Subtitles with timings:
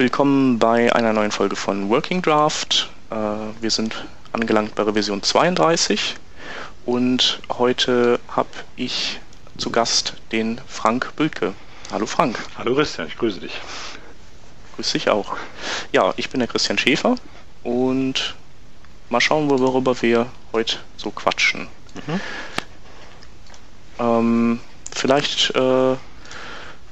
[0.00, 2.88] Willkommen bei einer neuen Folge von Working Draft.
[3.10, 3.16] Äh,
[3.60, 6.16] wir sind angelangt bei Revision 32
[6.86, 9.20] und heute habe ich
[9.58, 11.52] zu Gast den Frank Bülke.
[11.92, 12.38] Hallo Frank.
[12.56, 13.52] Hallo Christian, ich grüße dich.
[14.76, 15.36] Grüß dich auch.
[15.92, 17.16] Ja, ich bin der Christian Schäfer
[17.62, 18.36] und
[19.10, 21.68] mal schauen, worüber wir heute so quatschen.
[22.06, 22.20] Mhm.
[23.98, 24.60] Ähm,
[24.92, 25.96] vielleicht äh,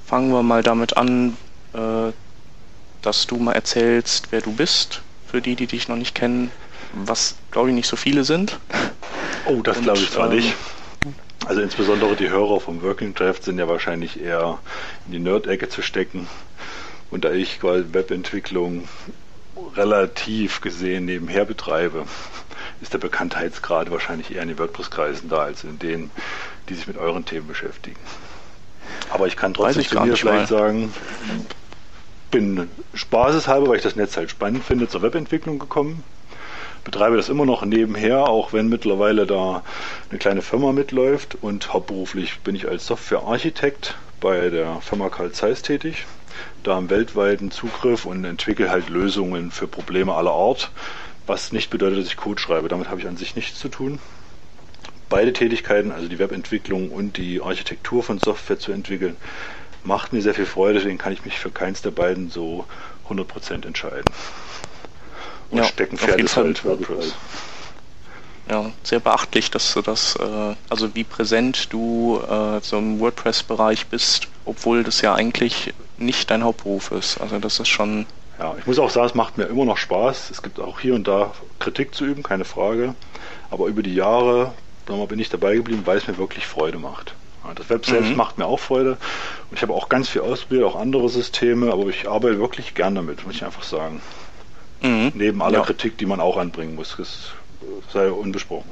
[0.04, 1.38] fangen wir mal damit an,
[1.72, 2.12] äh,
[3.08, 6.50] dass du mal erzählst, wer du bist, für die, die dich noch nicht kennen,
[6.92, 8.58] was glaube ich nicht so viele sind.
[9.46, 10.54] Oh, das glaube ich zwar ähm, nicht.
[11.46, 14.58] Also insbesondere die Hörer vom Working Draft sind ja wahrscheinlich eher
[15.06, 16.26] in die Nerd-Ecke zu stecken.
[17.10, 18.86] Und da ich quasi Webentwicklung
[19.74, 22.04] relativ gesehen nebenher betreibe,
[22.82, 26.10] ist der Bekanntheitsgrad wahrscheinlich eher in den WordPress-Kreisen da als in denen,
[26.68, 28.00] die sich mit euren Themen beschäftigen.
[29.08, 30.58] Aber ich kann trotzdem zu mir vielleicht mal.
[30.58, 30.92] sagen,
[32.30, 36.02] bin spaßeshalber, weil ich das Netz halt spannend finde, zur Webentwicklung gekommen.
[36.84, 39.62] Betreibe das immer noch nebenher, auch wenn mittlerweile da
[40.10, 45.62] eine kleine Firma mitläuft und hauptberuflich bin ich als Softwarearchitekt bei der Firma Carl Zeiss
[45.62, 46.06] tätig.
[46.62, 50.70] Da am weltweiten Zugriff und entwickle halt Lösungen für Probleme aller Art,
[51.26, 52.68] was nicht bedeutet, dass ich Code schreibe.
[52.68, 53.98] Damit habe ich an sich nichts zu tun.
[55.08, 59.16] Beide Tätigkeiten, also die Webentwicklung und die Architektur von Software zu entwickeln,
[59.88, 62.66] macht mir sehr viel Freude, deswegen kann ich mich für keins der beiden so
[63.08, 64.04] 100% entscheiden.
[65.50, 67.14] Und ja, Steckenpferd ist halt WordPress.
[68.50, 73.86] Ja, sehr beachtlich, dass du das, äh, also wie präsent du äh, so im WordPress-Bereich
[73.88, 77.20] bist, obwohl das ja eigentlich nicht dein Hauptberuf ist.
[77.20, 78.06] Also das ist schon.
[78.38, 80.30] Ja, ich muss auch sagen, es macht mir immer noch Spaß.
[80.30, 82.94] Es gibt auch hier und da Kritik zu üben, keine Frage.
[83.50, 84.52] Aber über die Jahre
[84.86, 87.14] bin ich dabei geblieben, weil es mir wirklich Freude macht.
[87.54, 88.16] Das Web selbst mhm.
[88.16, 88.98] macht mir auch Freude.
[89.50, 92.94] Und ich habe auch ganz viel ausprobiert, auch andere Systeme, aber ich arbeite wirklich gern
[92.94, 94.00] damit, muss ich einfach sagen.
[94.82, 95.12] Mhm.
[95.14, 95.64] Neben aller ja.
[95.64, 96.96] Kritik, die man auch anbringen muss.
[96.98, 97.32] Das
[97.92, 98.70] sei unbesprochen.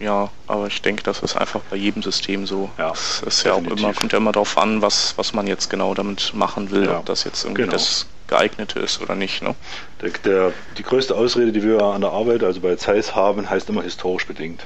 [0.00, 2.70] Ja, aber ich denke, das ist einfach bei jedem System so.
[2.78, 5.68] Ja, es ist ja auch immer, kommt ja immer darauf an, was, was man jetzt
[5.68, 7.72] genau damit machen will, ja, ob das jetzt irgendwie genau.
[7.72, 9.42] das geeignete ist oder nicht.
[9.42, 9.54] Ne?
[10.00, 13.68] Der, der, die größte Ausrede, die wir an der Arbeit, also bei Zeiss haben, heißt
[13.68, 14.64] immer historisch bedingt.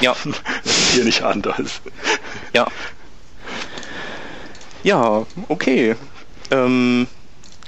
[0.00, 0.14] Ja.
[0.64, 1.80] das ist hier nicht anders.
[2.52, 2.66] Ja.
[4.82, 5.96] Ja, okay.
[6.50, 7.06] Ähm,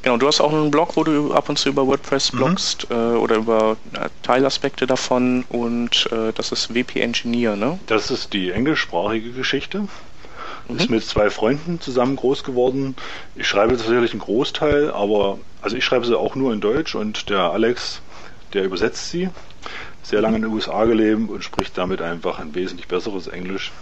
[0.03, 2.37] genau, du hast auch einen Blog, wo du ab und zu über WordPress mhm.
[2.39, 7.79] blogst äh, oder über äh, Teilaspekte davon und äh, das ist WP Engineer, ne?
[7.87, 9.89] Das ist die englischsprachige Geschichte.
[10.69, 10.77] Mhm.
[10.77, 12.95] Ist mit zwei Freunden zusammen groß geworden.
[13.35, 17.29] Ich schreibe tatsächlich einen Großteil, aber also ich schreibe sie auch nur in Deutsch und
[17.29, 18.01] der Alex,
[18.55, 19.29] der übersetzt sie
[20.03, 23.73] sehr lange in den USA gelebt und spricht damit einfach ein wesentlich besseres Englisch.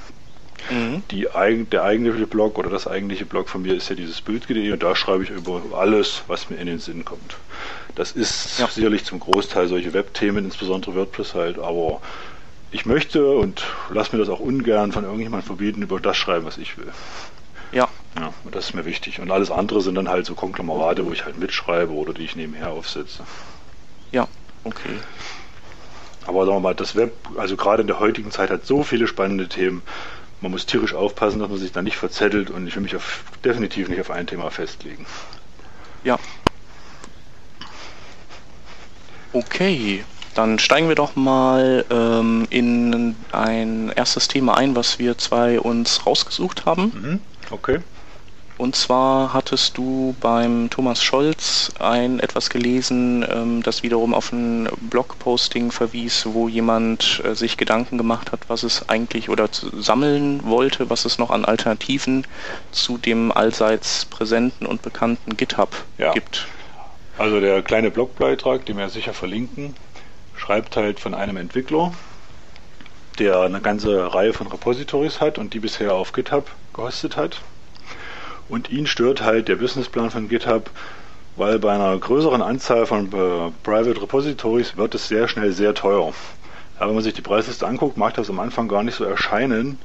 [0.70, 1.02] Mhm.
[1.10, 1.28] Die,
[1.70, 4.94] der eigentliche Blog oder das eigentliche Blog von mir ist ja dieses Bild.de und da
[4.96, 7.36] schreibe ich über alles, was mir in den Sinn kommt.
[7.94, 8.66] Das ist ja.
[8.66, 12.00] sicherlich zum Großteil solche Webthemen, insbesondere WordPress halt, aber
[12.70, 16.58] ich möchte und lass mir das auch ungern von irgendjemandem verbieten, über das schreiben, was
[16.58, 16.92] ich will.
[17.72, 17.88] Ja.
[18.18, 19.20] Ja, und das ist mir wichtig.
[19.20, 22.36] Und alles andere sind dann halt so Konglomerate, wo ich halt mitschreibe oder die ich
[22.36, 23.22] nebenher aufsetze.
[24.10, 24.26] Ja,
[24.64, 24.96] okay.
[26.28, 29.06] Aber sagen wir mal, das Web, also gerade in der heutigen Zeit hat so viele
[29.06, 29.82] spannende Themen.
[30.42, 33.24] Man muss tierisch aufpassen, dass man sich da nicht verzettelt und ich will mich auf,
[33.46, 35.06] definitiv nicht auf ein Thema festlegen.
[36.04, 36.18] Ja.
[39.32, 45.58] Okay, dann steigen wir doch mal ähm, in ein erstes Thema ein, was wir zwei
[45.58, 46.92] uns rausgesucht haben.
[46.94, 47.20] Mhm.
[47.50, 47.78] Okay.
[48.58, 54.68] Und zwar hattest du beim Thomas Scholz ein etwas gelesen, ähm, das wiederum auf ein
[54.80, 60.90] Blogposting verwies, wo jemand äh, sich Gedanken gemacht hat, was es eigentlich oder sammeln wollte,
[60.90, 62.26] was es noch an Alternativen
[62.72, 66.12] zu dem allseits präsenten und bekannten GitHub ja.
[66.12, 66.48] gibt.
[67.16, 69.76] Also der kleine Blogbeitrag, den wir sicher verlinken,
[70.36, 71.92] schreibt halt von einem Entwickler,
[73.20, 77.40] der eine ganze Reihe von Repositories hat und die bisher auf GitHub gehostet hat
[78.48, 80.70] und ihn stört halt der Businessplan von GitHub,
[81.36, 86.12] weil bei einer größeren Anzahl von äh, Private Repositories wird es sehr schnell sehr teuer.
[86.80, 89.78] Ja, wenn man sich die Preisliste anguckt, mag das am Anfang gar nicht so erscheinen,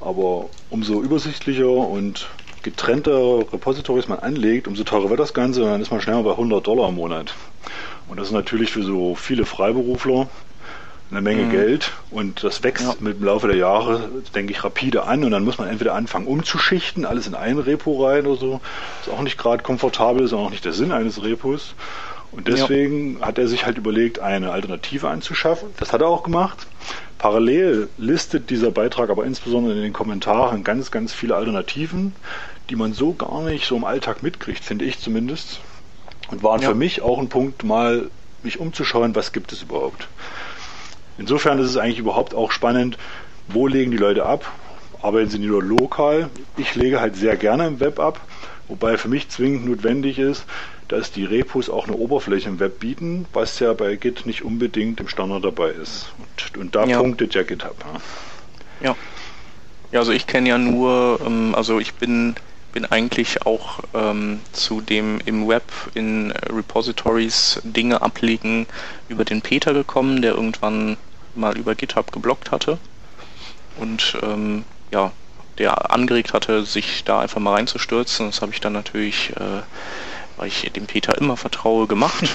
[0.00, 2.28] aber umso übersichtlicher und
[2.62, 6.32] getrennter Repositories man anlegt, umso teurer wird das Ganze und dann ist man schnell bei
[6.32, 7.34] 100 Dollar im Monat.
[8.08, 10.28] Und das ist natürlich für so viele Freiberufler
[11.10, 11.50] eine Menge mhm.
[11.50, 12.94] Geld und das wächst ja.
[12.98, 16.26] mit dem Laufe der Jahre, denke ich, rapide an und dann muss man entweder anfangen
[16.26, 18.60] umzuschichten, alles in ein Repo rein oder so.
[19.02, 21.74] Ist auch nicht gerade komfortabel, ist auch nicht der Sinn eines Repos.
[22.32, 23.26] Und deswegen ja.
[23.26, 25.68] hat er sich halt überlegt, eine Alternative anzuschaffen.
[25.78, 26.66] Das hat er auch gemacht.
[27.18, 32.14] Parallel listet dieser Beitrag aber insbesondere in den Kommentaren ganz, ganz viele Alternativen,
[32.68, 35.60] die man so gar nicht so im Alltag mitkriegt, finde ich zumindest.
[36.30, 36.68] Und waren ja.
[36.68, 38.10] für mich auch ein Punkt, mal
[38.42, 40.08] mich umzuschauen, was gibt es überhaupt.
[41.18, 42.98] Insofern ist es eigentlich überhaupt auch spannend,
[43.48, 44.50] wo legen die Leute ab?
[45.02, 46.30] Arbeiten sie nur lokal?
[46.56, 48.20] Ich lege halt sehr gerne im Web ab,
[48.68, 50.44] wobei für mich zwingend notwendig ist,
[50.88, 55.00] dass die Repos auch eine Oberfläche im Web bieten, was ja bei Git nicht unbedingt
[55.00, 56.12] im Standard dabei ist.
[56.18, 56.98] Und, und da ja.
[56.98, 57.76] punktet ja GitHub.
[58.80, 58.88] Ja.
[58.88, 58.96] ja.
[59.92, 62.34] Ja, also ich kenne ja nur, ähm, also ich bin
[62.76, 65.62] bin eigentlich auch ähm, zu dem im Web
[65.94, 68.66] in Repositories Dinge ablegen
[69.08, 70.98] über den Peter gekommen, der irgendwann
[71.34, 72.76] mal über GitHub geblockt hatte
[73.78, 75.10] und ähm, ja,
[75.56, 78.26] der angeregt hatte, sich da einfach mal reinzustürzen.
[78.26, 79.62] Das habe ich dann natürlich, äh,
[80.36, 82.28] weil ich dem Peter immer vertraue, gemacht.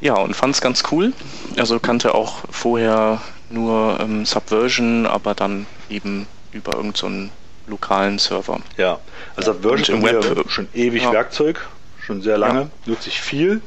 [0.00, 1.12] ja, und fand es ganz cool.
[1.56, 8.60] Also kannte auch vorher nur ähm, Subversion, aber dann eben über irgendeinen so lokalen Server.
[8.76, 8.98] Ja,
[9.36, 11.12] also Subversion im Web schon ewig ja.
[11.12, 11.66] Werkzeug,
[12.00, 12.68] schon sehr lange, ja.
[12.86, 13.60] nutze ich viel.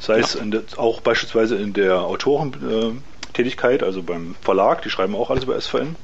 [0.00, 5.44] Sei es der, auch beispielsweise in der Autorentätigkeit, also beim Verlag, die schreiben auch alles
[5.44, 5.96] über SVN.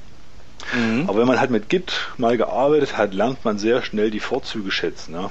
[0.73, 1.05] Mhm.
[1.07, 4.71] Aber wenn man halt mit Git mal gearbeitet hat, lernt man sehr schnell die Vorzüge
[4.71, 5.15] schätzen.
[5.15, 5.31] Ja.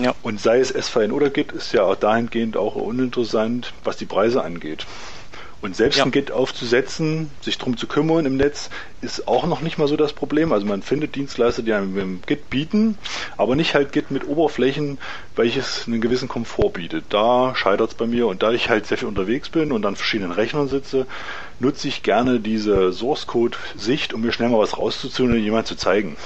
[0.00, 0.14] Ja.
[0.22, 4.42] Und sei es SVN oder Git, ist ja auch dahingehend auch uninteressant, was die Preise
[4.42, 4.86] angeht.
[5.60, 6.04] Und selbst ja.
[6.04, 8.70] ein Git aufzusetzen, sich drum zu kümmern im Netz,
[9.00, 10.52] ist auch noch nicht mal so das Problem.
[10.52, 12.96] Also man findet Dienstleister, die einem Git bieten,
[13.36, 14.98] aber nicht halt Git mit Oberflächen,
[15.34, 17.06] welches einen gewissen Komfort bietet.
[17.08, 19.96] Da scheitert es bei mir und da ich halt sehr viel unterwegs bin und an
[19.96, 21.06] verschiedenen Rechnern sitze,
[21.58, 25.66] nutze ich gerne diese Source Code Sicht, um mir schnell mal was rauszuziehen und jemand
[25.66, 26.16] zu zeigen.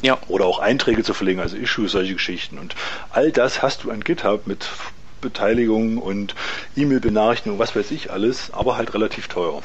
[0.00, 0.18] Ja.
[0.28, 2.58] Oder auch Einträge zu verlegen, also Issues, solche Geschichten.
[2.58, 2.74] Und
[3.10, 4.68] all das hast du an GitHub mit
[5.24, 6.34] Beteiligung und
[6.76, 9.62] E-Mail-Benachrichtigung, was weiß ich alles, aber halt relativ teuer.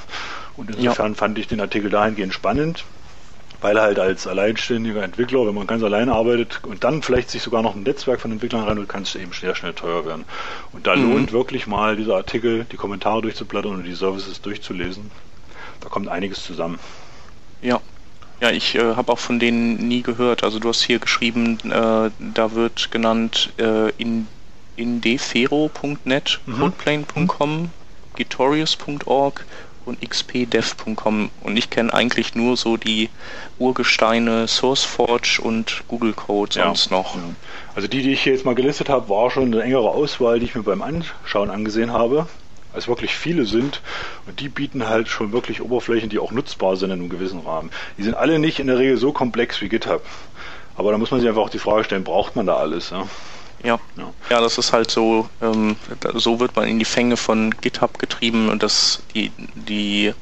[0.58, 1.18] Und insofern ja.
[1.18, 2.84] fand ich den Artikel dahingehend spannend,
[3.62, 7.42] weil er halt als alleinständiger Entwickler, wenn man ganz alleine arbeitet und dann vielleicht sich
[7.42, 10.26] sogar noch ein Netzwerk von Entwicklern reinholt, kann es eben sehr schnell teuer werden.
[10.72, 11.12] Und da mhm.
[11.12, 15.12] lohnt wirklich mal dieser Artikel, die Kommentare durchzublättern und die Services durchzulesen.
[15.82, 16.80] Da kommt einiges zusammen.
[17.62, 17.80] Ja,
[18.42, 20.44] ja, ich äh, habe auch von denen nie gehört.
[20.44, 24.28] Also du hast hier geschrieben, äh, da wird genannt äh, in
[24.80, 26.60] indefero.net, mhm.
[26.60, 27.70] codeplane.com,
[28.16, 29.46] gitorius.org
[29.86, 33.10] und xpdev.com und ich kenne eigentlich nur so die
[33.58, 36.98] Urgesteine SourceForge und Google Code sonst ja.
[36.98, 37.18] noch.
[37.76, 40.46] Also die, die ich hier jetzt mal gelistet habe, war schon eine engere Auswahl, die
[40.46, 42.28] ich mir beim Anschauen angesehen habe.
[42.72, 43.82] Als wirklich viele sind
[44.28, 47.72] und die bieten halt schon wirklich Oberflächen, die auch nutzbar sind in einem gewissen Rahmen.
[47.98, 50.06] Die sind alle nicht in der Regel so komplex wie GitHub.
[50.76, 52.92] Aber da muss man sich einfach auch die Frage stellen, braucht man da alles?
[52.92, 53.08] Ja?
[53.64, 53.80] Ja.
[53.98, 54.14] ja.
[54.30, 55.76] Ja, das ist halt so, ähm,
[56.14, 60.14] so wird man in die Fänge von GitHub getrieben und das, die, die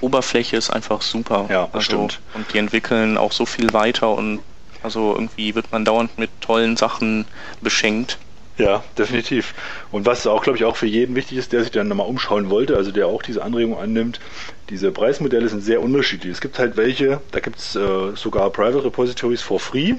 [0.00, 1.46] Oberfläche ist einfach super.
[1.48, 2.20] Ja, das also, stimmt.
[2.34, 4.40] Und die entwickeln auch so viel weiter und
[4.82, 7.24] also irgendwie wird man dauernd mit tollen Sachen
[7.60, 8.18] beschenkt.
[8.58, 9.54] Ja, definitiv.
[9.90, 12.50] Und was auch, glaube ich, auch für jeden wichtig ist, der sich dann nochmal umschauen
[12.50, 14.20] wollte, also der auch diese Anregung annimmt,
[14.68, 16.32] diese Preismodelle sind sehr unterschiedlich.
[16.32, 19.94] Es gibt halt welche, da gibt es äh, sogar Private Repositories for free,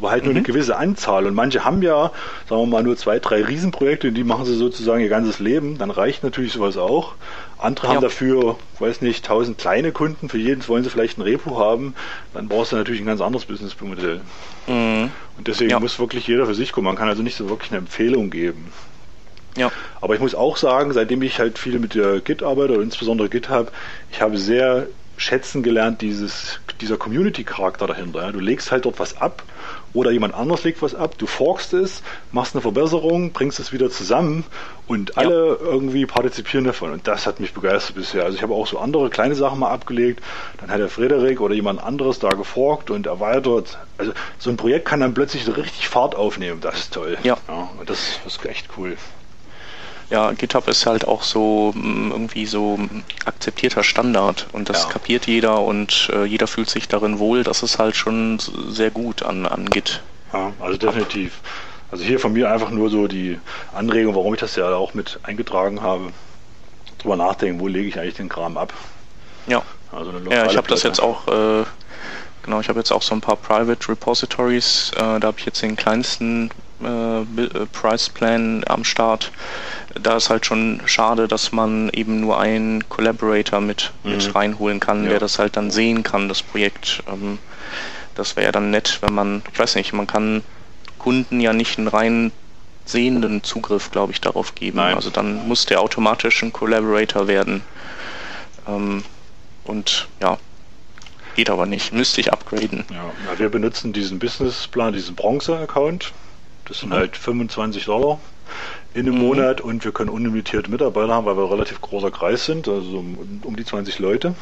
[0.00, 0.38] aber halt nur mhm.
[0.38, 1.26] eine gewisse Anzahl.
[1.26, 2.10] Und manche haben ja,
[2.48, 5.76] sagen wir mal, nur zwei, drei Riesenprojekte, die machen sie sozusagen ihr ganzes Leben.
[5.76, 7.16] Dann reicht natürlich sowas auch.
[7.58, 7.94] Andere ja.
[7.94, 11.94] haben dafür, weiß nicht, tausend kleine Kunden, für jeden wollen sie vielleicht ein Repo haben.
[12.32, 14.22] Dann brauchst du natürlich ein ganz anderes Businessmodell.
[14.66, 15.10] Mhm.
[15.36, 15.80] Und deswegen ja.
[15.80, 16.86] muss wirklich jeder für sich gucken.
[16.86, 18.72] Man kann also nicht so wirklich eine Empfehlung geben.
[19.58, 19.70] Ja.
[20.00, 23.28] Aber ich muss auch sagen, seitdem ich halt viel mit der Git arbeite, oder insbesondere
[23.28, 23.70] GitHub,
[24.10, 24.86] ich habe sehr
[25.18, 28.32] schätzen gelernt, dieses, dieser Community-Charakter dahinter.
[28.32, 29.42] Du legst halt dort was ab
[29.92, 33.90] oder jemand anders legt was ab, du forkst es, machst eine Verbesserung, bringst es wieder
[33.90, 34.44] zusammen
[34.86, 35.56] und alle ja.
[35.60, 36.92] irgendwie partizipieren davon.
[36.92, 38.24] Und das hat mich begeistert bisher.
[38.24, 40.22] Also ich habe auch so andere kleine Sachen mal abgelegt,
[40.58, 43.78] dann hat der Frederik oder jemand anderes da geforkt und erweitert.
[43.98, 46.60] Also so ein Projekt kann dann plötzlich so richtig Fahrt aufnehmen.
[46.60, 47.18] Das ist toll.
[47.22, 47.36] Ja.
[47.48, 48.96] ja und das, das ist echt cool
[50.10, 52.78] ja, GitHub ist halt auch so mm, irgendwie so
[53.24, 54.88] akzeptierter Standard und das ja.
[54.88, 57.44] kapiert jeder und äh, jeder fühlt sich darin wohl.
[57.44, 58.38] Das ist halt schon
[58.68, 60.02] sehr gut an, an Git.
[60.32, 61.40] Ja, also definitiv.
[61.90, 63.38] Also hier von mir einfach nur so die
[63.72, 66.12] Anregung, warum ich das ja auch mit eingetragen habe.
[66.98, 68.72] Drüber nachdenken, wo lege ich eigentlich den Kram ab.
[69.46, 69.62] Ja.
[69.92, 71.64] Also ja, ich habe das jetzt auch, äh,
[72.42, 74.92] genau, ich habe jetzt auch so ein paar Private Repositories.
[74.94, 76.50] Äh, da habe ich jetzt den kleinsten
[76.84, 79.32] äh, äh, Price Plan am Start.
[80.00, 84.12] Da ist halt schon schade, dass man eben nur einen Collaborator mit, mhm.
[84.12, 85.10] mit reinholen kann, ja.
[85.10, 87.02] der das halt dann sehen kann, das Projekt.
[87.08, 87.38] Ähm,
[88.14, 90.42] das wäre ja dann nett, wenn man, ich weiß nicht, man kann
[90.98, 92.32] Kunden ja nicht einen rein
[92.84, 94.78] sehenden Zugriff, glaube ich, darauf geben.
[94.78, 94.94] Nein.
[94.94, 97.62] Also dann muss der automatisch ein Collaborator werden.
[98.66, 99.04] Ähm,
[99.64, 100.38] und ja,
[101.34, 101.92] Geht aber nicht.
[101.92, 102.84] Müsste ich upgraden.
[102.90, 106.12] Ja, wir benutzen diesen Businessplan, diesen Bronze-Account.
[106.70, 108.20] Das sind halt 25 Dollar
[108.94, 109.22] in einem mhm.
[109.22, 112.98] Monat und wir können unlimitierte Mitarbeiter haben, weil wir ein relativ großer Kreis sind, also
[112.98, 114.36] um, um die 20 Leute.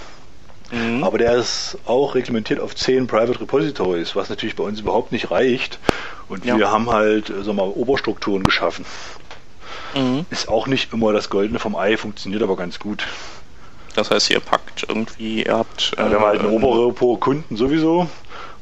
[0.71, 1.05] Mhm.
[1.05, 5.31] Aber der ist auch reglementiert auf 10 Private Repositories, was natürlich bei uns überhaupt nicht
[5.31, 5.79] reicht.
[6.29, 6.59] Und ja.
[6.59, 8.85] wir haben halt, sagen wir mal, Oberstrukturen geschaffen.
[9.95, 10.27] Mhm.
[10.29, 13.07] Ist auch nicht immer das Goldene vom Ei, funktioniert aber ganz gut.
[13.95, 15.95] Das heißt, ihr packt irgendwie, ihr habt.
[15.97, 18.07] Ja, wir haben halt ein äh, obere pro Kunden sowieso.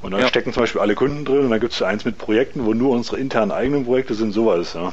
[0.02, 0.28] Und dann ja.
[0.28, 2.90] stecken zum Beispiel alle Kunden drin und dann gibt es eins mit Projekten, wo nur
[2.90, 4.74] unsere internen eigenen Projekte sind, sowas.
[4.74, 4.92] Ja.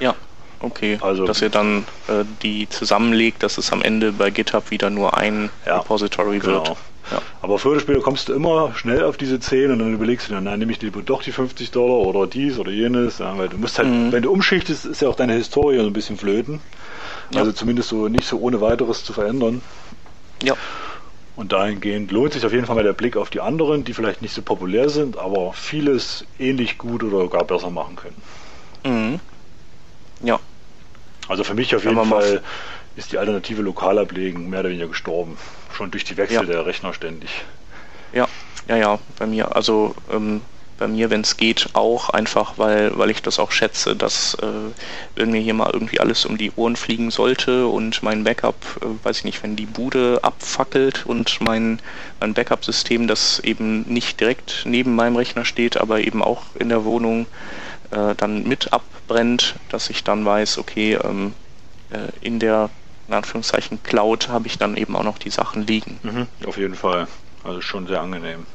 [0.00, 0.14] Ja,
[0.60, 0.98] okay.
[1.00, 5.16] Also, dass ihr dann äh, die zusammenlegt, dass es am Ende bei GitHub wieder nur
[5.16, 6.66] ein ja, Repository genau.
[6.66, 6.76] wird.
[7.10, 7.20] Ja.
[7.40, 10.34] Aber früher oder später kommst du immer schnell auf diese 10 und dann überlegst du
[10.34, 13.18] dann, nein, nehme ich lieber doch die 50 Dollar oder dies oder jenes.
[13.18, 14.12] Ja, weil du musst halt, mhm.
[14.12, 16.60] wenn du umschichtest, ist ja auch deine Historie so ein bisschen flöten.
[17.34, 19.62] Also zumindest so nicht so ohne weiteres zu verändern.
[20.42, 20.54] Ja.
[21.34, 24.20] Und dahingehend lohnt sich auf jeden Fall mal der Blick auf die anderen, die vielleicht
[24.20, 28.22] nicht so populär sind, aber vieles ähnlich gut oder gar besser machen können.
[28.84, 29.20] Mhm.
[30.26, 30.38] Ja.
[31.28, 32.42] Also für mich auf jeden Fall
[32.96, 35.38] ist die alternative Lokalablegen mehr oder weniger gestorben.
[35.72, 36.52] Schon durch die Wechsel ja.
[36.52, 37.30] der Rechner ständig.
[38.12, 38.28] Ja,
[38.68, 40.42] ja, ja, bei mir, also ähm,
[40.78, 44.46] bei mir, wenn es geht, auch einfach, weil, weil ich das auch schätze, dass äh,
[45.16, 49.04] wenn mir hier mal irgendwie alles um die Ohren fliegen sollte und mein Backup, äh,
[49.04, 51.80] weiß ich nicht, wenn die Bude abfackelt und mein,
[52.20, 56.84] mein Backup-System, das eben nicht direkt neben meinem Rechner steht, aber eben auch in der
[56.84, 57.26] Wohnung
[57.90, 61.34] äh, dann mit abbrennt, dass ich dann weiß, okay, ähm,
[61.90, 62.70] äh, in der
[63.08, 65.98] in Anführungszeichen Cloud habe ich dann eben auch noch die Sachen liegen.
[66.02, 67.08] Mhm, auf jeden Fall.
[67.44, 68.46] Also schon sehr angenehm.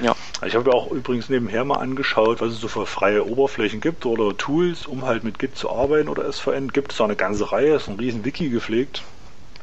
[0.00, 0.14] Ja.
[0.46, 4.36] Ich habe auch übrigens nebenher mal angeschaut, was es so für freie Oberflächen gibt oder
[4.36, 6.68] Tools, um halt mit Git zu arbeiten oder SVN.
[6.68, 9.02] Gibt es da eine ganze Reihe, ist ein riesen Wiki gepflegt.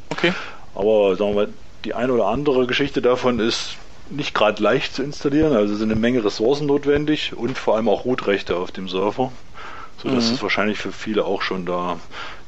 [0.10, 0.34] Okay.
[0.74, 1.50] Aber sagen wir,
[1.86, 3.76] die eine oder andere Geschichte davon ist
[4.10, 8.06] nicht gerade leicht zu installieren, also sind eine Menge Ressourcen notwendig und vor allem auch
[8.06, 9.32] Root-Rechte auf dem Server,
[10.02, 10.36] sodass mhm.
[10.36, 12.00] es wahrscheinlich für viele auch schon da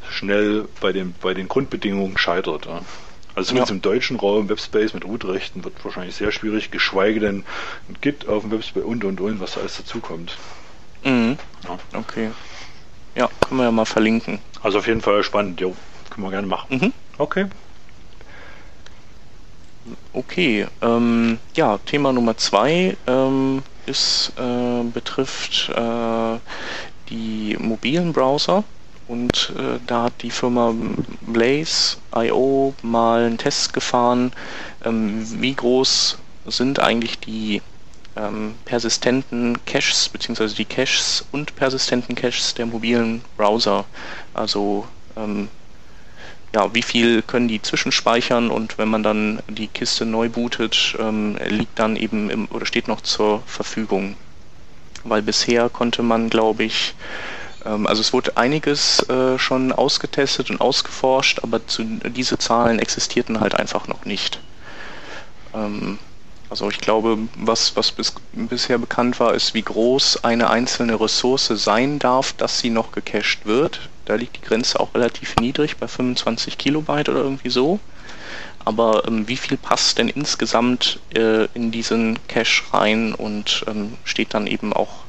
[0.10, 2.66] schnell bei den, bei den Grundbedingungen scheitert.
[2.66, 2.82] Ja.
[3.36, 3.76] Also zumindest ja.
[3.76, 7.46] im deutschen Raum, Webspace mit Root-Rechten wird wahrscheinlich sehr schwierig, geschweige denn
[7.90, 10.38] ein Git auf dem Webspace und und und, was da alles dazukommt.
[11.04, 11.38] Mhm.
[11.64, 12.00] Ja.
[12.00, 12.30] Okay.
[13.16, 14.40] Ja, können wir ja mal verlinken.
[14.62, 15.76] Also auf jeden Fall spannend, jo.
[16.10, 16.78] Können wir gerne machen.
[16.78, 16.94] Mhm.
[17.18, 17.46] Okay.
[20.14, 26.40] Okay, ähm, ja, Thema Nummer zwei ähm, ist, äh, betrifft äh,
[27.10, 28.64] die mobilen Browser.
[29.08, 30.74] Und äh, da hat die Firma
[31.22, 34.32] Blaze.io mal einen Test gefahren,
[34.86, 37.62] ähm, wie groß sind eigentlich die
[38.16, 43.86] ähm, persistenten Caches, beziehungsweise die Caches und persistenten Caches der mobilen Browser.
[44.34, 45.50] Also ähm,
[46.56, 51.38] ja, wie viel können die zwischenspeichern und wenn man dann die Kiste neu bootet, ähm,
[51.50, 54.16] liegt dann eben im, oder steht noch zur Verfügung.
[55.04, 56.94] Weil bisher konnte man, glaube ich,
[57.64, 63.88] also es wurde einiges äh, schon ausgetestet und ausgeforscht, aber diese Zahlen existierten halt einfach
[63.88, 64.40] noch nicht.
[65.54, 66.00] Ähm,
[66.50, 71.48] also ich glaube, was, was bis, bisher bekannt war, ist, wie groß eine einzelne Ressource
[71.48, 73.90] sein darf, dass sie noch gecached wird.
[74.06, 77.80] Da liegt die Grenze auch relativ niedrig, bei 25 Kilobyte oder irgendwie so.
[78.66, 84.34] Aber ähm, wie viel passt denn insgesamt äh, in diesen Cache rein und ähm, steht
[84.34, 85.06] dann eben auch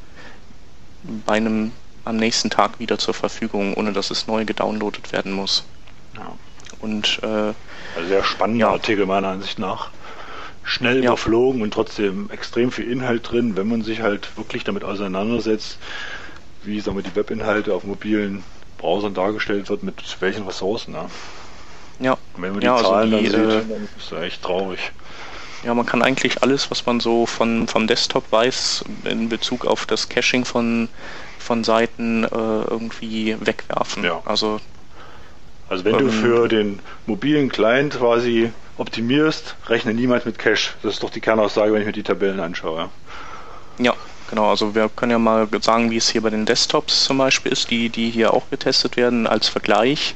[1.27, 1.73] bei einem
[2.05, 5.65] am nächsten Tag wieder zur Verfügung, ohne dass es neu gedownloadet werden muss.
[6.17, 6.33] Ja.
[6.81, 8.73] Und äh, also sehr spannender ja.
[8.73, 9.91] Artikel meiner Ansicht nach.
[10.65, 11.11] Schnell ja.
[11.11, 15.79] überflogen und trotzdem extrem viel Inhalt drin, wenn man sich halt wirklich damit auseinandersetzt,
[16.63, 18.43] wie sagen wir, die Webinhalte auf mobilen
[18.79, 20.93] Browsern dargestellt wird, mit welchen Ressourcen.
[20.93, 21.07] Ne?
[22.01, 22.13] Ja.
[22.35, 24.23] Und wenn man die ja, also Zahlen also die, dann sieht, äh, dann ist das
[24.23, 24.93] echt traurig.
[25.65, 29.87] Ja, man kann eigentlich alles, was man so von, vom Desktop weiß, in Bezug auf
[29.87, 30.89] das Caching von
[31.45, 34.03] von Seiten äh, irgendwie wegwerfen.
[34.03, 34.23] Ja.
[34.25, 34.61] Also,
[35.69, 40.73] also wenn ähm, du für den mobilen Client quasi optimierst, rechne niemals mit Cache.
[40.83, 42.89] Das ist doch die Kernaussage, wenn ich mir die Tabellen anschaue.
[43.79, 43.93] Ja,
[44.31, 44.51] genau.
[44.51, 47.71] Also wir können ja mal sagen, wie es hier bei den Desktops zum Beispiel ist,
[47.71, 50.15] die, die hier auch getestet werden als Vergleich.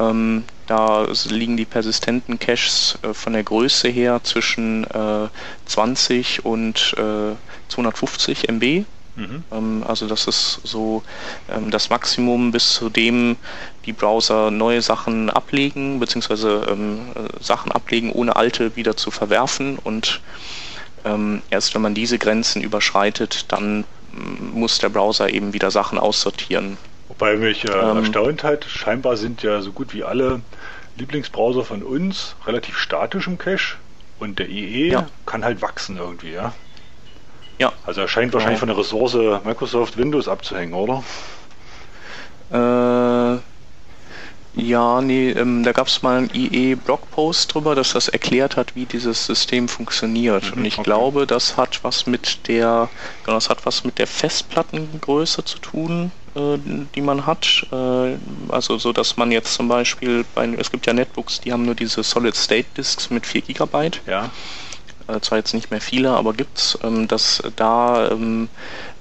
[0.00, 5.28] Ähm, da liegen die persistenten Caches äh, von der Größe her zwischen äh,
[5.66, 7.34] 20 und äh,
[7.68, 9.44] 250 MB Mhm.
[9.52, 11.02] Ähm, also das ist so
[11.50, 13.36] ähm, das Maximum, bis zu dem
[13.84, 19.78] die Browser neue Sachen ablegen, beziehungsweise ähm, äh, Sachen ablegen, ohne alte wieder zu verwerfen.
[19.82, 20.20] Und
[21.04, 25.98] ähm, erst wenn man diese Grenzen überschreitet, dann mm, muss der Browser eben wieder Sachen
[25.98, 26.78] aussortieren.
[27.08, 30.40] Wobei mich äh, ähm, erstaunt hat, scheinbar sind ja so gut wie alle
[30.96, 33.76] Lieblingsbrowser von uns relativ statisch im Cache
[34.18, 35.06] Und der IE ja.
[35.26, 36.52] kann halt wachsen irgendwie, ja?
[37.58, 37.72] Ja.
[37.84, 41.04] Also er scheint wahrscheinlich von der Ressource Microsoft Windows abzuhängen, oder?
[42.50, 43.40] Äh,
[44.54, 48.84] ja, nee, ähm, da gab es mal einen IE-Blogpost drüber, dass das erklärt hat, wie
[48.84, 50.44] dieses System funktioniert.
[50.44, 50.84] Mhm, und ich okay.
[50.84, 52.90] glaube, das hat was mit der,
[53.24, 57.66] genau, das hat was mit der Festplattengröße zu tun, die man hat.
[57.70, 58.16] Äh,
[58.48, 61.74] also so, dass man jetzt zum Beispiel bei, es gibt ja Netbooks, die haben nur
[61.74, 63.90] diese Solid-State-Disks mit 4 GB.
[64.06, 64.30] Ja.
[65.08, 68.48] Äh, zwar jetzt nicht mehr viele, aber gibt's, ähm, dass da ähm,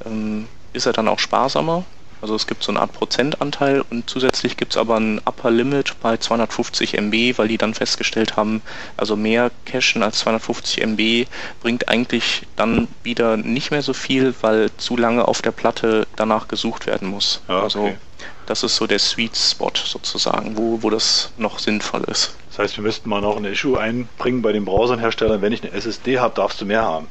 [0.06, 1.86] ähm, ist er dann auch sparsamer
[2.22, 6.00] also es gibt so eine Art Prozentanteil und zusätzlich gibt es aber ein Upper Limit
[6.02, 8.62] bei 250 MB, weil die dann festgestellt haben,
[8.98, 11.28] also mehr Cachen als 250 MB
[11.62, 16.48] bringt eigentlich dann wieder nicht mehr so viel, weil zu lange auf der Platte danach
[16.48, 17.42] gesucht werden muss.
[17.48, 17.90] Ja, also okay.
[17.90, 18.02] Also
[18.46, 22.36] das ist so der Sweet Spot sozusagen, wo, wo das noch sinnvoll ist.
[22.50, 25.72] Das heißt, wir müssten mal noch ein Issue einbringen bei den Browserherstellern, wenn ich eine
[25.72, 27.08] SSD habe, darfst du mehr haben.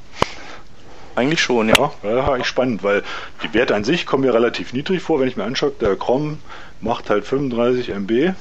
[1.14, 1.92] Eigentlich schon, ja.
[2.02, 3.02] Ja, ich spannend, weil
[3.42, 6.38] die Werte an sich kommen mir relativ niedrig vor, wenn ich mir anschaue, der Chrome
[6.80, 8.34] macht halt 35 MB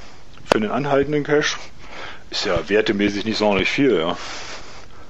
[0.45, 1.57] für den anhaltenden Cache.
[2.29, 4.11] Ist ja wertemäßig nicht sonderlich viel, ja.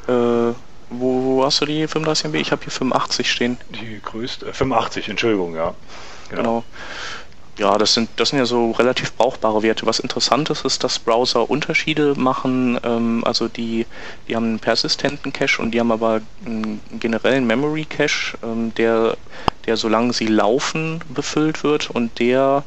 [0.07, 0.53] Äh,
[0.89, 2.35] wo, wo hast du die 35 MB?
[2.35, 3.57] Ich habe hier 85 stehen.
[3.69, 5.75] Die größte, äh, 85, Entschuldigung, ja.
[6.29, 6.41] Genau.
[6.41, 6.63] genau.
[7.59, 9.85] Ja, das sind, das sind ja so relativ brauchbare Werte.
[9.85, 12.79] Was interessant ist, ist, dass Browser Unterschiede machen.
[12.83, 13.85] Ähm, also die,
[14.27, 19.17] die haben einen persistenten Cache und die haben aber einen generellen Memory Cache, ähm, der,
[19.65, 22.63] der solange sie laufen befüllt wird und der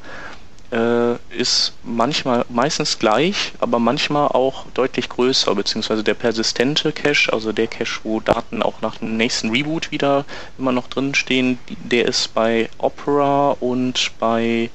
[0.72, 7.52] äh, ist manchmal meistens gleich, aber manchmal auch deutlich größer, beziehungsweise der persistente Cache, also
[7.52, 10.24] der Cache, wo Daten auch nach dem nächsten Reboot wieder
[10.58, 14.70] immer noch drin stehen, der ist bei Opera und bei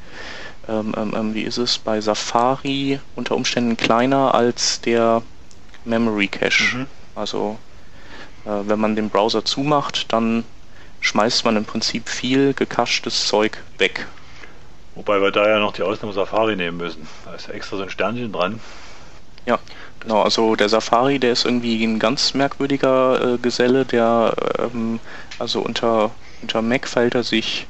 [0.70, 5.22] ähm, ähm, ähm, wie ist es, bei Safari unter Umständen kleiner als der
[5.86, 6.78] Memory Cache.
[6.78, 6.88] Mhm.
[7.16, 7.58] Also
[8.46, 10.44] äh, wenn man den Browser zumacht, dann
[11.00, 14.08] schmeißt man im Prinzip viel gecachtes Zeug weg.
[14.98, 17.08] Wobei wir da ja noch die Ausnahme Safari nehmen müssen.
[17.24, 18.60] Da ist ja extra so ein Sternchen dran.
[19.46, 19.60] Ja,
[20.00, 20.24] genau.
[20.24, 25.00] Also der Safari, der ist irgendwie ein ganz merkwürdiger äh, Geselle, der ähm,
[25.38, 26.10] also unter,
[26.42, 27.68] unter Mac fällt er sich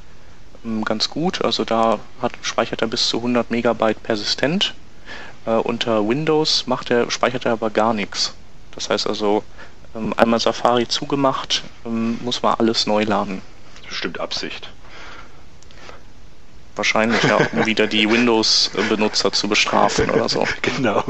[0.63, 1.43] ähm, ganz gut.
[1.43, 4.73] Also da hat, speichert er bis zu 100 Megabyte persistent.
[5.45, 8.35] Äh, unter Windows macht er, speichert er aber gar nichts.
[8.71, 9.43] Das heißt also,
[9.93, 13.41] ähm, einmal Safari zugemacht, ähm, muss man alles neu laden.
[13.85, 14.69] Bestimmt Absicht.
[16.77, 20.47] Wahrscheinlich, ja, um wieder die Windows-Benutzer zu bestrafen oder so.
[20.61, 21.03] Genau.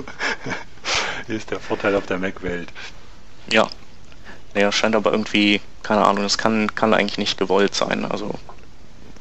[1.25, 2.69] Hier ist der Vorteil auf der Mac-Welt.
[3.51, 3.67] Ja.
[4.53, 8.05] Naja, scheint aber irgendwie, keine Ahnung, das kann, kann eigentlich nicht gewollt sein.
[8.05, 8.33] Also,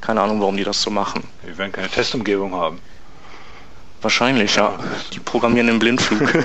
[0.01, 1.25] keine Ahnung, warum die das so machen.
[1.45, 2.81] Wir werden keine Testumgebung haben.
[4.03, 4.79] Wahrscheinlich, ja.
[5.13, 6.33] Die programmieren im Blindflug.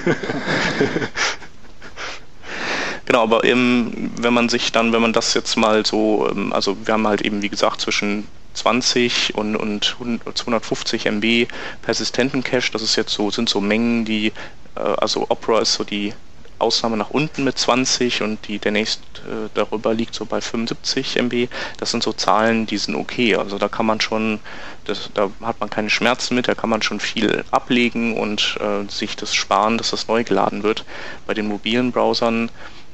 [3.11, 6.77] Genau, aber eben, wenn man sich dann, wenn man das jetzt mal so, ähm, also
[6.85, 9.95] wir haben halt eben, wie gesagt, zwischen 20 und, und
[10.33, 11.47] 250 MB
[11.81, 12.71] persistenten Cache.
[12.71, 14.27] Das ist jetzt so, sind so Mengen, die,
[14.75, 16.13] äh, also Opera ist so die
[16.61, 21.17] Ausnahme nach unten mit 20 und die der nächst äh, darüber liegt so bei 75
[21.17, 21.49] MB.
[21.77, 23.35] Das sind so Zahlen, die sind okay.
[23.35, 24.39] Also da kann man schon,
[24.85, 28.89] das, da hat man keine Schmerzen mit, da kann man schon viel ablegen und äh,
[28.89, 30.85] sich das sparen, dass das neu geladen wird.
[31.25, 32.49] Bei den mobilen Browsern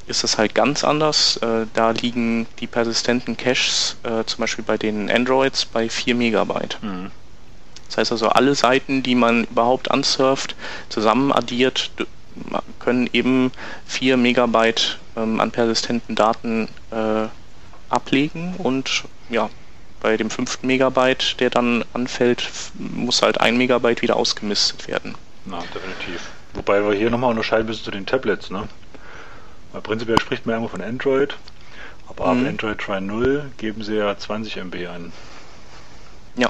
[0.07, 1.37] ist es halt ganz anders.
[1.37, 6.77] Äh, da liegen die persistenten Caches äh, zum Beispiel bei den Androids bei 4 Megabyte.
[6.81, 7.11] Mhm.
[7.87, 10.55] Das heißt also, alle Seiten, die man überhaupt ansurft,
[10.89, 11.91] zusammen addiert,
[12.79, 13.51] können eben
[13.85, 17.27] 4 Megabyte ähm, an persistenten Daten äh,
[17.89, 19.49] ablegen und ja,
[19.99, 25.15] bei dem fünften Megabyte, der dann anfällt, muss halt ein Megabyte wieder ausgemistet werden.
[25.45, 26.21] Na, definitiv.
[26.53, 28.67] Wobei wir hier nochmal unterscheiden müssen zu den Tablets, ne?
[29.77, 31.37] Weil prinzipiell spricht man ja immer von Android,
[32.09, 32.41] aber mhm.
[32.41, 35.13] ab Android 3.0 geben sie ja 20 MB an.
[36.35, 36.49] Ja,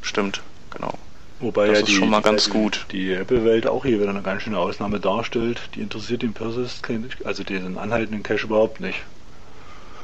[0.00, 0.94] stimmt, genau.
[1.40, 2.86] Wobei das ja die, schon mal ganz gut.
[2.90, 5.60] die Apple-Welt auch hier wieder eine ganz schöne Ausnahme darstellt.
[5.74, 6.82] Die interessiert den Persist,
[7.24, 9.02] also diesen anhaltenden Cache überhaupt nicht.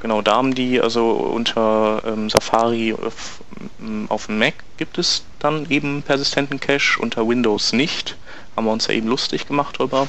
[0.02, 3.40] Genau, da haben die also unter ähm, Safari auf,
[4.10, 8.16] auf, dem Mac gibt es dann eben persistenten Cache, unter Windows nicht.
[8.56, 10.06] Haben wir uns ja eben lustig gemacht drüber.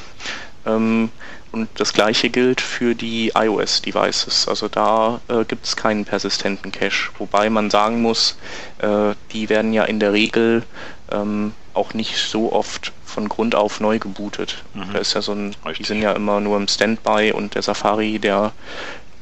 [0.76, 1.10] Ähm,
[1.52, 4.48] und das gleiche gilt für die iOS-Devices.
[4.48, 7.10] Also da äh, gibt es keinen persistenten Cache.
[7.18, 8.38] Wobei man sagen muss,
[8.80, 10.64] äh, die werden ja in der Regel
[11.12, 14.64] ähm, auch nicht so oft von Grund auf neu gebootet.
[14.76, 14.94] Mhm.
[14.94, 18.20] Da ist ja so ein, die sind ja immer nur im Standby und der Safari,
[18.20, 18.52] der,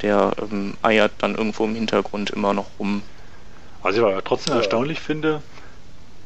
[0.01, 3.03] der ähm, eiert dann irgendwo im Hintergrund immer noch rum.
[3.83, 5.41] Was ich aber trotzdem äh, erstaunlich finde,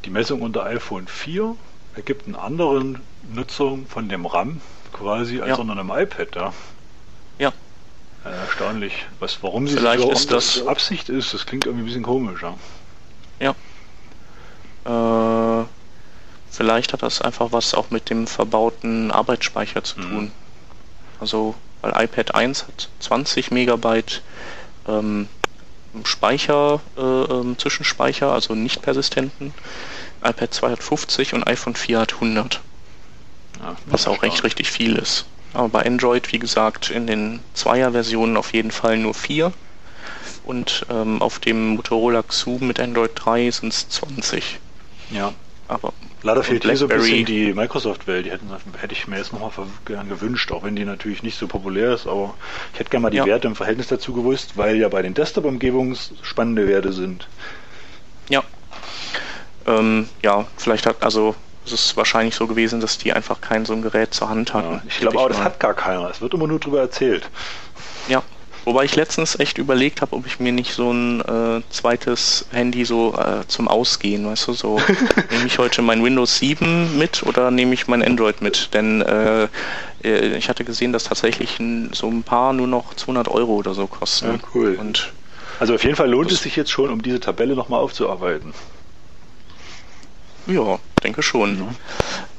[0.04, 1.56] die Messung unter iPhone 4
[1.96, 4.62] ergibt einen anderen Nutzung von dem RAM
[5.02, 5.56] quasi als ja.
[5.56, 6.54] unter einem iPad, ja.
[7.40, 7.54] Ja.
[8.24, 9.06] erstaunlich.
[9.20, 12.04] Was, warum sie Vielleicht so, ist das, das Absicht ist, das klingt irgendwie ein bisschen
[12.04, 12.42] komisch.
[12.42, 13.56] Ja.
[14.86, 15.62] ja.
[15.62, 15.66] Äh,
[16.50, 20.10] vielleicht hat das einfach was auch mit dem verbauten Arbeitsspeicher zu mhm.
[20.10, 20.32] tun.
[21.20, 24.22] Also, weil iPad 1 hat 20 Megabyte
[24.88, 25.28] ähm,
[26.04, 29.54] Speicher, äh, äh, Zwischenspeicher, also nicht persistenten.
[30.24, 32.62] iPad 2 hat 50 und iPhone 4 hat 100.
[33.62, 35.26] Ja, was auch recht richtig viel ist.
[35.54, 39.52] Aber bei Android, wie gesagt, in den Zweier-Versionen auf jeden Fall nur 4.
[40.44, 44.60] Und ähm, auf dem Motorola Xoom mit Android 3 sind es 20.
[45.12, 45.34] Ja.
[45.68, 45.94] Aber
[46.24, 48.26] Leider fehlt hier so ein bisschen die Microsoft-Welt.
[48.26, 49.52] Die hätten, hätte ich mir jetzt nochmal
[49.86, 52.36] gern gewünscht, auch wenn die natürlich nicht so populär ist, aber
[52.74, 53.26] ich hätte gerne mal die ja.
[53.26, 57.28] Werte im Verhältnis dazu gewusst, weil ja bei den Desktop-Umgebungen spannende Werte sind.
[58.30, 58.44] Ja.
[59.66, 63.74] Ähm, ja, vielleicht hat, also es ist wahrscheinlich so gewesen, dass die einfach kein so
[63.74, 64.74] ein Gerät zur Hand hatten.
[64.74, 66.10] Ja, ich glaube aber, das hat gar keiner.
[66.10, 67.30] Es wird immer nur drüber erzählt.
[68.08, 68.24] Ja,
[68.64, 72.86] Wobei ich letztens echt überlegt habe, ob ich mir nicht so ein äh, zweites Handy
[72.86, 74.80] so äh, zum Ausgehen, weißt du, so
[75.32, 78.72] nehme ich heute mein Windows 7 mit oder nehme ich mein Android mit?
[78.74, 79.48] Denn äh,
[80.04, 81.58] äh ich hatte gesehen, dass tatsächlich
[81.92, 84.34] so ein paar nur noch 200 Euro oder so kosten.
[84.34, 84.78] Ja, cool.
[84.80, 85.12] Und
[85.60, 88.54] also auf jeden Fall lohnt es sich jetzt schon, um diese Tabelle nochmal aufzuarbeiten.
[90.46, 91.60] Ja, denke schon.
[91.60, 91.76] Mhm.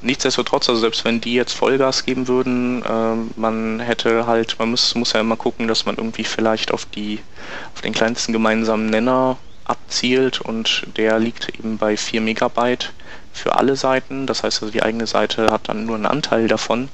[0.03, 4.95] Nichtsdestotrotz, also selbst wenn die jetzt Vollgas geben würden, äh, man hätte halt, man muss,
[4.95, 7.21] muss ja immer gucken, dass man irgendwie vielleicht auf die,
[7.75, 12.93] auf den kleinsten gemeinsamen Nenner abzielt und der liegt eben bei 4 Megabyte
[13.33, 14.27] für alle Seiten.
[14.27, 16.89] Das heißt also, die eigene Seite hat dann nur einen Anteil davon.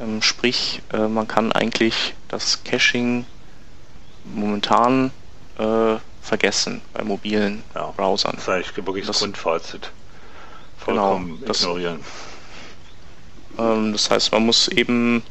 [0.00, 3.26] Ähm, sprich, äh, man kann eigentlich das Caching
[4.24, 5.10] momentan
[5.58, 8.32] äh, vergessen bei mobilen ja, Browsern.
[8.34, 9.90] Das ist eigentlich wirklich das Grundfazit.
[10.86, 12.00] Genau, vollkommen genau, das, ignorieren.
[13.58, 15.22] Ähm, das heißt, man muss eben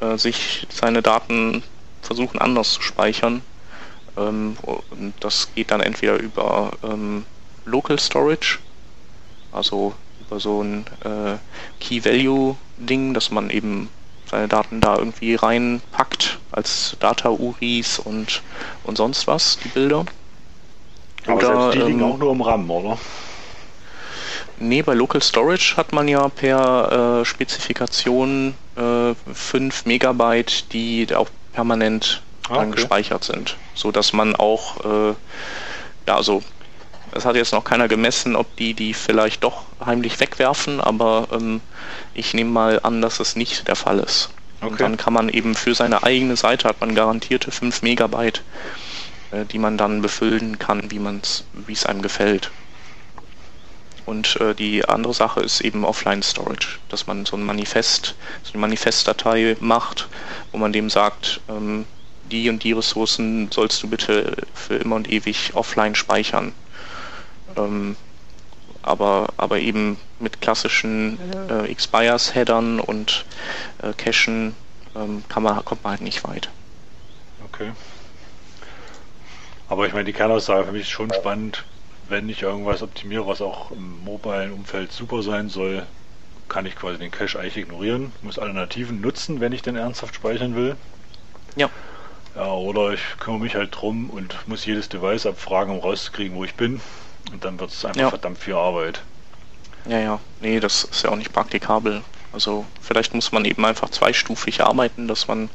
[0.00, 1.62] äh, sich seine Daten
[2.02, 3.42] versuchen anders zu speichern.
[4.16, 4.56] Ähm,
[4.90, 7.24] und das geht dann entweder über ähm,
[7.64, 8.58] Local Storage,
[9.52, 11.36] also über so ein äh,
[11.80, 13.88] Key-Value-Ding, dass man eben
[14.26, 18.42] seine Daten da irgendwie reinpackt als Data-URIs und,
[18.84, 20.04] und sonst was, die Bilder.
[21.26, 22.98] Aber oder, die liegen ähm, auch nur im RAM, oder?
[24.60, 31.30] Nee, bei Local Storage hat man ja per äh, Spezifikation äh, 5 Megabyte, die auch
[31.52, 32.72] permanent ah, okay.
[32.72, 35.14] gespeichert sind, so dass man auch, äh,
[36.06, 36.42] ja, also
[37.12, 41.62] es hat jetzt noch keiner gemessen, ob die die vielleicht doch heimlich wegwerfen, aber ähm,
[42.12, 44.28] ich nehme mal an, dass es nicht der Fall ist.
[44.60, 44.72] Okay.
[44.72, 48.42] Und dann kann man eben für seine eigene Seite hat man garantierte 5 Megabyte,
[49.30, 52.50] äh, die man dann befüllen kann, wie man es, wie es einem gefällt.
[54.10, 58.54] Und äh, die andere Sache ist eben Offline Storage, dass man so ein Manifest, so
[58.54, 60.08] eine Manifestdatei macht,
[60.50, 61.86] wo man dem sagt, ähm,
[62.24, 66.52] die und die Ressourcen sollst du bitte für immer und ewig offline speichern.
[67.56, 67.94] Ähm,
[68.82, 71.16] aber, aber eben mit klassischen
[71.48, 73.24] äh, Expires-Headern und
[73.80, 74.56] äh, Cachen
[74.96, 76.50] ähm, kann man, kommt man halt nicht weit.
[77.44, 77.70] Okay.
[79.68, 81.64] Aber ich meine, die Kernaussage für mich ist schon spannend,
[82.10, 85.86] wenn ich irgendwas optimiere, was auch im mobilen Umfeld super sein soll,
[86.48, 90.56] kann ich quasi den Cache eigentlich ignorieren, muss Alternativen nutzen, wenn ich den ernsthaft speichern
[90.56, 90.76] will.
[91.56, 91.70] Ja.
[92.34, 96.44] Ja, oder ich kümmere mich halt drum und muss jedes Device abfragen, um rauszukriegen, wo
[96.44, 96.80] ich bin.
[97.32, 98.08] Und dann wird es einfach ja.
[98.08, 99.02] verdammt viel Arbeit.
[99.86, 100.20] Ja, ja.
[100.40, 102.02] Nee, das ist ja auch nicht praktikabel.
[102.32, 105.50] Also vielleicht muss man eben einfach zweistufig arbeiten, dass man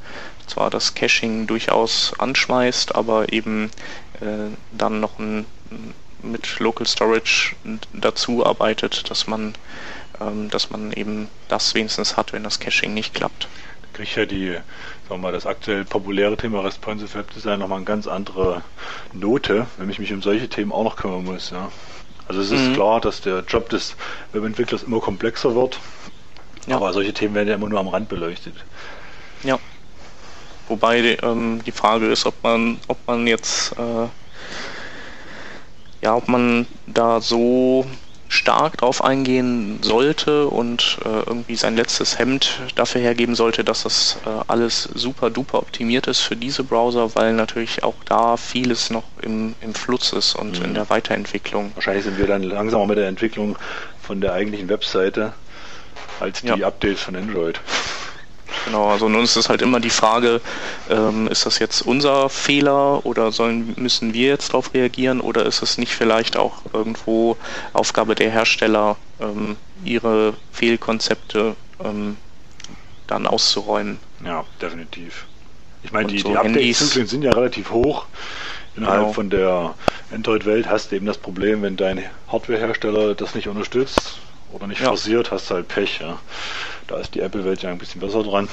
[0.47, 3.71] zwar das Caching durchaus anschmeißt, aber eben
[4.19, 5.45] äh, dann noch ein,
[6.31, 7.55] mit Local Storage
[7.93, 9.55] dazu arbeitet, dass man,
[10.19, 13.47] ähm, dass man eben das wenigstens hat, wenn das Caching nicht klappt.
[13.81, 14.63] Da kriege ich ja die, sagen
[15.09, 18.61] wir mal, das aktuell populäre Thema Responsive Web Design nochmal eine ganz andere
[19.13, 21.51] Note, wenn ich mich um solche Themen auch noch kümmern muss.
[21.51, 21.71] Ja.
[22.27, 22.73] Also es ist mhm.
[22.73, 23.95] klar, dass der Job des
[24.33, 25.79] Webentwicklers immer komplexer wird,
[26.67, 26.75] ja.
[26.75, 28.55] aber solche Themen werden ja immer nur am Rand beleuchtet.
[29.43, 29.59] Ja.
[30.67, 34.07] Wobei ähm, die Frage ist, ob man, ob man jetzt äh,
[36.01, 37.85] ja, ob man da so
[38.27, 44.17] stark drauf eingehen sollte und äh, irgendwie sein letztes Hemd dafür hergeben sollte, dass das
[44.25, 49.03] äh, alles super duper optimiert ist für diese Browser, weil natürlich auch da vieles noch
[49.21, 50.65] im, im Fluss ist und mhm.
[50.65, 51.71] in der Weiterentwicklung.
[51.75, 53.57] Wahrscheinlich sind wir dann langsamer mit der Entwicklung
[54.01, 55.33] von der eigentlichen Webseite
[56.19, 56.67] als die ja.
[56.67, 57.59] Updates von Android.
[58.65, 60.41] Genau, also nun ist es halt immer die Frage,
[60.89, 65.61] ähm, ist das jetzt unser Fehler oder sollen, müssen wir jetzt darauf reagieren oder ist
[65.61, 67.37] es nicht vielleicht auch irgendwo
[67.73, 72.17] Aufgabe der Hersteller, ähm, ihre Fehlkonzepte ähm,
[73.07, 73.99] dann auszuräumen?
[74.23, 75.25] Ja, definitiv.
[75.83, 78.05] Ich meine, die, so die Update-Zyklen sind ja relativ hoch.
[78.75, 79.13] Innerhalb genau.
[79.13, 79.75] von der
[80.11, 84.19] Android-Welt hast du eben das Problem, wenn dein Hardware-Hersteller das nicht unterstützt
[84.55, 84.87] oder nicht ja.
[84.87, 85.99] forciert, hast du halt Pech.
[85.99, 86.19] Ja.
[86.87, 88.47] Da ist die Apple-Welt ja ein bisschen besser dran.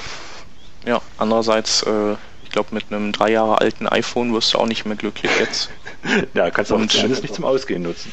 [0.85, 2.13] Ja, andererseits, äh,
[2.43, 5.69] ich glaube, mit einem drei Jahre alten iPhone wirst du auch nicht mehr glücklich jetzt.
[6.33, 8.11] ja, kannst du auch zumindest nicht zum Ausgehen nutzen.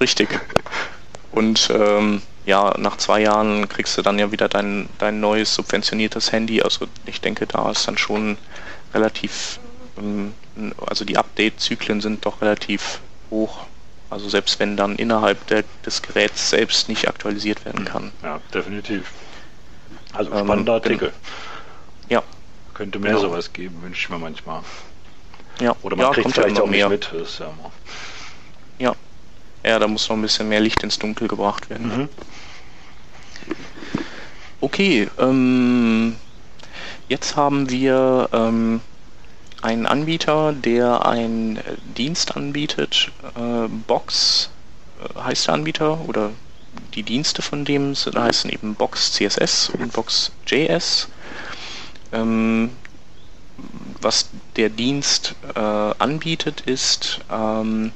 [0.00, 0.28] Richtig.
[1.32, 6.32] Und ähm, ja, nach zwei Jahren kriegst du dann ja wieder dein, dein neues subventioniertes
[6.32, 6.62] Handy.
[6.62, 8.38] Also ich denke, da ist dann schon
[8.94, 9.60] relativ,
[9.98, 10.32] ähm,
[10.86, 13.66] also die Update-Zyklen sind doch relativ hoch.
[14.10, 18.10] Also selbst wenn dann innerhalb der, des Geräts selbst nicht aktualisiert werden kann.
[18.22, 19.12] Ja, definitiv.
[20.12, 21.12] Also ähm, spannender ähm, Artikel.
[22.08, 22.22] Ja.
[22.74, 23.28] Könnte mehr genau.
[23.28, 24.62] sowas geben, wünsche ich mir manchmal.
[25.60, 25.76] Ja.
[25.82, 26.88] Oder man ja, kriegt vielleicht auch mehr.
[26.88, 27.10] mit.
[27.12, 27.52] Das ja,
[28.78, 28.96] ja.
[29.62, 31.96] Ja, da muss noch ein bisschen mehr Licht ins Dunkel gebracht werden.
[31.96, 32.08] Mhm.
[34.62, 36.16] Okay, ähm,
[37.08, 38.80] jetzt haben wir ähm,
[39.62, 41.58] einen Anbieter, der einen
[41.96, 43.10] Dienst anbietet.
[43.36, 44.50] Äh, Box
[45.02, 46.30] äh, heißt der Anbieter oder
[46.94, 51.08] die Dienste von dem heißen eben Box CSS und Box JS.
[52.12, 52.70] Ähm,
[54.00, 57.92] was der Dienst äh, anbietet, ist, ähm,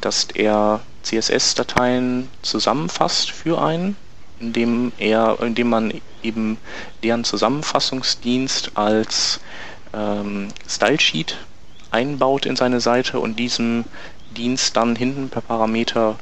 [0.00, 3.96] dass er CSS-Dateien zusammenfasst für einen,
[4.40, 6.58] indem er, indem man eben
[7.02, 9.40] deren Zusammenfassungsdienst als
[9.92, 11.36] ähm, Stylesheet
[11.90, 13.84] einbaut in seine Seite und diesem
[14.36, 16.18] Dienst dann hinten per Parameter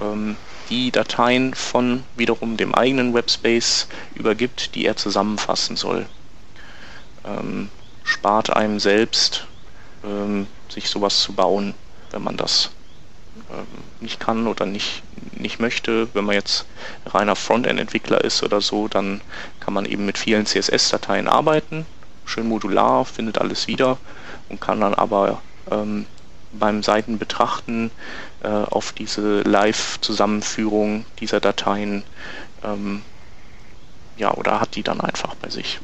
[0.00, 0.36] ähm,
[0.70, 6.06] die Dateien von wiederum dem eigenen Webspace übergibt, die er zusammenfassen soll.
[7.24, 7.70] Ähm,
[8.02, 9.46] spart einem selbst,
[10.04, 11.74] ähm, sich sowas zu bauen,
[12.10, 12.70] wenn man das
[13.50, 13.66] ähm,
[14.00, 16.08] nicht kann oder nicht, nicht möchte.
[16.14, 16.66] Wenn man jetzt
[17.06, 19.20] reiner Frontend-Entwickler ist oder so, dann
[19.60, 21.86] kann man eben mit vielen CSS-Dateien arbeiten,
[22.24, 23.98] schön modular, findet alles wieder
[24.48, 26.06] und kann dann aber ähm,
[26.52, 27.90] beim Seitenbetrachten
[28.42, 32.04] äh, auf diese Live-Zusammenführung dieser Dateien
[32.62, 33.02] ähm,
[34.16, 35.80] ja oder hat die dann einfach bei sich.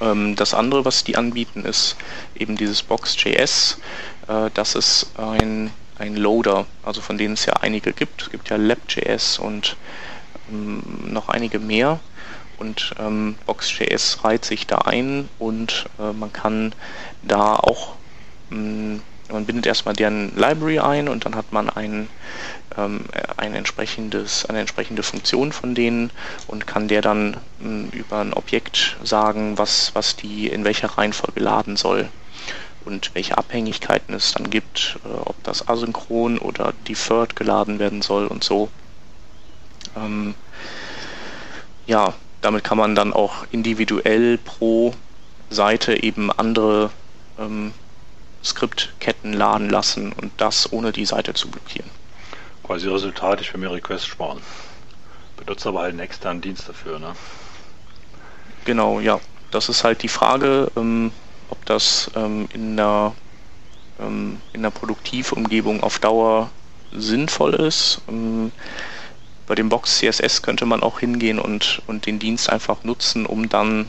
[0.00, 1.96] Ähm, das andere, was die anbieten, ist
[2.34, 3.78] eben dieses Box.js.
[4.28, 8.22] Äh, das ist ein ein Loader, also von denen es ja einige gibt.
[8.22, 9.76] Es gibt ja Lab.js und
[10.50, 12.00] ähm, noch einige mehr.
[12.58, 16.74] Und ähm, Box.js reiht sich da ein und äh, man kann
[17.22, 17.94] da auch,
[18.50, 22.08] mh, mm, man bindet erstmal deren Library ein und dann hat man ein,
[22.76, 23.04] ähm,
[23.36, 26.10] ein entsprechendes, eine entsprechende Funktion von denen
[26.46, 30.88] und kann der dann mh, mm, über ein Objekt sagen, was, was die in welcher
[30.88, 32.08] Reihenfolge laden soll
[32.84, 38.26] und welche Abhängigkeiten es dann gibt, äh, ob das asynchron oder deferred geladen werden soll
[38.26, 38.70] und so.
[39.94, 40.34] Ähm,
[41.86, 44.94] ja, damit kann man dann auch individuell pro
[45.50, 46.90] Seite eben andere
[47.38, 47.72] ähm,
[48.44, 51.90] Skriptketten laden lassen und das ohne die Seite zu blockieren.
[52.62, 54.40] Quasi Resultat, ich will mir Requests sparen.
[55.36, 57.14] Benutze aber halt einen externen Dienst dafür, ne?
[58.64, 59.20] Genau, ja.
[59.50, 61.10] Das ist halt die Frage, ähm,
[61.48, 63.14] ob das ähm, in, der,
[63.98, 66.50] ähm, in der Produktivumgebung auf Dauer
[66.92, 68.02] sinnvoll ist.
[69.48, 73.26] Ähm, bei dem Box CSS könnte man auch hingehen und, und den Dienst einfach nutzen,
[73.26, 73.88] um dann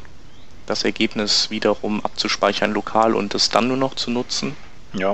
[0.65, 4.55] das Ergebnis wiederum abzuspeichern lokal und es dann nur noch zu nutzen.
[4.93, 5.13] Ja.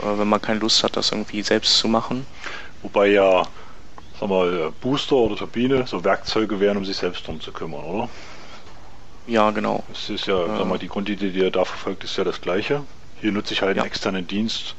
[0.00, 2.26] Äh, wenn man keine Lust hat, das irgendwie selbst zu machen.
[2.82, 3.42] Wobei ja,
[4.20, 8.08] sag mal, Booster oder Turbine so Werkzeuge wären, um sich selbst drum zu kümmern, oder?
[9.26, 9.82] Ja, genau.
[9.92, 10.58] Es ist ja, ja.
[10.58, 12.82] Sag mal, die Grundidee, die er da verfolgt, ist ja das gleiche.
[13.20, 13.82] Hier nutze ich halt ja.
[13.82, 14.76] einen externen Dienst.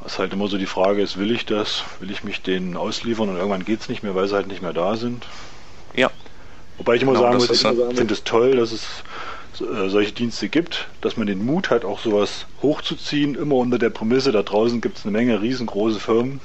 [0.00, 1.84] Was halt immer so die Frage ist, will ich das?
[2.00, 4.62] Will ich mich denen ausliefern und irgendwann geht es nicht mehr, weil sie halt nicht
[4.62, 5.26] mehr da sind?
[5.94, 6.10] Ja.
[6.76, 8.86] Wobei ich immer genau, sagen muss, ich finde es toll, dass es
[9.60, 13.90] äh, solche Dienste gibt, dass man den Mut hat, auch sowas hochzuziehen, immer unter der
[13.90, 16.40] Prämisse, da draußen gibt es eine Menge riesengroße Firmen,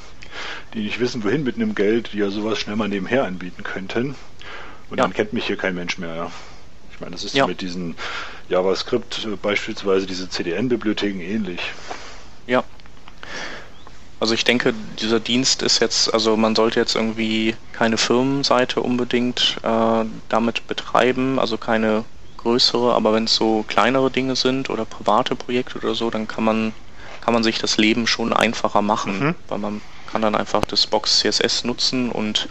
[0.74, 4.16] die nicht wissen, wohin mit einem Geld, die ja sowas schnell mal nebenher anbieten könnten.
[4.89, 5.04] Und ja.
[5.04, 6.16] dann kennt mich hier kein Mensch mehr.
[6.16, 6.32] Ja.
[6.92, 7.48] Ich meine, das ist ja.
[7.48, 7.96] mit diesen
[8.50, 11.60] JavaScript äh, beispielsweise diese CDN-Bibliotheken ähnlich.
[12.48, 12.63] Ja.
[14.24, 19.58] Also ich denke, dieser Dienst ist jetzt, also man sollte jetzt irgendwie keine Firmenseite unbedingt
[19.64, 22.06] äh, damit betreiben, also keine
[22.38, 26.46] größere, aber wenn es so kleinere Dinge sind oder private Projekte oder so, dann kann
[26.46, 26.74] man
[27.20, 29.36] kann man sich das Leben schon einfacher machen, mhm.
[29.50, 32.48] weil man kann dann einfach das Box CSS nutzen und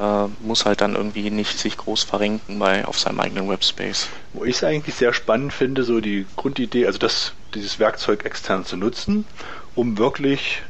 [0.00, 4.08] äh, muss halt dann irgendwie nicht sich groß verrenken bei auf seinem eigenen Webspace.
[4.32, 8.64] Wo ich es eigentlich sehr spannend finde, so die Grundidee, also das, dieses Werkzeug extern
[8.64, 9.26] zu nutzen,
[9.74, 10.62] um wirklich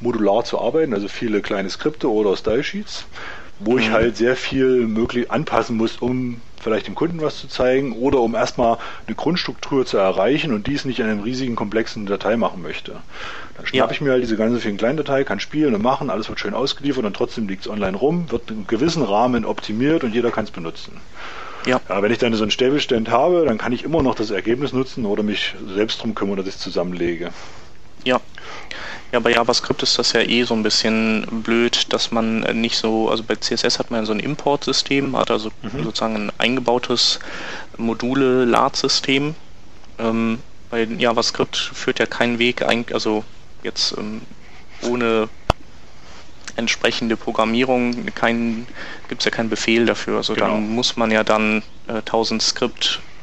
[0.00, 3.06] modular zu arbeiten, also viele kleine Skripte oder Style Sheets,
[3.58, 3.78] wo mhm.
[3.78, 8.20] ich halt sehr viel möglich anpassen muss, um vielleicht dem Kunden was zu zeigen oder
[8.20, 12.60] um erstmal eine Grundstruktur zu erreichen und dies nicht in einem riesigen, komplexen Datei machen
[12.60, 12.96] möchte.
[13.56, 13.94] Dann schnappe ja.
[13.94, 16.54] ich mir halt diese ganze vielen kleinen Datei, kann spielen und machen, alles wird schön
[16.54, 20.30] ausgeliefert und trotzdem liegt es online rum, wird in einem gewissen Rahmen optimiert und jeder
[20.30, 21.00] kann es benutzen.
[21.66, 21.80] Ja.
[21.88, 22.02] ja.
[22.02, 25.06] Wenn ich dann so einen Stäbelstand habe, dann kann ich immer noch das Ergebnis nutzen
[25.06, 27.30] oder mich selbst drum kümmern, dass ich es zusammenlege.
[28.06, 28.20] Ja.
[29.10, 33.08] Ja, bei JavaScript ist das ja eh so ein bisschen blöd, dass man nicht so,
[33.10, 35.82] also bei CSS hat man ja so ein Importsystem, hat also mhm.
[35.82, 37.18] sozusagen ein eingebautes
[37.76, 39.34] Module-Lad-System.
[39.98, 40.38] Ähm,
[40.70, 43.24] bei JavaScript führt ja kein Weg, also
[43.64, 44.22] jetzt ähm,
[44.82, 45.28] ohne
[46.54, 48.04] entsprechende Programmierung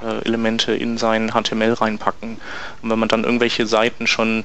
[0.04, 2.38] äh, 1000 Skript-Elemente in sein HTML reinpacken.
[2.82, 4.44] Und wenn man dann irgendwelche Seiten schon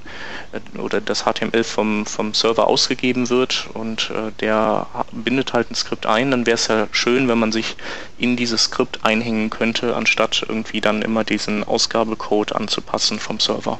[0.53, 5.75] äh, oder das HTML vom, vom Server ausgegeben wird und äh, der bindet halt ein
[5.75, 7.77] Skript ein, dann wäre es ja schön, wenn man sich
[8.19, 13.79] in dieses Skript einhängen könnte, anstatt irgendwie dann immer diesen Ausgabecode anzupassen vom Server.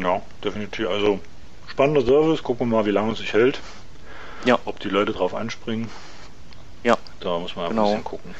[0.00, 0.88] Ja, definitiv.
[0.88, 1.20] Also
[1.68, 3.60] spannender Service, gucken wir mal, wie lange es sich hält.
[4.44, 4.58] Ja.
[4.64, 5.88] Ob die Leute drauf anspringen.
[6.84, 6.96] Ja.
[7.20, 7.82] Da muss man genau.
[7.82, 8.34] ein bisschen gucken.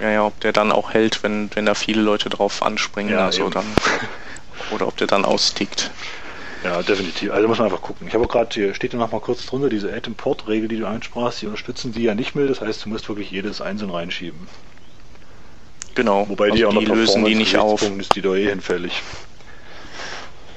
[0.00, 3.26] Ja, ja, ob der dann auch hält, wenn, wenn da viele Leute drauf anspringen, ja,
[3.26, 3.66] also dann.
[4.70, 5.90] Oder ob der dann austickt.
[6.64, 7.32] Ja, definitiv.
[7.32, 8.06] Also muss man einfach gucken.
[8.06, 11.46] Ich habe gerade hier, steht noch mal kurz drunter, diese Add-Import-Regel, die du ansprachst, die
[11.46, 12.46] unterstützen die ja nicht mehr.
[12.46, 14.46] Das heißt, du musst wirklich jedes einzeln reinschieben.
[15.94, 16.28] Genau.
[16.28, 17.82] Wobei also die auch noch lösen die nicht auf.
[17.82, 19.02] ist die da eh hinfällig.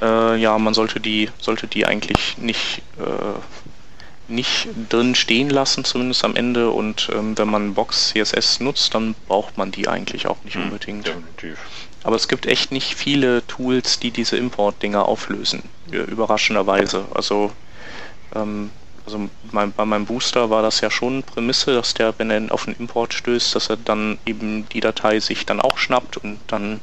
[0.02, 3.63] Äh, ja, man sollte die, sollte die eigentlich nicht äh,
[4.28, 6.70] nicht drin stehen lassen, zumindest am Ende.
[6.70, 10.64] Und ähm, wenn man Box CSS nutzt, dann braucht man die eigentlich auch nicht hm,
[10.64, 11.08] unbedingt.
[11.08, 11.60] Definitiv.
[12.04, 17.06] Aber es gibt echt nicht viele Tools, die diese Import-Dinger auflösen, überraschenderweise.
[17.14, 17.52] Also,
[18.36, 18.72] ähm,
[19.06, 22.68] also mein, bei meinem Booster war das ja schon Prämisse, dass der, wenn er auf
[22.68, 26.82] einen Import stößt, dass er dann eben die Datei sich dann auch schnappt und dann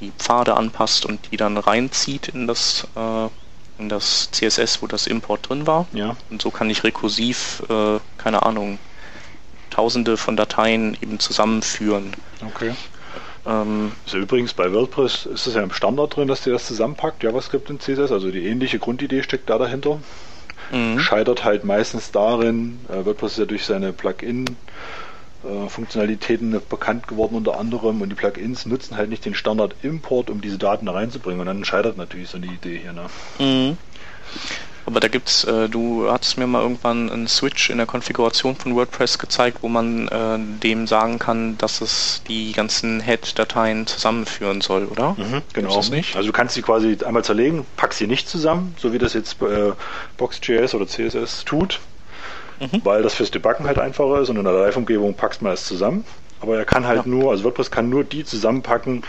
[0.00, 3.28] die Pfade anpasst und die dann reinzieht in das äh,
[3.78, 5.86] in das CSS, wo das Import drin war.
[5.92, 6.16] Ja.
[6.30, 8.78] Und so kann ich rekursiv, äh, keine Ahnung,
[9.70, 12.12] tausende von Dateien eben zusammenführen.
[12.44, 12.74] Okay.
[13.46, 17.22] Ähm, also übrigens bei WordPress ist es ja im Standard drin, dass der das zusammenpackt,
[17.22, 20.00] JavaScript und CSS, also die ähnliche Grundidee steckt da dahinter.
[20.72, 20.98] Mhm.
[21.00, 24.44] Scheitert halt meistens darin, äh, WordPress ist ja durch seine Plugin
[25.44, 30.30] äh, Funktionalitäten bekannt geworden unter anderem und die Plugins nutzen halt nicht den Standard Import,
[30.30, 32.92] um diese Daten da reinzubringen und dann scheitert natürlich so eine Idee hier.
[32.92, 33.06] Ne?
[33.38, 33.76] Mhm.
[34.88, 38.74] Aber da gibt's, äh, du hattest mir mal irgendwann einen Switch in der Konfiguration von
[38.74, 44.86] WordPress gezeigt, wo man äh, dem sagen kann, dass es die ganzen Head-Dateien zusammenführen soll,
[44.86, 45.14] oder?
[45.18, 45.78] Mhm, genau.
[45.90, 46.16] Nicht?
[46.16, 49.42] Also du kannst sie quasi einmal zerlegen, packst sie nicht zusammen, so wie das jetzt
[49.42, 49.72] äh,
[50.16, 51.80] Box.js oder CSS tut,
[52.60, 52.80] mhm.
[52.84, 56.04] weil das fürs Debuggen halt einfacher ist und in der Live-Umgebung packst man es zusammen.
[56.40, 57.10] Aber er kann halt ja.
[57.10, 59.02] nur, also WordPress kann nur die zusammenpacken,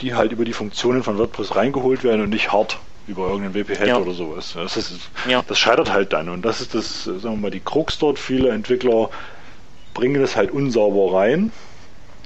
[0.00, 3.88] die halt über die Funktionen von WordPress reingeholt werden und nicht hart über irgendeinen WP-Head
[3.88, 3.98] ja.
[3.98, 4.54] oder sowas.
[4.54, 4.92] Das, ist,
[5.28, 5.42] ja.
[5.46, 8.18] das scheitert halt dann und das ist das, sagen wir mal, die Krux dort.
[8.18, 9.10] Viele Entwickler
[9.94, 11.52] bringen das halt unsauber rein.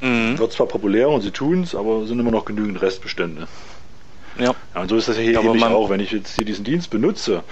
[0.02, 0.38] Mhm.
[0.38, 3.48] Wird zwar populär und sie tun es, aber sind immer noch genügend Restbestände.
[4.38, 4.54] Ja.
[4.74, 4.80] ja.
[4.80, 5.88] Und so ist das ja hier ähnlich auch.
[5.90, 7.42] Wenn ich jetzt hier diesen Dienst benutze,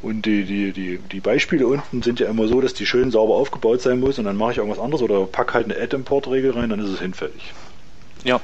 [0.00, 3.34] und die, die, die, die Beispiele unten sind ja immer so, dass die schön sauber
[3.34, 6.70] aufgebaut sein muss und dann mache ich irgendwas anderes oder packe halt eine Add-Import-Regel rein,
[6.70, 7.52] dann ist es hinfällig.
[8.24, 8.40] Ja.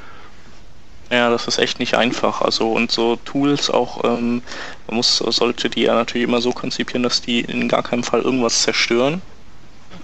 [1.11, 2.41] Ja, das ist echt nicht einfach.
[2.41, 4.43] Also und so Tools auch, ähm,
[4.89, 8.23] man muss, sollte die ja natürlich immer so konzipieren, dass die in gar keinem Fall
[8.23, 9.23] irgendwas zerstören.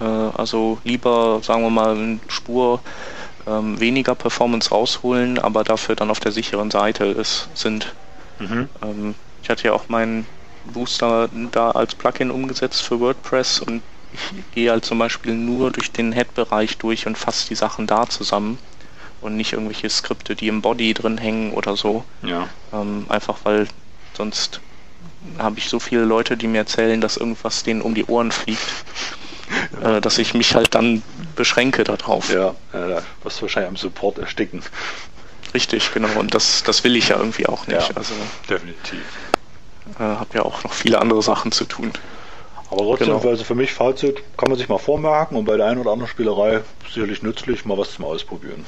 [0.00, 2.80] Äh, also lieber, sagen wir mal, eine Spur
[3.46, 7.92] ähm, weniger Performance rausholen, aber dafür dann auf der sicheren Seite ist, sind.
[8.38, 8.68] Mhm.
[8.82, 10.26] Ähm, ich hatte ja auch meinen
[10.64, 15.92] Booster da als Plugin umgesetzt für WordPress und ich gehe halt zum Beispiel nur durch
[15.92, 18.58] den Head-Bereich durch und fasse die Sachen da zusammen
[19.20, 22.04] und nicht irgendwelche Skripte, die im Body drin hängen oder so.
[22.22, 22.48] Ja.
[22.72, 23.68] Ähm, einfach weil
[24.16, 24.60] sonst
[25.38, 28.60] habe ich so viele Leute, die mir erzählen, dass irgendwas denen um die Ohren fliegt,
[29.80, 29.96] ja.
[29.96, 31.02] äh, dass ich mich halt dann
[31.36, 32.32] beschränke darauf.
[32.32, 34.62] Ja, ja da wirst du wahrscheinlich am Support ersticken.
[35.52, 36.18] Richtig, genau.
[36.18, 37.88] Und das, das will ich ja irgendwie auch nicht.
[37.88, 38.14] Ja, also,
[38.48, 39.00] definitiv.
[39.98, 41.92] Äh, habe ja auch noch viele andere Sachen zu tun.
[42.70, 43.28] Aber trotzdem, genau.
[43.28, 46.10] also für mich Fazit, kann man sich mal vormerken und bei der einen oder anderen
[46.10, 48.64] Spielerei sicherlich nützlich, mal was zum Ausprobieren.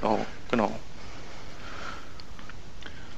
[0.00, 0.72] Genau, genau.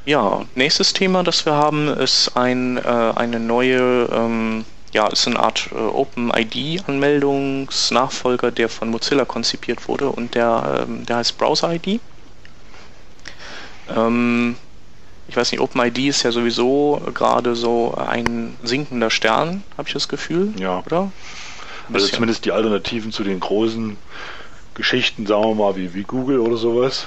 [0.05, 5.39] Ja, nächstes Thema, das wir haben, ist ein, äh, eine neue, ähm, ja, ist eine
[5.39, 12.01] Art äh, OpenID-Anmeldungsnachfolger, der von Mozilla konzipiert wurde und der, ähm, der heißt Browser ID.
[13.95, 14.57] Ähm,
[15.29, 20.09] ich weiß nicht, OpenID ist ja sowieso gerade so ein sinkender Stern, habe ich das
[20.09, 20.55] Gefühl.
[20.59, 20.83] Ja.
[20.85, 21.13] Oder?
[21.93, 23.97] Also zumindest die Alternativen zu den großen
[24.75, 27.07] Geschichten, sagen wir mal, wie, wie Google oder sowas.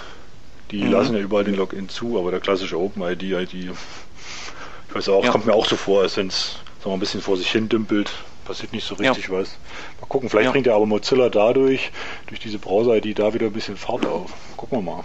[0.72, 0.91] Die mhm.
[0.91, 5.32] lassen ja überall den Login zu, aber der klassische OpenID, ID, ich weiß auch, ja.
[5.32, 8.11] kommt mir auch so vor, als wenn es ein bisschen vor sich hin dümpelt,
[8.45, 9.34] passiert nicht so richtig ja.
[9.34, 9.57] was.
[9.99, 10.51] Mal gucken, vielleicht ja.
[10.51, 11.91] bringt ja aber Mozilla dadurch,
[12.28, 14.32] durch diese Browser-ID da wieder ein bisschen Fahrt auf.
[14.57, 15.03] Gucken wir mal.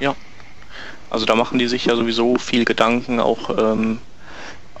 [0.00, 0.14] Ja.
[1.10, 4.00] Also da machen die sich ja sowieso viel Gedanken, auch ähm,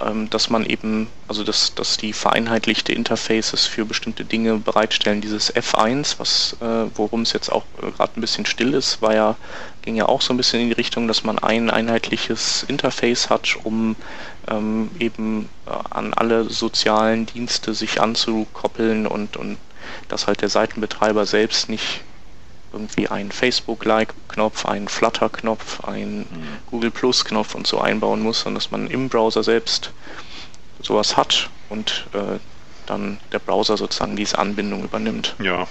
[0.00, 5.22] ähm, dass man eben, also dass, dass die vereinheitlichte Interfaces für bestimmte Dinge bereitstellen.
[5.22, 9.14] Dieses F1, was, äh, worum es jetzt auch äh, gerade ein bisschen still ist, war
[9.14, 9.36] ja,
[9.82, 13.56] ging ja auch so ein bisschen in die Richtung, dass man ein einheitliches Interface hat,
[13.64, 13.96] um
[14.50, 19.56] ähm, eben äh, an alle sozialen Dienste sich anzukoppeln und, und
[20.08, 22.02] dass halt der Seitenbetreiber selbst nicht
[22.76, 26.26] irgendwie einen Facebook-Like-Knopf, einen Flutter-Knopf, einen mhm.
[26.70, 29.92] Google Plus-Knopf und so einbauen muss, sondern dass man im Browser selbst
[30.82, 32.38] sowas hat und äh,
[32.84, 35.34] dann der Browser sozusagen diese Anbindung übernimmt.
[35.42, 35.66] Ja,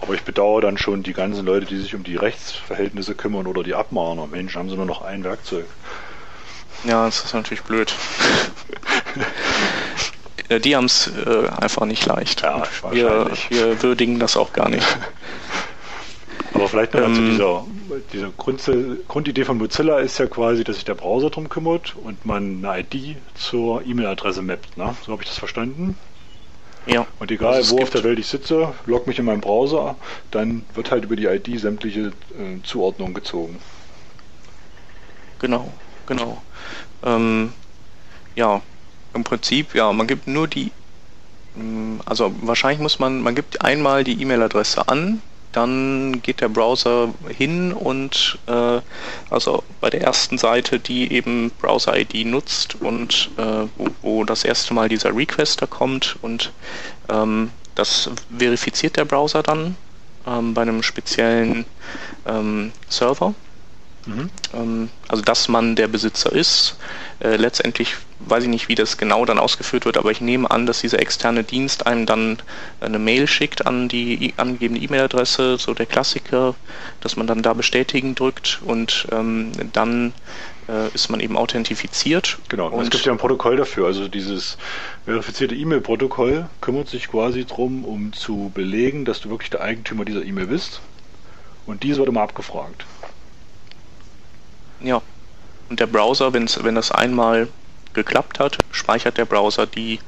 [0.00, 3.62] aber ich bedauere dann schon die ganzen Leute, die sich um die Rechtsverhältnisse kümmern oder
[3.62, 4.26] die Abmahner.
[4.26, 5.66] Mensch, haben sie nur noch ein Werkzeug.
[6.84, 7.92] Ja, das ist natürlich blöd.
[10.62, 12.42] die haben es äh, einfach nicht leicht.
[12.42, 14.86] Ja, wir, wir würdigen das auch gar nicht.
[16.56, 17.64] Aber vielleicht noch ähm, zu dieser,
[18.12, 18.62] dieser Grund,
[19.08, 22.80] Grundidee von Mozilla ist ja quasi, dass sich der Browser drum kümmert und man eine
[22.80, 24.76] ID zur E-Mail-Adresse mappt.
[24.76, 24.94] Ne?
[25.04, 25.96] So habe ich das verstanden.
[26.86, 27.06] Ja.
[27.18, 29.96] Und egal, wo auf der Welt ich sitze, log mich in meinen Browser,
[30.30, 33.58] dann wird halt über die ID sämtliche äh, Zuordnung gezogen.
[35.40, 35.72] Genau,
[36.06, 36.42] genau.
[37.04, 37.52] Ähm,
[38.36, 38.62] ja,
[39.14, 40.70] im Prinzip, ja, man gibt nur die,
[41.56, 45.20] mm, also wahrscheinlich muss man, man gibt einmal die E-Mail-Adresse an,
[45.56, 48.80] dann geht der Browser hin und äh,
[49.30, 54.74] also bei der ersten Seite, die eben Browser-ID nutzt und äh, wo, wo, das erste
[54.74, 56.52] Mal dieser Requester kommt und
[57.08, 59.76] ähm, das verifiziert der Browser dann
[60.26, 61.64] ähm, bei einem speziellen
[62.26, 63.34] ähm, Server.
[64.06, 64.30] Mhm.
[64.54, 66.76] Ähm, also dass man der Besitzer ist.
[67.20, 70.66] Äh, letztendlich weiß ich nicht, wie das genau dann ausgeführt wird, aber ich nehme an,
[70.66, 72.38] dass dieser externe Dienst einem dann
[72.80, 76.54] eine Mail schickt an die angegebene E-Mail-Adresse, so der Klassiker,
[77.00, 80.12] dass man dann da bestätigen drückt und ähm, dann
[80.68, 82.38] äh, ist man eben authentifiziert.
[82.48, 83.86] Genau, und es gibt ja ein Protokoll dafür.
[83.86, 84.56] Also dieses
[85.04, 90.24] verifizierte E-Mail-Protokoll kümmert sich quasi darum, um zu belegen, dass du wirklich der Eigentümer dieser
[90.24, 90.80] E-Mail bist.
[91.66, 92.86] Und dies wird immer abgefragt.
[94.86, 95.02] Ja.
[95.68, 97.48] Und der Browser, wenn's, wenn das einmal
[97.92, 99.98] geklappt hat, speichert der Browser die,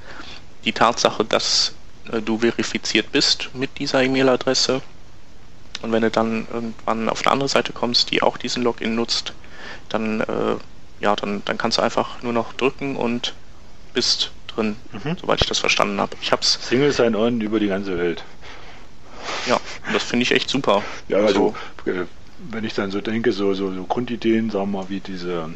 [0.65, 1.75] die Tatsache, dass
[2.13, 4.81] äh, du verifiziert bist mit dieser E-Mail-Adresse.
[5.83, 9.33] Und wenn du dann irgendwann auf eine andere Seite kommst, die auch diesen Login nutzt,
[9.89, 10.57] dann, äh,
[11.01, 13.35] ja, dann, dann kannst du einfach nur noch drücken und
[13.95, 15.17] bist drin, mhm.
[15.21, 16.17] soweit ich das verstanden habe.
[16.23, 16.59] Ich hab's.
[16.63, 18.23] Single Sign-On über die ganze Welt.
[19.47, 19.59] Ja,
[19.93, 20.85] das finde ich echt super.
[21.09, 21.55] Ja, also,
[21.85, 22.07] also
[22.51, 25.51] wenn ich dann so denke, so, so, so Grundideen, sagen wir mal, wie diese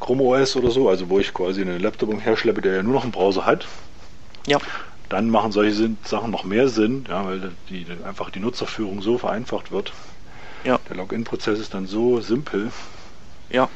[0.00, 3.02] Chrome OS oder so, also wo ich quasi einen Laptop umherschleppe, der ja nur noch
[3.02, 3.66] einen Browser hat.
[4.46, 4.58] Ja.
[5.08, 9.72] Dann machen solche Sachen noch mehr Sinn, ja, weil die, einfach die Nutzerführung so vereinfacht
[9.72, 9.92] wird.
[10.64, 10.78] Ja.
[10.88, 12.70] Der Login-Prozess ist dann so simpel.
[13.50, 13.68] Ja.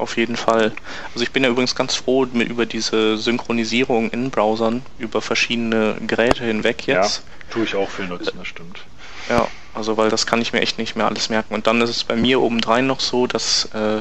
[0.00, 0.72] auf jeden Fall.
[1.12, 5.96] Also ich bin ja übrigens ganz froh mit über diese Synchronisierung in Browsern über verschiedene
[6.06, 7.18] Geräte hinweg jetzt.
[7.18, 8.80] Ja, tue ich auch viel nutzen, das stimmt.
[9.28, 11.54] Ja, also weil das kann ich mir echt nicht mehr alles merken.
[11.54, 13.98] Und dann ist es bei mir obendrein noch so, dass äh,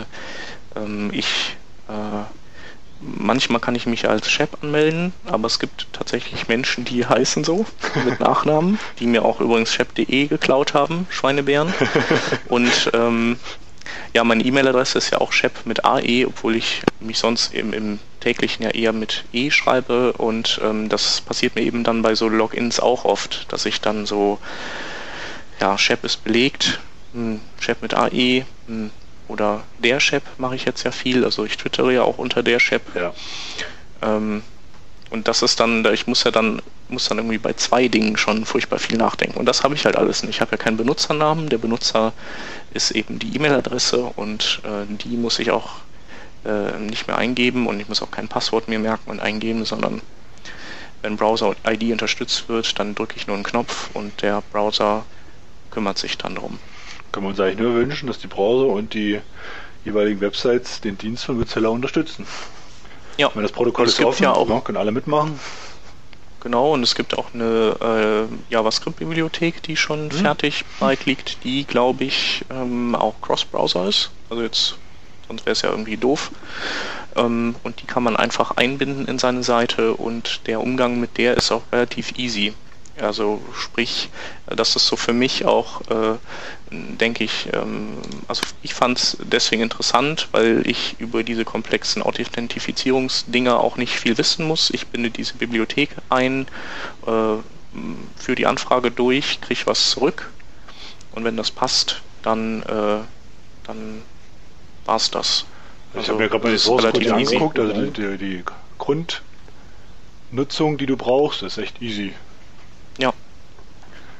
[0.76, 1.58] ähm, ich
[1.88, 2.24] äh,
[3.02, 7.66] manchmal kann ich mich als Chef anmelden, aber es gibt tatsächlich Menschen, die heißen so
[8.06, 11.74] mit Nachnamen, die mir auch übrigens chef.de geklaut haben, Schweinebären.
[12.50, 13.38] Und ähm,
[14.14, 18.00] Ja, meine E-Mail-Adresse ist ja auch shep mit AE, obwohl ich mich sonst im, im
[18.20, 22.28] täglichen ja eher mit E schreibe und ähm, das passiert mir eben dann bei so
[22.28, 24.40] Logins auch oft, dass ich dann so,
[25.60, 26.80] ja, Shep ist belegt,
[27.14, 28.92] hm, Shep mit AE hm,
[29.30, 32.60] oder der Shep mache ich jetzt ja viel, also ich twittere ja auch unter der
[32.60, 32.82] Shep.
[32.96, 33.14] Ja.
[34.02, 34.44] Ähm,
[35.12, 38.46] und das ist dann, ich muss ja dann, muss dann irgendwie bei zwei Dingen schon
[38.46, 39.40] furchtbar viel nachdenken.
[39.40, 40.36] Und das habe ich halt alles nicht.
[40.36, 41.50] Ich habe ja keinen Benutzernamen.
[41.50, 42.14] Der Benutzer
[42.74, 45.78] ist eben die E-Mail-Adresse und äh, die muss ich auch
[46.46, 50.02] äh, nicht mehr eingeben und ich muss auch kein Passwort mehr merken und eingeben, sondern
[51.02, 55.06] wenn Browser-ID unterstützt wird, dann drücke ich nur einen Knopf und der Browser
[55.72, 56.60] kümmert sich dann drum.
[57.12, 59.20] Können wir uns eigentlich nur wünschen, dass die Browser und die
[59.86, 62.26] jeweiligen Websites den Dienst von Mozilla unterstützen.
[63.18, 63.32] Ja.
[63.34, 65.40] Wenn das Protokoll ist offen, ja auch, können alle mitmachen.
[66.42, 70.12] Genau, und es gibt auch eine äh, JavaScript-Bibliothek, die schon mhm.
[70.12, 74.12] fertig bereit liegt, die, glaube ich, ähm, auch Cross-Browser ist.
[74.30, 74.78] Also jetzt,
[75.28, 76.32] sonst wäre es ja irgendwie doof.
[77.18, 81.36] Ähm, und die kann man einfach einbinden in seine Seite und der Umgang mit der
[81.36, 82.54] ist auch relativ easy.
[83.02, 84.10] Also sprich,
[84.48, 86.18] das ist so für mich auch, äh,
[86.72, 87.98] denke ich, ähm,
[88.28, 94.18] also ich fand es deswegen interessant, weil ich über diese komplexen Authentifizierungsdinger auch nicht viel
[94.18, 94.70] wissen muss.
[94.72, 96.48] Ich binde diese Bibliothek ein,
[97.06, 97.38] äh,
[98.18, 100.30] führe die Anfrage durch, kriege was zurück
[101.12, 103.00] und wenn das passt, dann, äh,
[103.64, 104.02] dann
[104.86, 105.46] war es das.
[105.94, 108.44] Also, ich habe mir gerade mal die Source Code angeguckt, also die, die, die
[108.78, 112.14] Grundnutzung, die du brauchst, ist echt easy.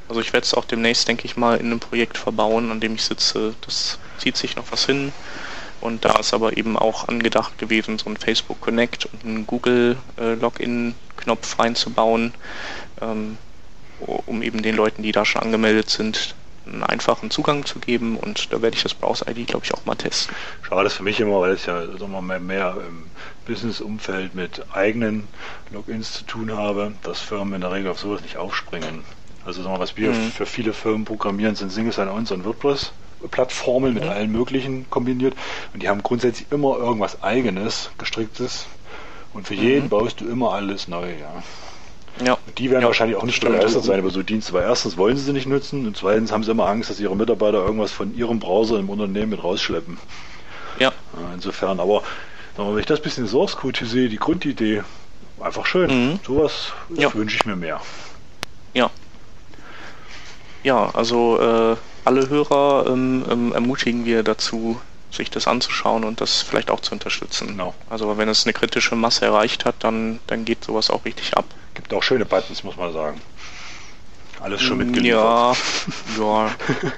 [0.10, 2.96] Also ich werde es auch demnächst, denke ich mal, in einem Projekt verbauen, an dem
[2.96, 3.54] ich sitze.
[3.62, 5.14] Das zieht sich noch was hin.
[5.82, 9.98] Und da ist aber eben auch angedacht gewesen, so ein Facebook Connect und einen Google
[10.18, 12.34] äh, Login-Knopf reinzubauen,
[13.02, 13.38] ähm,
[14.00, 16.36] um eben den Leuten, die da schon angemeldet sind,
[16.66, 18.18] einen einfachen Zugang zu geben.
[18.18, 20.36] Und da werde ich das Browse-ID, glaube ich, auch mal testen.
[20.64, 23.06] Schade ist für mich immer, weil es ja immer mehr, mehr im
[23.46, 25.28] Business-Umfeld mit eigenen
[25.72, 29.04] Logins zu tun habe, dass Firmen in der Regel auf sowas nicht aufspringen.
[29.46, 30.32] Also sagen wir, was wir mhm.
[30.32, 32.92] für viele Firmen programmieren, sind Single Sign-Ons und WordPress.
[33.32, 34.10] Plattformen mit mhm.
[34.10, 35.34] allen möglichen kombiniert
[35.74, 38.66] und die haben grundsätzlich immer irgendwas eigenes, gestricktes
[39.34, 39.62] und für mhm.
[39.62, 41.44] jeden baust du immer alles neu, ja.
[42.26, 42.38] Ja.
[42.58, 45.24] Die werden ja, wahrscheinlich auch nicht begeistert sein über so Dienste, weil erstens wollen sie
[45.24, 48.40] sie nicht nutzen und zweitens haben sie immer Angst, dass ihre Mitarbeiter irgendwas von ihrem
[48.40, 49.98] Browser im Unternehmen mit rausschleppen.
[50.80, 50.92] Ja.
[51.34, 52.04] Insofern, aber
[52.58, 54.84] wenn ich das bisschen Source Code sehe, die Grundidee,
[55.40, 55.90] einfach schön.
[55.90, 56.20] Mhm.
[56.26, 57.14] Sowas ja.
[57.14, 57.80] wünsche ich mir mehr.
[58.74, 58.90] Ja.
[60.64, 64.80] Ja, also äh, alle Hörer ähm, ähm, ermutigen wir dazu,
[65.12, 67.48] sich das anzuschauen und das vielleicht auch zu unterstützen.
[67.48, 67.74] Genau.
[67.90, 71.46] Also wenn es eine kritische Masse erreicht hat, dann, dann geht sowas auch richtig ab.
[71.74, 73.22] Gibt auch schöne Buttons, muss man sagen.
[74.40, 75.22] Alles schon mitgeliefert.
[75.24, 75.54] Ja,
[76.20, 76.52] ja,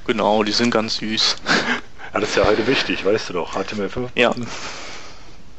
[0.05, 1.37] genau, die sind ganz süß.
[2.13, 3.55] Ja, das ist ja heute wichtig, weißt du doch.
[3.55, 4.09] HTML5.
[4.15, 4.33] Ja.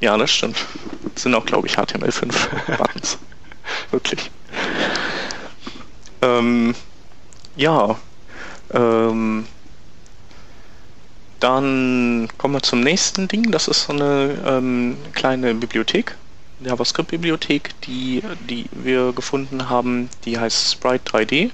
[0.00, 0.57] Ja, das stimmt.
[1.14, 3.18] Das sind auch, glaube ich, HTML5 Buttons.
[3.90, 4.30] Wirklich.
[6.22, 6.74] Ähm,
[7.57, 7.96] ja.
[8.72, 9.46] Ähm,
[11.40, 13.50] dann kommen wir zum nächsten Ding.
[13.50, 16.16] Das ist so eine ähm, kleine Bibliothek,
[16.61, 20.09] JavaScript-Bibliothek, die, die wir gefunden haben.
[20.24, 21.50] Die heißt Sprite 3D.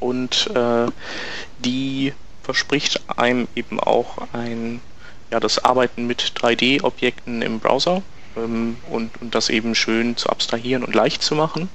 [0.00, 0.90] Und äh,
[1.64, 4.80] die verspricht einem eben auch ein,
[5.30, 8.02] ja, das Arbeiten mit 3D-Objekten im Browser
[8.36, 11.68] ähm, und, und das eben schön zu abstrahieren und leicht zu machen.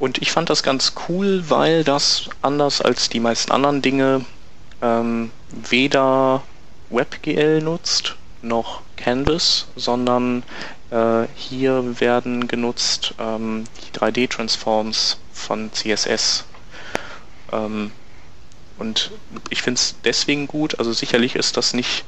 [0.00, 4.24] Und ich fand das ganz cool, weil das anders als die meisten anderen Dinge
[4.80, 6.42] ähm, weder
[6.88, 10.42] WebGL nutzt noch Canvas, sondern
[10.90, 16.44] äh, hier werden genutzt ähm, die 3D-Transforms von CSS.
[17.52, 17.92] Ähm,
[18.78, 19.10] und
[19.50, 22.06] ich finde es deswegen gut, also sicherlich ist das nicht,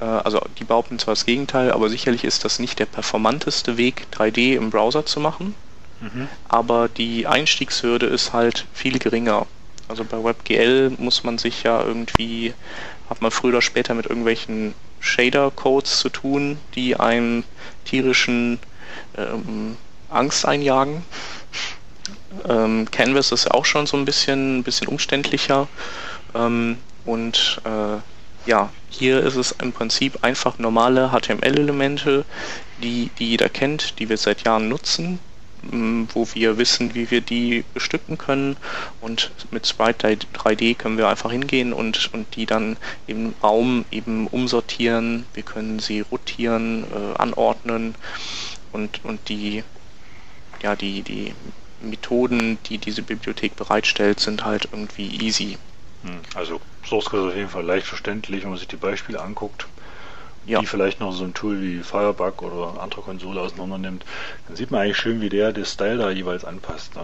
[0.00, 4.06] äh, also die behaupten zwar das Gegenteil, aber sicherlich ist das nicht der performanteste Weg,
[4.14, 5.54] 3D im Browser zu machen,
[6.48, 9.46] aber die Einstiegshürde ist halt viel geringer.
[9.88, 12.54] Also bei WebGL muss man sich ja irgendwie,
[13.08, 17.44] hat man früher oder später mit irgendwelchen Shader-Codes zu tun, die einem
[17.84, 18.58] tierischen
[19.16, 19.76] ähm,
[20.10, 21.02] Angst einjagen.
[22.48, 25.68] Ähm, Canvas ist auch schon so ein bisschen, ein bisschen umständlicher.
[26.34, 32.24] Ähm, und äh, ja, hier ist es im Prinzip einfach normale HTML-Elemente,
[32.82, 35.18] die, die jeder kennt, die wir seit Jahren nutzen,
[35.62, 38.56] wo wir wissen, wie wir die bestücken können.
[39.00, 44.26] Und mit Sprite 3D können wir einfach hingehen und, und die dann im Raum eben
[44.26, 45.26] umsortieren.
[45.34, 47.94] Wir können sie rotieren, äh, anordnen
[48.72, 49.64] und, und die,
[50.62, 51.34] ja, die, die
[51.80, 55.58] Methoden, die diese Bibliothek bereitstellt, sind halt irgendwie easy.
[56.02, 59.20] Hm, also Source Code ist auf jeden Fall leicht verständlich, wenn man sich die Beispiele
[59.20, 59.66] anguckt,
[60.48, 60.60] ja.
[60.60, 64.04] die vielleicht noch so ein Tool wie Firebug oder andere Konsole auseinander nimmt,
[64.46, 66.96] dann sieht man eigentlich schön, wie der das Style da jeweils anpasst.
[66.96, 67.02] Ne?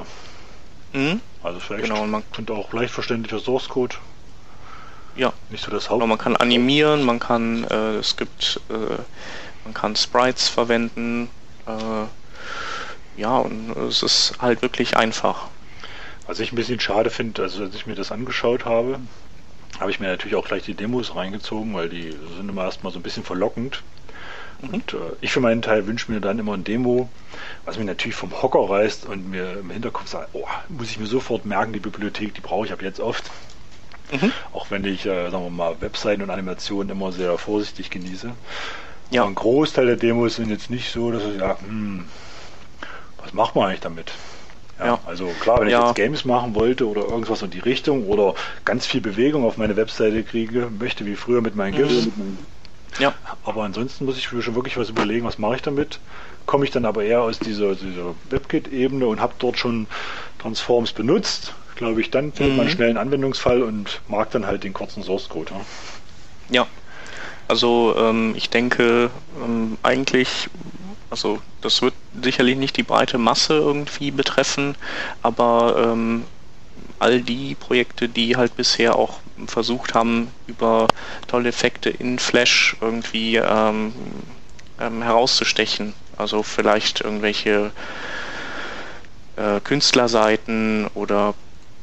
[0.95, 1.21] Mhm.
[1.43, 3.97] Also vielleicht genau, man könnte auch leicht verständlicher Source Code.
[5.17, 5.33] Ja.
[5.51, 6.01] Nicht so das Haupt.
[6.01, 9.03] Genau, man kann animieren, man kann, äh, es gibt, äh,
[9.65, 11.29] man kann Sprites verwenden.
[11.67, 15.49] Äh, ja, und es ist halt wirklich einfach.
[16.27, 18.99] Was ich ein bisschen schade finde, also als ich mir das angeschaut habe,
[19.81, 22.99] habe ich mir natürlich auch gleich die Demos reingezogen, weil die sind immer erstmal so
[22.99, 23.83] ein bisschen verlockend.
[24.63, 24.75] Mhm.
[24.75, 27.09] Und äh, ich für meinen Teil wünsche mir dann immer ein Demo,
[27.65, 31.07] was mir natürlich vom Hocker reißt und mir im Hinterkopf sagt, oh, muss ich mir
[31.07, 33.31] sofort merken, die Bibliothek, die brauche ich ab jetzt oft.
[34.13, 34.33] Mhm.
[34.53, 38.33] Auch wenn ich, äh, sagen wir mal, Webseiten und Animationen immer sehr vorsichtig genieße.
[39.11, 39.23] Ja.
[39.23, 42.05] Aber ein Großteil der Demos sind jetzt nicht so, dass ich sage, hm,
[43.23, 44.13] was macht man eigentlich damit?
[44.85, 44.99] Ja, ja.
[45.07, 45.81] Also klar, wenn ja.
[45.81, 49.57] ich jetzt Games machen wollte oder irgendwas in die Richtung oder ganz viel Bewegung auf
[49.57, 52.07] meine Webseite kriege, möchte wie früher mit meinen GIFs.
[52.07, 52.39] Mhm.
[52.99, 53.15] Ja.
[53.45, 55.99] Aber ansonsten muss ich mir schon wirklich was überlegen, was mache ich damit.
[56.47, 59.87] Komme ich dann aber eher aus dieser, dieser WebKit-Ebene und habe dort schon
[60.39, 62.59] Transforms benutzt, glaube ich, dann findet mhm.
[62.59, 65.53] man schnell einen Anwendungsfall und mag dann halt den kurzen Source Code.
[66.51, 66.67] Ja, ja.
[67.49, 69.11] also ähm, ich denke
[69.43, 70.51] ähm, eigentlich
[71.15, 71.95] also das wird
[72.25, 74.75] sicherlich nicht die breite Masse irgendwie betreffen,
[75.23, 76.25] aber ähm,
[76.99, 80.89] all die Projekte, die halt bisher auch versucht haben, über
[81.29, 83.93] tolle Effekte in Flash irgendwie ähm,
[84.81, 85.95] ähm, herauszustechen.
[86.17, 87.71] Also vielleicht irgendwelche
[89.37, 91.35] äh, Künstlerseiten oder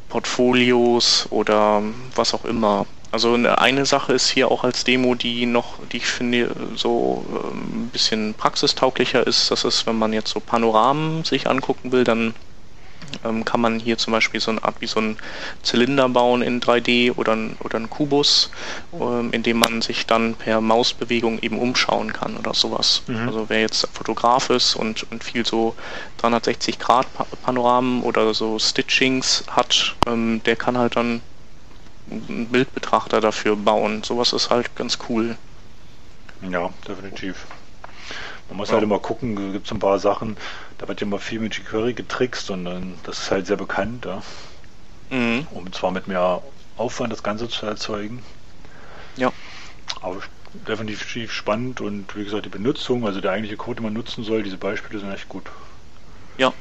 [0.10, 1.82] Portfolios oder
[2.16, 2.86] was auch immer.
[3.12, 7.84] Also eine Sache ist hier auch als Demo, die noch, die ich finde, so ähm,
[7.84, 9.52] ein bisschen praxistauglicher ist.
[9.52, 12.34] Das ist, wenn man jetzt so Panoramen sich angucken will, dann
[13.26, 15.18] ähm, kann man hier zum Beispiel so eine Art wie so ein
[15.62, 18.50] Zylinder bauen in 3D oder ein, oder ein Kubus,
[18.94, 23.04] ähm, in dem man sich dann per Mausbewegung eben umschauen kann oder sowas.
[23.08, 23.28] Mhm.
[23.28, 25.76] Also wer jetzt Fotograf ist und, und viel so
[26.18, 27.08] 360 Grad
[27.44, 31.22] Panoramen oder so Stitchings hat, ähm, der kann halt dann
[32.12, 34.04] einen Bildbetrachter dafür bauen.
[34.04, 35.38] Sowas ist halt ganz cool.
[36.50, 37.46] Ja, definitiv.
[38.50, 38.74] Man muss ja.
[38.76, 40.36] halt immer gucken, gibt es ein paar Sachen,
[40.78, 44.06] da wird ja immer viel mit jQuery getrickst und dann, das ist halt sehr bekannt,
[44.06, 44.22] ja.
[45.10, 45.48] Mhm.
[45.52, 46.42] Um zwar mit mehr
[46.76, 48.24] Aufwand das Ganze zu erzeugen.
[49.16, 49.32] Ja.
[50.02, 50.18] Aber
[50.54, 54.44] definitiv spannend und wie gesagt die Benutzung, also der eigentliche Code, den man nutzen soll,
[54.44, 55.46] diese Beispiele sind echt gut.
[56.38, 56.54] Ja,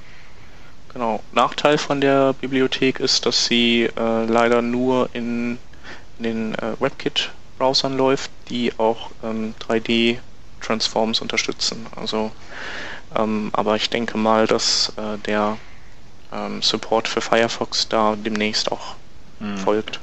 [0.92, 1.22] Genau.
[1.32, 5.58] Nachteil von der Bibliothek ist, dass sie äh, leider nur in,
[6.18, 11.86] in den äh, WebKit-Browsern läuft, die auch ähm, 3D-Transforms unterstützen.
[11.94, 12.32] Also,
[13.16, 15.58] ähm, aber ich denke mal, dass äh, der
[16.32, 18.96] ähm, Support für Firefox da demnächst auch
[19.38, 19.58] mhm.
[19.58, 20.00] folgt.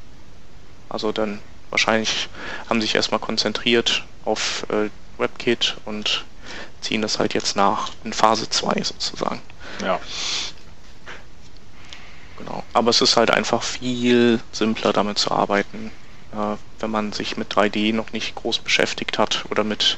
[0.90, 2.30] Also dann wahrscheinlich
[2.70, 6.26] haben sich erstmal konzentriert auf äh, WebKit und
[6.80, 9.42] ziehen das halt jetzt nach in Phase 2 sozusagen.
[9.82, 10.00] Ja.
[12.38, 12.64] Genau.
[12.74, 15.92] Aber es ist halt einfach viel simpler damit zu arbeiten,
[16.34, 19.98] äh, wenn man sich mit 3D noch nicht groß beschäftigt hat oder mit,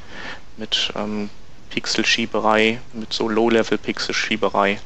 [0.58, 1.30] mit ähm,
[1.70, 4.80] Pixelschieberei, mit so Low-Level-Pixelschieberei.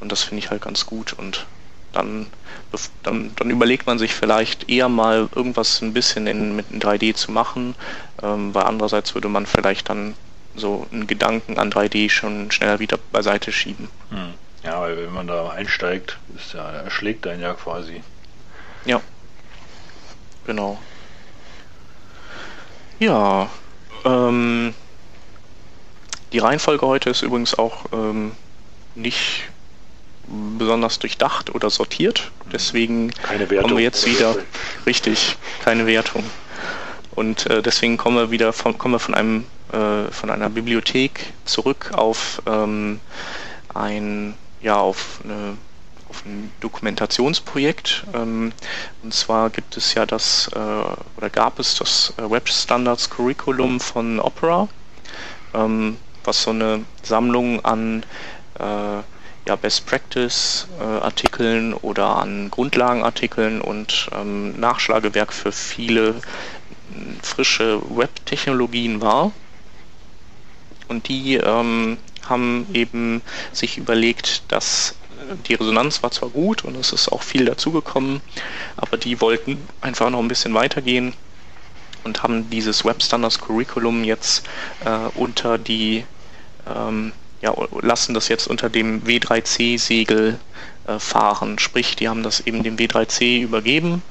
[0.00, 1.12] Und das finde ich halt ganz gut.
[1.12, 1.46] Und
[1.92, 2.26] dann,
[3.02, 7.14] dann, dann, überlegt man sich vielleicht eher mal irgendwas ein bisschen in, mit in 3D
[7.14, 7.74] zu machen,
[8.22, 10.14] ähm, weil andererseits würde man vielleicht dann
[10.54, 13.88] so einen Gedanken an 3D schon schneller wieder beiseite schieben.
[14.10, 14.34] Hm.
[14.64, 18.02] Ja, weil wenn man da einsteigt, ist ja, erschlägt einen ja quasi.
[18.84, 19.00] Ja.
[20.46, 20.78] Genau.
[22.98, 23.48] Ja.
[24.04, 24.74] Ähm,
[26.32, 28.32] die Reihenfolge heute ist übrigens auch ähm,
[28.94, 29.44] nicht
[30.58, 32.30] besonders durchdacht oder sortiert.
[32.52, 34.36] Deswegen kommen wir jetzt wieder
[34.86, 36.24] richtig, keine Wertung.
[37.14, 41.32] Und äh, deswegen kommen wir wieder von, kommen wir von einem äh, von einer Bibliothek
[41.44, 43.00] zurück auf ähm,
[43.74, 45.56] ein ja auf, eine,
[46.08, 48.04] auf ein Dokumentationsprojekt.
[48.14, 48.52] Ähm,
[49.02, 50.58] und zwar gibt es ja das, äh,
[51.16, 54.68] oder gab es das äh, Web Standards Curriculum von Opera,
[55.54, 58.04] ähm, was so eine Sammlung an
[58.58, 59.02] äh,
[59.44, 66.14] ja, Best Practice äh, Artikeln oder an Grundlagenartikeln und ähm, Nachschlagewerk für viele
[67.22, 69.32] frische Web-Technologien war.
[70.88, 71.98] Und die ähm,
[72.28, 74.94] haben eben sich überlegt, dass
[75.48, 78.20] die Resonanz war zwar gut und es ist auch viel dazugekommen,
[78.76, 81.14] aber die wollten einfach noch ein bisschen weitergehen
[82.04, 84.44] und haben dieses Web Standards Curriculum jetzt
[84.84, 86.04] äh, unter die,
[86.72, 90.38] ähm, ja, lassen das jetzt unter dem W3C-Segel
[90.86, 91.58] äh, fahren.
[91.58, 94.02] Sprich, die haben das eben dem W3C übergeben,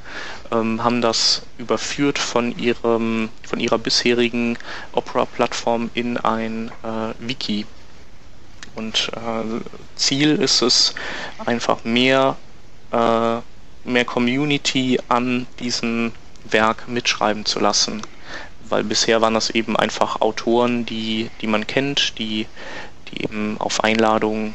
[0.52, 4.58] ähm, haben das überführt von ihrem, von ihrer bisherigen
[4.94, 7.66] Opera-Plattform in ein äh, Wiki.
[8.76, 9.62] Und äh,
[9.96, 10.94] Ziel ist es,
[11.46, 12.38] einfach mehr,
[12.92, 13.38] äh,
[13.84, 16.14] mehr Community an diesem
[16.44, 18.02] Werk mitschreiben zu lassen.
[18.62, 22.48] Weil bisher waren das eben einfach Autoren, die, die man kennt, die,
[23.10, 24.54] die eben auf Einladung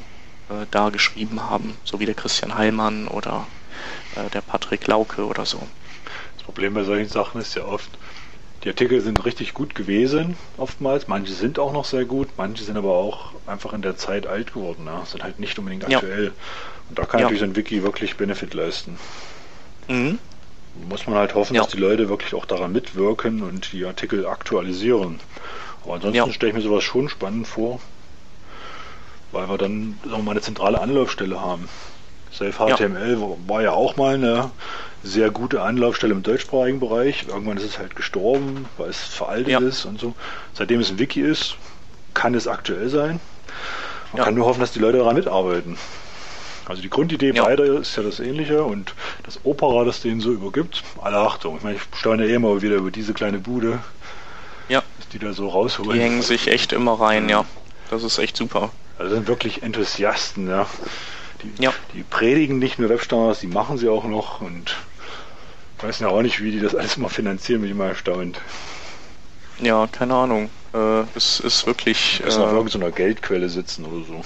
[0.48, 3.46] äh, da geschrieben haben, so wie der Christian Heilmann oder
[4.14, 5.60] äh, der Patrick Lauke oder so.
[6.36, 7.90] Das Problem bei solchen Sachen ist ja oft,
[8.66, 11.06] die Artikel sind richtig gut gewesen, oftmals.
[11.06, 14.54] Manche sind auch noch sehr gut, manche sind aber auch einfach in der Zeit alt
[14.54, 15.02] geworden, ne?
[15.04, 16.24] sind halt nicht unbedingt aktuell.
[16.24, 16.30] Ja.
[16.88, 17.26] Und da kann ja.
[17.26, 18.98] natürlich so ein Wiki wirklich Benefit leisten.
[19.86, 20.18] Mhm.
[20.88, 21.62] Muss man halt hoffen, ja.
[21.62, 25.20] dass die Leute wirklich auch daran mitwirken und die Artikel aktualisieren.
[25.84, 26.32] Aber ansonsten ja.
[26.32, 27.78] stelle ich mir sowas schon spannend vor,
[29.30, 31.68] weil wir dann sagen wir mal, eine zentrale Anlaufstelle haben.
[32.38, 33.48] Safe HTML ja.
[33.48, 34.50] war ja auch mal eine
[35.02, 37.26] sehr gute Anlaufstelle im deutschsprachigen Bereich.
[37.28, 39.60] Irgendwann ist es halt gestorben, weil es veraltet ja.
[39.60, 40.14] ist und so.
[40.52, 41.56] Seitdem es ein Wiki ist,
[42.12, 43.20] kann es aktuell sein.
[44.12, 44.24] Man ja.
[44.24, 45.78] kann nur hoffen, dass die Leute daran mitarbeiten.
[46.66, 47.44] Also die Grundidee ja.
[47.44, 51.56] beider ist ja das ähnliche und das Opera, das denen so übergibt, alle Achtung.
[51.56, 53.78] Ich meine, ich staune eh immer wieder über diese kleine Bude,
[54.68, 54.82] ja.
[54.98, 55.92] dass die da so rausholen.
[55.92, 57.44] Die hängen sich echt immer rein, ja.
[57.88, 58.70] Das ist echt super.
[58.98, 60.66] Also sind wirklich Enthusiasten, ja.
[61.42, 61.72] Die, ja.
[61.92, 64.76] die predigen nicht nur Webstandards, die machen sie auch noch und
[65.78, 68.40] ich weiß ja auch nicht, wie die das alles mal finanzieren, bin ich mal erstaunt.
[69.60, 70.50] Ja, keine Ahnung.
[70.72, 72.22] Äh, es ist wirklich.
[72.24, 74.22] Müssen äh, auf irgendeiner Geldquelle sitzen oder so.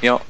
[0.00, 0.20] Ja.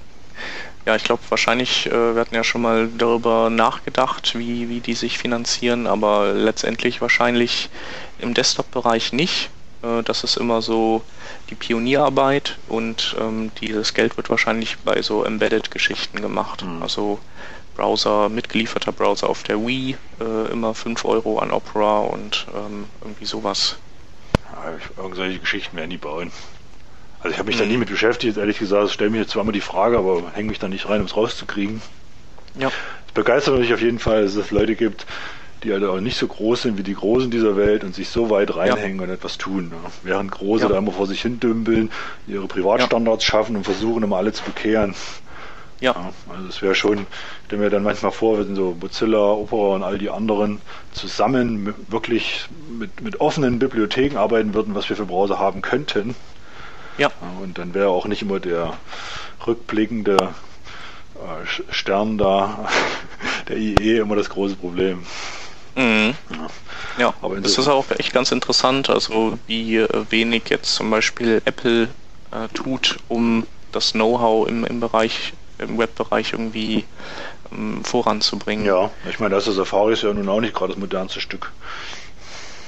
[0.84, 4.94] Ja, ich glaube, wahrscheinlich, äh, wir hatten ja schon mal darüber nachgedacht, wie, wie die
[4.94, 7.70] sich finanzieren, aber letztendlich wahrscheinlich
[8.18, 9.50] im Desktop-Bereich nicht.
[9.82, 11.02] Äh, das ist immer so
[11.52, 16.64] die Pionierarbeit und ähm, dieses Geld wird wahrscheinlich bei so Embedded-Geschichten gemacht.
[16.64, 16.82] Mhm.
[16.82, 17.18] Also
[17.76, 23.26] Browser, mitgelieferter Browser auf der Wii, äh, immer 5 Euro an Opera und ähm, irgendwie
[23.26, 23.76] sowas.
[24.50, 26.32] Ja, irgendwelche Geschichten werden die bauen.
[27.20, 27.60] Also ich habe mich mhm.
[27.60, 30.58] da nie mit beschäftigt, ehrlich gesagt, stelle mir jetzt zweimal die Frage, aber hänge mich
[30.58, 31.82] da nicht rein, um es rauszukriegen.
[32.58, 32.68] Ja.
[33.06, 35.06] Es begeistert mich auf jeden Fall, dass es Leute gibt,
[35.62, 38.30] die halt auch nicht so groß sind wie die Großen dieser Welt und sich so
[38.30, 39.04] weit reinhängen ja.
[39.04, 39.68] und etwas tun.
[39.68, 39.76] Ne?
[40.02, 40.68] Während Große ja.
[40.68, 41.90] da immer vor sich hin dümpeln,
[42.26, 43.30] ihre Privatstandards ja.
[43.30, 44.94] schaffen und versuchen immer alle zu bekehren.
[45.80, 46.12] Ja.
[46.28, 49.82] also es wäre schon, ich stelle mir dann manchmal vor, wenn so Mozilla, Opera und
[49.82, 50.60] all die anderen
[50.92, 52.46] zusammen wirklich
[52.78, 56.14] mit, mit offenen Bibliotheken arbeiten würden, was wir für Browser haben könnten.
[56.98, 57.10] Ja.
[57.42, 58.74] Und dann wäre auch nicht immer der
[59.44, 60.16] rückblickende
[61.16, 62.68] äh, Stern da,
[63.48, 65.04] der IE, immer das große Problem.
[65.74, 66.14] Mhm.
[66.98, 71.88] Ja, aber das ist auch echt ganz interessant, also wie wenig jetzt zum Beispiel Apple
[72.30, 76.84] äh, tut, um das Know-how im, im Bereich, im Webbereich irgendwie
[77.50, 78.66] ähm, voranzubringen.
[78.66, 81.52] Ja, ich meine, das ist Safari ist ja nun auch nicht gerade das modernste Stück.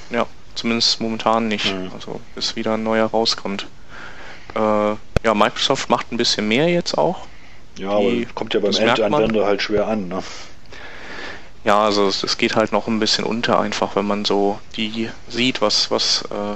[0.09, 0.25] Ja,
[0.55, 1.73] zumindest momentan nicht.
[1.73, 1.91] Mhm.
[1.93, 3.67] Also bis wieder ein neuer rauskommt.
[4.55, 7.27] Äh, ja, Microsoft macht ein bisschen mehr jetzt auch.
[7.77, 10.23] Ja, aber kommt ja beim Endanwender halt schwer an, ne?
[11.65, 15.09] Ja, also es, es, geht halt noch ein bisschen unter, einfach wenn man so die
[15.27, 16.55] sieht, was, was äh,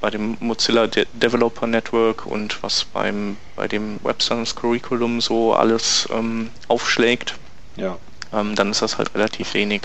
[0.00, 5.54] bei dem Mozilla De Developer Network und was beim bei dem Web Service Curriculum so
[5.54, 7.36] alles ähm, aufschlägt.
[7.76, 7.96] Ja.
[8.32, 9.82] Ähm, dann ist das halt relativ wenig.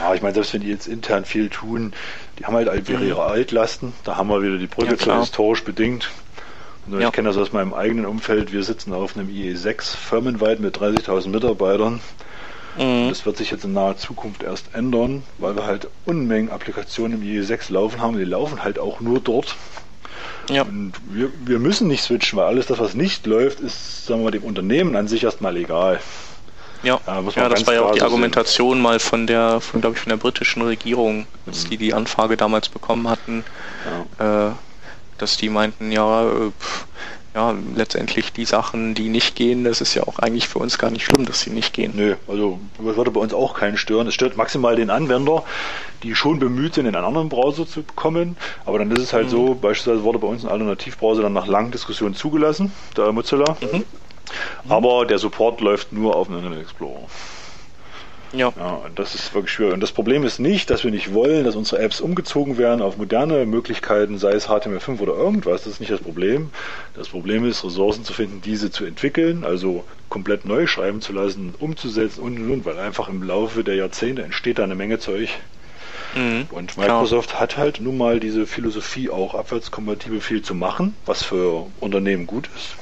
[0.00, 1.92] Ja, ich meine, selbst wenn die jetzt intern viel tun,
[2.38, 3.08] die haben halt, wieder mhm.
[3.08, 3.94] ihre Altlasten.
[4.04, 6.10] Da haben wir wieder die Brücke ja, historisch bedingt.
[6.86, 7.08] Und ja.
[7.08, 8.52] Ich kenne das aus meinem eigenen Umfeld.
[8.52, 12.00] Wir sitzen auf einem IE6 firmenweit mit 30.000 Mitarbeitern.
[12.78, 13.08] Mhm.
[13.08, 17.26] Das wird sich jetzt in naher Zukunft erst ändern, weil wir halt Unmengen Applikationen im
[17.26, 18.18] IE6 laufen haben.
[18.18, 19.56] Die laufen halt auch nur dort.
[20.50, 20.62] Ja.
[20.62, 24.24] Und wir, wir müssen nicht switchen, weil alles das, was nicht läuft, ist, sagen wir
[24.24, 26.00] mal, dem Unternehmen an sich erstmal egal.
[26.82, 28.82] Ja, ja, ja das war ja auch die Argumentation sehen.
[28.82, 31.70] mal von der, von glaube ich, von der britischen Regierung, als mhm.
[31.70, 33.44] die die Anfrage damals bekommen hatten,
[34.20, 34.48] ja.
[34.48, 34.52] äh,
[35.18, 36.86] dass die meinten, ja, äh, pff,
[37.36, 40.90] ja, letztendlich die Sachen, die nicht gehen, das ist ja auch eigentlich für uns gar
[40.90, 41.92] nicht schlimm, dass sie nicht gehen.
[41.94, 44.06] Nö, also das würde bei uns auch keinen stören.
[44.06, 45.44] Es stört maximal den Anwender,
[46.02, 48.38] die schon bemüht sind, in einen anderen Browser zu kommen.
[48.64, 49.30] Aber dann ist es halt mhm.
[49.30, 53.54] so, beispielsweise wurde bei uns ein Alternativbrowser dann nach langen Diskussionen zugelassen, der Mozilla.
[53.60, 53.84] Mhm.
[54.70, 57.06] Aber der Support läuft nur auf einem Internet Explorer.
[58.32, 58.52] Ja.
[58.56, 58.80] ja.
[58.94, 59.74] Das ist wirklich schwierig.
[59.74, 62.96] Und das Problem ist nicht, dass wir nicht wollen, dass unsere Apps umgezogen werden auf
[62.96, 65.64] moderne Möglichkeiten, sei es HTML5 oder irgendwas.
[65.64, 66.50] Das ist nicht das Problem.
[66.94, 71.54] Das Problem ist, Ressourcen zu finden, diese zu entwickeln, also komplett neu schreiben zu lassen,
[71.58, 75.30] umzusetzen und und und, weil einfach im Laufe der Jahrzehnte entsteht da eine Menge Zeug.
[76.14, 77.42] Mhm, und Microsoft klar.
[77.42, 82.48] hat halt nun mal diese Philosophie auch abwärtskompatibel viel zu machen, was für Unternehmen gut
[82.56, 82.76] ist.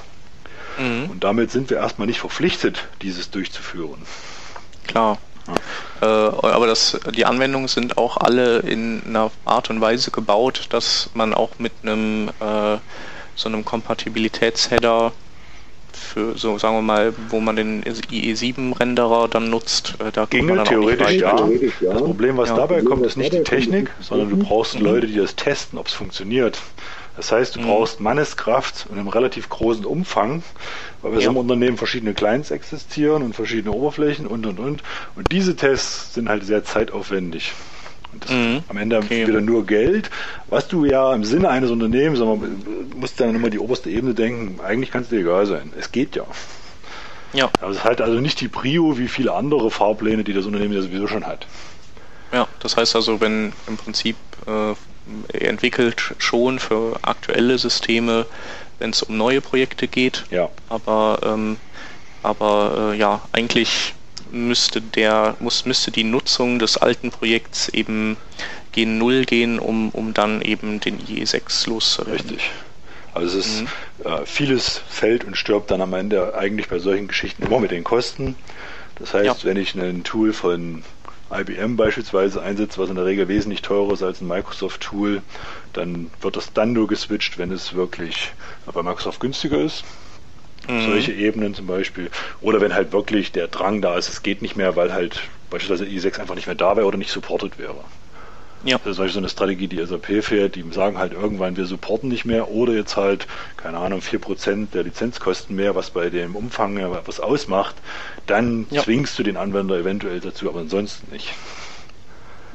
[0.79, 1.11] Mhm.
[1.11, 4.03] Und damit sind wir erstmal nicht verpflichtet, dieses durchzuführen.
[4.87, 5.19] Klar.
[5.47, 6.29] Ja.
[6.29, 11.11] Äh, aber das, die Anwendungen sind auch alle in einer Art und Weise gebaut, dass
[11.15, 12.79] man auch mit einem äh,
[13.37, 15.13] so einem Kompatibilitätsheader
[15.93, 21.13] für so sagen wir mal, wo man den IE7-Renderer dann nutzt, äh, da Ginge theoretisch
[21.13, 21.37] ja.
[21.37, 22.57] Das Problem, was ja.
[22.57, 24.85] dabei kommt, ist nicht die Technik, sondern du brauchst mhm.
[24.85, 26.59] Leute, die das testen, ob es funktioniert.
[27.17, 27.67] Das heißt, du mhm.
[27.67, 30.43] brauchst Manneskraft in einem relativ großen Umfang,
[31.03, 31.31] weil wir ja.
[31.31, 34.83] im Unternehmen verschiedene Clients existieren und verschiedene Oberflächen und und und.
[35.15, 37.53] Und diese Tests sind halt sehr zeitaufwendig.
[38.13, 38.63] Und das mhm.
[38.69, 39.27] am Ende okay.
[39.27, 40.11] wieder nur Geld,
[40.49, 42.39] was du ja im Sinne eines Unternehmens, aber
[42.97, 45.73] musst dann immer die oberste Ebene denken, eigentlich kann es dir egal sein.
[45.79, 46.25] Es geht ja.
[47.33, 47.51] Ja.
[47.61, 50.75] Aber es ist halt also nicht die Prio wie viele andere Fahrpläne, die das Unternehmen
[50.75, 51.47] ja sowieso schon hat.
[52.33, 54.75] Ja, das heißt also, wenn im Prinzip äh,
[55.33, 58.27] entwickelt schon für aktuelle Systeme,
[58.79, 60.25] wenn es um neue Projekte geht.
[60.31, 60.49] Ja.
[60.69, 61.57] Aber ähm,
[62.25, 63.95] aber äh, ja, eigentlich
[64.33, 68.17] müsste der, muss, müsste die Nutzung des alten Projekts eben
[68.73, 72.31] gen Null gehen, um, um dann eben den IE6 loszuwerden.
[72.31, 72.51] Richtig.
[73.13, 73.69] Also es ist mhm.
[74.05, 77.85] äh, vieles fällt und stirbt dann am Ende eigentlich bei solchen Geschichten immer mit den
[77.85, 78.37] Kosten.
[78.99, 79.37] Das heißt, ja.
[79.45, 80.83] wenn ich ein Tool von
[81.35, 85.23] IBM beispielsweise einsetze, was in der Regel wesentlich teurer ist als ein Microsoft-Tool,
[85.73, 88.33] dann wird das dann nur geswitcht, wenn es wirklich
[88.67, 89.85] bei Microsoft günstiger ist.
[90.69, 90.87] Mhm.
[90.87, 92.11] Solche Ebenen zum Beispiel.
[92.41, 95.85] Oder wenn halt wirklich der Drang da ist, es geht nicht mehr, weil halt beispielsweise
[95.85, 97.85] i6 einfach nicht mehr da wäre oder nicht supported wäre.
[98.65, 98.79] Ja.
[98.79, 102.09] Das ist zum so eine Strategie, die SAP fährt, die sagen halt irgendwann, wir supporten
[102.09, 106.79] nicht mehr oder jetzt halt, keine Ahnung, 4% der Lizenzkosten mehr, was bei dem Umfang
[107.05, 107.77] was ausmacht,
[108.27, 108.83] dann ja.
[108.83, 111.35] zwingst du den Anwender eventuell dazu, aber ansonsten nicht.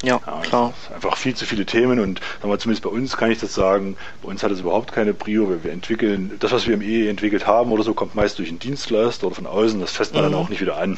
[0.01, 0.73] Ja, ja klar.
[0.93, 3.97] Einfach viel zu viele Themen und sagen wir, zumindest bei uns kann ich das sagen,
[4.23, 7.09] bei uns hat es überhaupt keine Prio, weil wir entwickeln, das, was wir im EE
[7.09, 10.23] entwickelt haben oder so, kommt meist durch einen Dienstleister oder von außen, das fässt man
[10.25, 10.31] mhm.
[10.31, 10.97] dann auch nicht wieder an.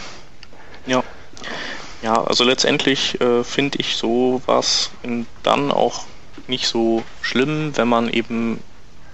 [0.86, 1.04] Ja.
[2.02, 4.90] Ja, also letztendlich äh, finde ich sowas
[5.44, 6.06] dann auch
[6.48, 8.62] nicht so schlimm, wenn man eben,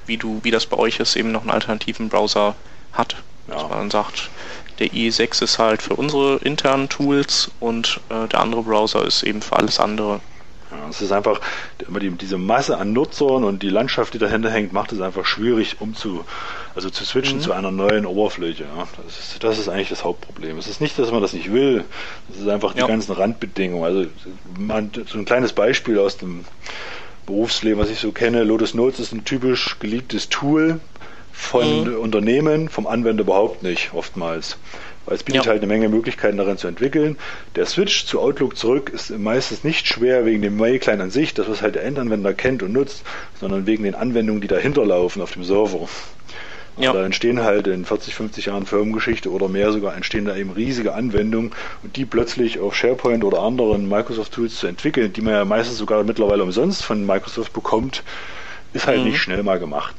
[0.06, 2.56] wie du, wie das bei euch ist, eben noch einen alternativen Browser
[2.94, 3.18] hat.
[3.48, 3.56] Ja.
[3.56, 4.30] Dass man sagt,
[4.80, 9.42] der IE6 ist halt für unsere internen Tools und äh, der andere Browser ist eben
[9.42, 10.22] für alles andere.
[10.72, 11.40] Ja, es ist einfach,
[11.88, 15.26] immer die, diese Masse an Nutzern und die Landschaft, die dahinter hängt, macht es einfach
[15.26, 16.26] schwierig, um zu,
[16.78, 17.42] also zu switchen mhm.
[17.42, 18.64] zu einer neuen Oberfläche.
[18.64, 18.88] Ja.
[19.04, 20.60] Das, ist, das ist eigentlich das Hauptproblem.
[20.60, 21.84] Es ist nicht, dass man das nicht will,
[22.32, 22.88] es ist einfach die ja.
[22.88, 23.84] ganzen Randbedingungen.
[23.84, 24.10] Also
[24.60, 26.46] man, so ein kleines Beispiel aus dem
[27.26, 30.80] Berufsleben, was ich so kenne, Lotus Notes ist ein typisch geliebtes Tool,
[31.38, 32.00] von mhm.
[32.00, 34.58] Unternehmen, vom Anwender überhaupt nicht, oftmals.
[35.06, 35.52] Weil es bietet ja.
[35.52, 37.16] halt eine Menge Möglichkeiten darin zu entwickeln.
[37.56, 41.48] Der Switch zu Outlook zurück ist meistens nicht schwer wegen dem Mail-Client an sich, das
[41.48, 43.04] was halt der Endanwender kennt und nutzt,
[43.40, 45.88] sondern wegen den Anwendungen, die dahinter laufen auf dem Server.
[46.78, 46.94] Ja.
[46.94, 50.94] Da entstehen halt in 40, 50 Jahren Firmengeschichte oder mehr sogar entstehen da eben riesige
[50.94, 51.52] Anwendungen
[51.82, 56.04] und die plötzlich auf SharePoint oder anderen Microsoft-Tools zu entwickeln, die man ja meistens sogar
[56.04, 58.04] mittlerweile umsonst von Microsoft bekommt,
[58.74, 59.06] ist halt mhm.
[59.06, 59.96] nicht schnell mal gemacht.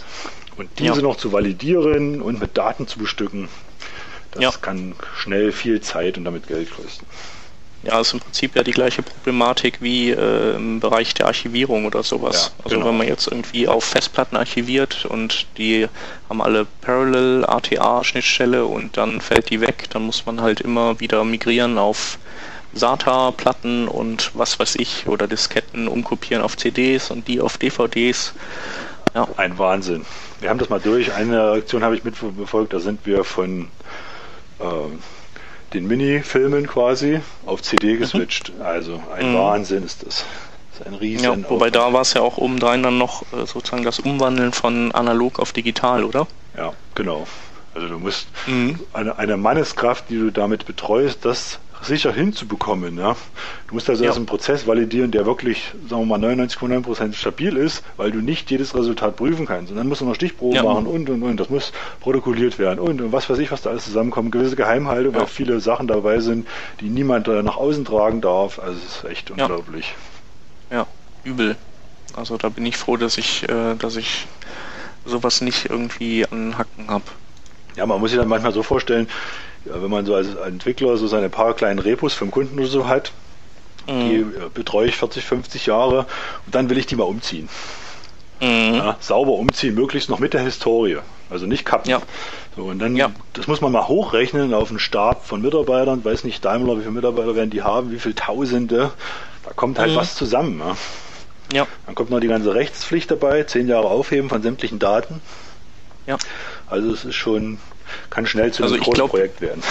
[0.57, 1.03] Und diese ja.
[1.03, 3.49] noch zu validieren und mit Daten zu bestücken,
[4.31, 4.51] das ja.
[4.61, 7.07] kann schnell viel Zeit und damit Geld kosten.
[7.85, 12.03] Ja, ist im Prinzip ja die gleiche Problematik wie äh, im Bereich der Archivierung oder
[12.03, 12.53] sowas.
[12.59, 12.89] Ja, also genau.
[12.89, 15.87] wenn man jetzt irgendwie auf Festplatten archiviert und die
[16.29, 20.99] haben alle Parallel ATA Schnittstelle und dann fällt die weg, dann muss man halt immer
[20.99, 22.19] wieder migrieren auf
[22.75, 28.35] SATA-Platten und was weiß ich oder Disketten umkopieren auf CDs und die auf DVDs.
[29.15, 29.27] Ja.
[29.37, 30.05] Ein Wahnsinn
[30.41, 31.13] wir haben das mal durch.
[31.13, 33.69] Eine Aktion habe ich mitverfolgt, da sind wir von
[34.61, 34.65] äh,
[35.75, 37.99] den Mini-Filmen quasi auf CD mhm.
[37.99, 38.53] geswitcht.
[38.55, 38.63] Mhm.
[38.63, 39.39] Also ein mhm.
[39.39, 40.25] Wahnsinn ist das.
[40.71, 43.47] das ist ein riesen ja, wobei da war es ja auch obendrein dann noch äh,
[43.47, 46.27] sozusagen das Umwandeln von analog auf digital, oder?
[46.57, 47.27] Ja, genau.
[47.75, 48.81] Also du musst mhm.
[48.93, 52.99] eine, eine Manneskraft, die du damit betreust, das sicher hinzubekommen.
[52.99, 53.17] Ja?
[53.69, 54.09] Du musst also ja.
[54.09, 58.51] erst einen Prozess validieren, der wirklich, sagen wir mal, 99,9% stabil ist, weil du nicht
[58.51, 59.71] jedes Resultat prüfen kannst.
[59.71, 60.63] Und dann musst du noch Stichproben ja.
[60.63, 61.39] machen und, und, und.
[61.39, 64.33] Das muss protokolliert werden und, und was weiß ich, was da alles zusammenkommt.
[64.33, 66.47] Gewisse Geheimhaltung, weil viele Sachen dabei sind,
[66.81, 68.59] die niemand nach außen tragen darf.
[68.59, 69.95] Also es ist echt unglaublich.
[70.71, 70.87] Ja,
[71.25, 71.57] übel.
[72.15, 74.27] Also da bin ich froh, dass ich, äh, dass ich
[75.05, 77.05] sowas nicht irgendwie an Hacken habe.
[77.77, 79.09] Ja, man muss sich dann manchmal so vorstellen,
[79.65, 82.87] ja, wenn man so als Entwickler so seine paar kleinen Repos vom Kunden oder so
[82.87, 83.13] hat,
[83.87, 84.09] mhm.
[84.09, 86.07] die betreue ich 40, 50 Jahre
[86.47, 87.49] und dann will ich die mal umziehen.
[88.41, 88.75] Mhm.
[88.75, 90.99] Ja, sauber umziehen, möglichst noch mit der Historie.
[91.31, 91.91] Also nicht kappen.
[91.91, 92.01] Ja.
[92.57, 93.11] So, und dann, ja.
[93.35, 96.93] das muss man mal hochrechnen auf einen Stab von Mitarbeitern, weiß nicht, Daimler, wie viele
[96.93, 98.93] Mitarbeiter werden die haben, wie viele Tausende.
[99.45, 99.97] Da kommt halt mhm.
[99.97, 100.61] was zusammen.
[100.61, 100.77] Ja.
[101.53, 101.67] ja.
[101.87, 105.21] Dann kommt noch die ganze Rechtspflicht dabei, zehn Jahre Aufheben von sämtlichen Daten.
[106.07, 106.17] Ja.
[106.69, 107.59] Also es ist schon
[108.11, 109.63] kann schnell zu einem also großen Projekt werden.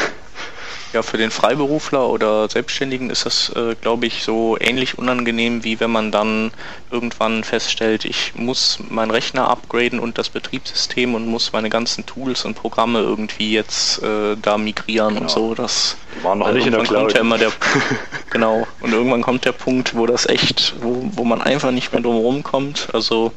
[0.93, 5.81] Ja, für den Freiberufler oder Selbstständigen ist das, äh, glaube ich, so ähnlich unangenehm, wie
[5.81, 6.51] wenn man dann
[6.91, 12.45] irgendwann feststellt, ich muss meinen Rechner upgraden und das Betriebssystem und muss meine ganzen Tools
[12.45, 15.21] und Programme irgendwie jetzt äh, da migrieren genau.
[15.21, 15.55] und so.
[15.55, 17.01] Das Die waren noch nicht in der Cloud.
[17.01, 17.51] kommt ja immer der
[18.29, 22.01] genau und irgendwann kommt der Punkt, wo das echt, wo, wo man einfach nicht mehr
[22.01, 22.87] drum rumkommt.
[22.93, 23.33] Also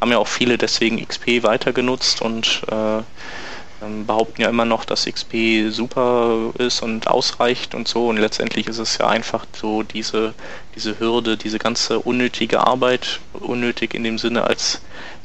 [0.00, 3.02] haben ja auch viele deswegen XP weiter genutzt und äh,
[3.86, 8.08] ähm, behaupten ja immer noch, dass XP super ist und ausreicht und so.
[8.08, 10.34] Und letztendlich ist es ja einfach so diese,
[10.74, 14.80] diese Hürde, diese ganze unnötige Arbeit, unnötig in dem Sinne, als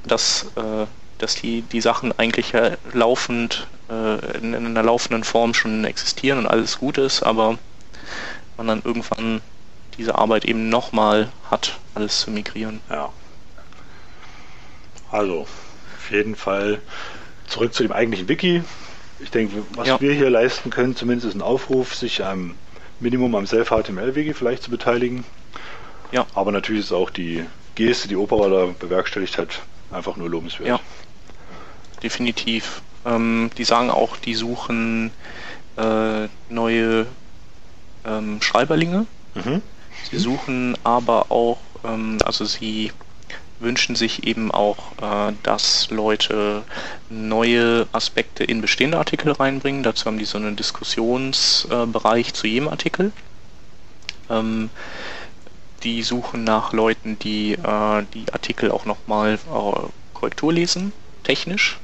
[0.05, 0.85] dass, äh,
[1.17, 6.39] dass die, die Sachen eigentlich ja laufend, äh, in, in einer laufenden Form schon existieren
[6.39, 7.57] und alles gut ist, aber
[8.57, 9.41] man dann irgendwann
[9.97, 12.79] diese Arbeit eben nochmal hat, alles zu migrieren.
[12.89, 13.11] Ja.
[15.11, 16.81] Also, auf jeden Fall
[17.51, 18.63] zurück zu dem eigentlichen Wiki.
[19.19, 20.01] Ich denke, was ja.
[20.01, 22.55] wir hier leisten können, zumindest ist ein Aufruf, sich am
[22.99, 25.23] Minimum am Self-HTML-Wiki vielleicht zu beteiligen.
[26.11, 26.25] Ja.
[26.33, 27.45] Aber natürlich ist auch die
[27.75, 30.67] Geste, die Opera da bewerkstelligt hat, einfach nur lobenswert.
[30.67, 30.79] Ja,
[32.01, 32.81] definitiv.
[33.05, 35.11] Ähm, die sagen auch, die suchen
[35.77, 37.07] äh, neue
[38.05, 39.05] ähm, Schreiberlinge.
[39.35, 39.61] Mhm.
[40.09, 42.91] Sie suchen aber auch, ähm, also sie
[43.61, 46.63] wünschen sich eben auch, äh, dass Leute
[47.09, 49.83] neue Aspekte in bestehende Artikel reinbringen.
[49.83, 53.11] Dazu haben die so einen Diskussionsbereich äh, zu jedem Artikel.
[54.29, 54.69] Ähm,
[55.83, 59.79] die suchen nach Leuten, die äh, die Artikel auch nochmal äh,
[60.13, 60.93] Korrektur lesen,
[61.23, 61.79] technisch,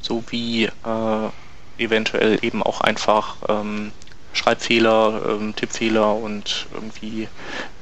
[0.00, 3.92] sowie äh, eventuell eben auch einfach ähm,
[4.32, 7.28] Schreibfehler, ähm, Tippfehler und irgendwie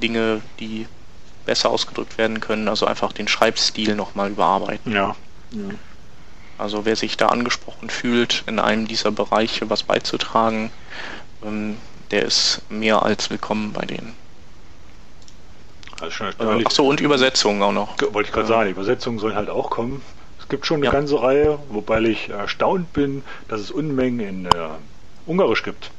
[0.03, 0.87] Dinge, die
[1.49, 4.93] besser ausgedrückt werden können, also einfach den Schreibstil nochmal überarbeiten.
[4.93, 5.17] Ja.
[5.51, 5.61] ja.
[6.59, 10.71] Also wer sich da angesprochen fühlt, in einem dieser Bereiche was beizutragen,
[11.43, 11.79] ähm,
[12.11, 14.15] der ist mehr als willkommen bei denen.
[16.01, 17.97] Also äh, Achso, und Übersetzungen auch noch.
[18.13, 20.03] Wollte ich gerade äh, sagen, Übersetzungen sollen halt auch kommen.
[20.39, 20.93] Es gibt schon eine ja.
[20.93, 24.51] ganze Reihe, wobei ich erstaunt bin, dass es Unmengen in äh,
[25.25, 25.91] Ungarisch gibt.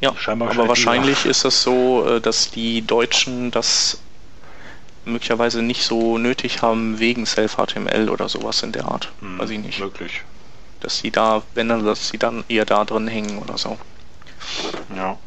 [0.00, 3.98] Ja, Scheinbar aber wahrscheinlich ist es so, äh, dass die Deutschen das
[5.04, 9.10] möglicherweise nicht so nötig haben wegen Self-HTML oder sowas in der Art.
[9.20, 9.80] Hm, Weiß ich nicht.
[9.80, 10.22] Möglich.
[10.80, 13.78] Dass sie da, wenn dann, dass sie dann eher da drin hängen oder so.
[14.96, 15.18] Ja.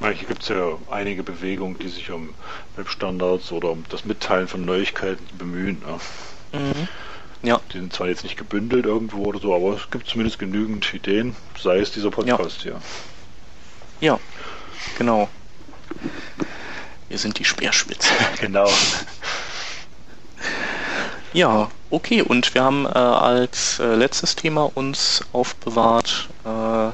[0.00, 2.34] Hier gibt es ja einige Bewegungen, die sich um
[2.76, 5.82] Webstandards oder um das Mitteilen von Neuigkeiten bemühen.
[5.86, 6.58] Ja.
[6.58, 6.88] Mhm.
[7.42, 7.60] ja.
[7.72, 11.34] Die sind zwar jetzt nicht gebündelt irgendwo oder so, aber es gibt zumindest genügend Ideen,
[11.58, 12.72] sei es dieser Podcast ja.
[12.72, 12.80] hier.
[14.00, 14.20] Ja,
[14.98, 15.28] genau.
[17.08, 18.08] Wir sind die Speerspitze.
[18.40, 18.68] genau.
[21.32, 22.22] Ja, okay.
[22.22, 26.90] Und wir haben äh, als äh, letztes Thema uns aufbewahrt äh,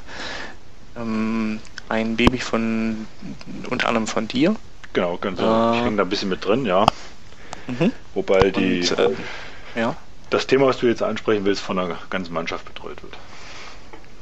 [1.01, 3.07] ähm, ein Baby von
[3.71, 4.57] unter anderem von dir.
[4.93, 5.73] Genau, ganz genau.
[5.75, 6.87] ich hänge da ein bisschen mit drin, ja.
[7.67, 7.93] Mhm.
[8.15, 9.11] Wobei die Und, äh,
[9.77, 9.97] ja.
[10.31, 13.17] das Thema, was du jetzt ansprechen willst, von der ganzen Mannschaft betreut wird.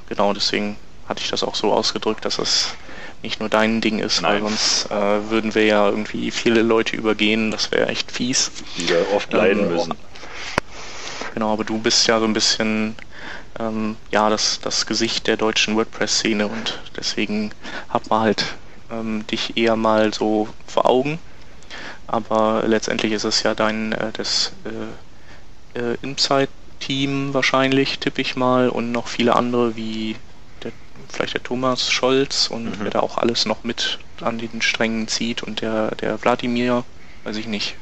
[0.09, 0.76] Genau, deswegen
[1.09, 2.74] hatte ich das auch so ausgedrückt, dass es
[3.22, 4.32] nicht nur dein Ding ist, Nein.
[4.32, 8.50] weil sonst äh, würden wir ja irgendwie viele Leute übergehen, das wäre echt fies.
[8.78, 9.94] Die da oft leiden ähm, müssen.
[11.34, 12.96] Genau, aber du bist ja so ein bisschen
[13.58, 17.52] ähm, ja das, das Gesicht der deutschen WordPress-Szene und deswegen
[17.88, 18.44] hat man halt
[18.90, 21.18] ähm, dich eher mal so vor Augen.
[22.06, 28.68] Aber letztendlich ist es ja dein äh, das äh, äh, Insight-Team wahrscheinlich, tippe ich mal,
[28.68, 30.16] und noch viele andere wie
[31.09, 32.74] vielleicht der Thomas Scholz und mhm.
[32.80, 36.84] wer da auch alles noch mit an den Strängen zieht und der, der Wladimir,
[37.24, 37.76] weiß ich nicht.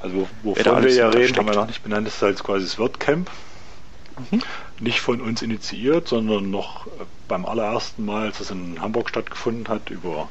[0.00, 3.30] Also wovon wir ja reden, haben wir noch nicht benannt, ist halt quasi das WordCamp.
[4.30, 4.42] Mhm.
[4.80, 6.86] Nicht von uns initiiert, sondern noch
[7.28, 10.28] beim allerersten Mal, als es in Hamburg stattgefunden hat, über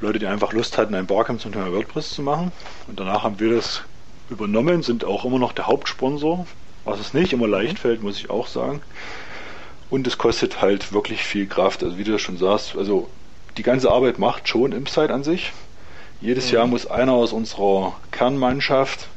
[0.00, 2.52] Leute, die einfach Lust hatten, ein Barcamp zum Thema WordPress zu machen.
[2.86, 3.82] Und danach haben wir das
[4.30, 6.46] übernommen, sind auch immer noch der Hauptsponsor,
[6.84, 7.78] was es nicht immer leicht mhm.
[7.78, 8.82] fällt, muss ich auch sagen.
[9.90, 11.82] Und es kostet halt wirklich viel Kraft.
[11.82, 13.08] Also wie du das schon sagst, also
[13.56, 15.52] die ganze Arbeit macht schon im Site an sich.
[16.20, 16.54] Jedes mhm.
[16.54, 19.08] Jahr muss einer aus unserer Kernmannschaft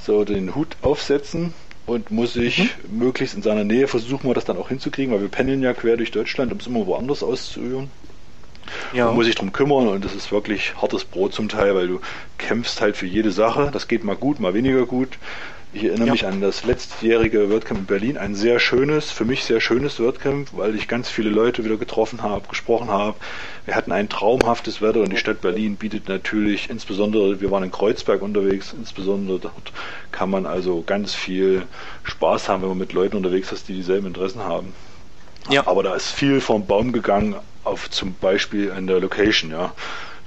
[0.00, 1.52] so den Hut aufsetzen
[1.86, 2.58] und muss sich
[2.88, 2.98] mhm.
[2.98, 5.96] möglichst in seiner Nähe versuchen, wir das dann auch hinzukriegen, weil wir pendeln ja quer
[5.96, 7.90] durch Deutschland, um es immer woanders auszuüben.
[8.92, 9.06] Ja.
[9.06, 12.00] Man muss sich darum kümmern und das ist wirklich hartes Brot zum Teil, weil du
[12.36, 13.70] kämpfst halt für jede Sache.
[13.72, 15.18] Das geht mal gut, mal weniger gut.
[15.74, 16.12] Ich erinnere ja.
[16.12, 20.48] mich an das letztjährige WordCamp in Berlin, ein sehr schönes, für mich sehr schönes WordCamp,
[20.52, 23.16] weil ich ganz viele Leute wieder getroffen habe, gesprochen habe.
[23.66, 27.70] Wir hatten ein traumhaftes Wetter und die Stadt Berlin bietet natürlich, insbesondere, wir waren in
[27.70, 29.72] Kreuzberg unterwegs, insbesondere dort
[30.10, 31.64] kann man also ganz viel
[32.04, 34.72] Spaß haben, wenn man mit Leuten unterwegs ist, die dieselben Interessen haben.
[35.50, 35.66] Ja.
[35.66, 39.74] Aber da ist viel vom Baum gegangen, auf zum Beispiel an der Location, ja.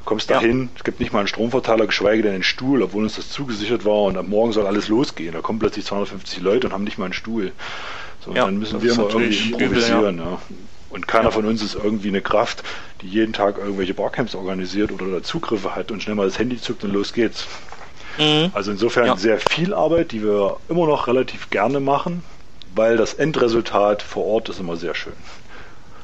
[0.02, 3.04] Du kommst da hin, es gibt nicht mal einen Stromverteiler, geschweige denn einen Stuhl, obwohl
[3.04, 5.34] uns das zugesichert war und am Morgen soll alles losgehen.
[5.34, 7.52] Da kommen plötzlich 250 Leute und haben nicht mal einen Stuhl.
[8.26, 10.16] So, ja, dann müssen wir mal irgendwie improvisieren.
[10.16, 10.32] Übel, ja.
[10.32, 10.40] ja.
[10.90, 11.32] Und keiner ja.
[11.32, 12.64] von uns ist irgendwie eine Kraft,
[13.02, 16.60] die jeden Tag irgendwelche Barcamps organisiert oder da Zugriffe hat und schnell mal das Handy
[16.60, 17.48] zuckt und los geht's.
[18.18, 18.50] Mhm.
[18.54, 19.18] Also insofern ja.
[19.18, 22.24] sehr viel Arbeit, die wir immer noch relativ gerne machen,
[22.76, 25.14] weil das Endresultat vor Ort ist immer sehr schön.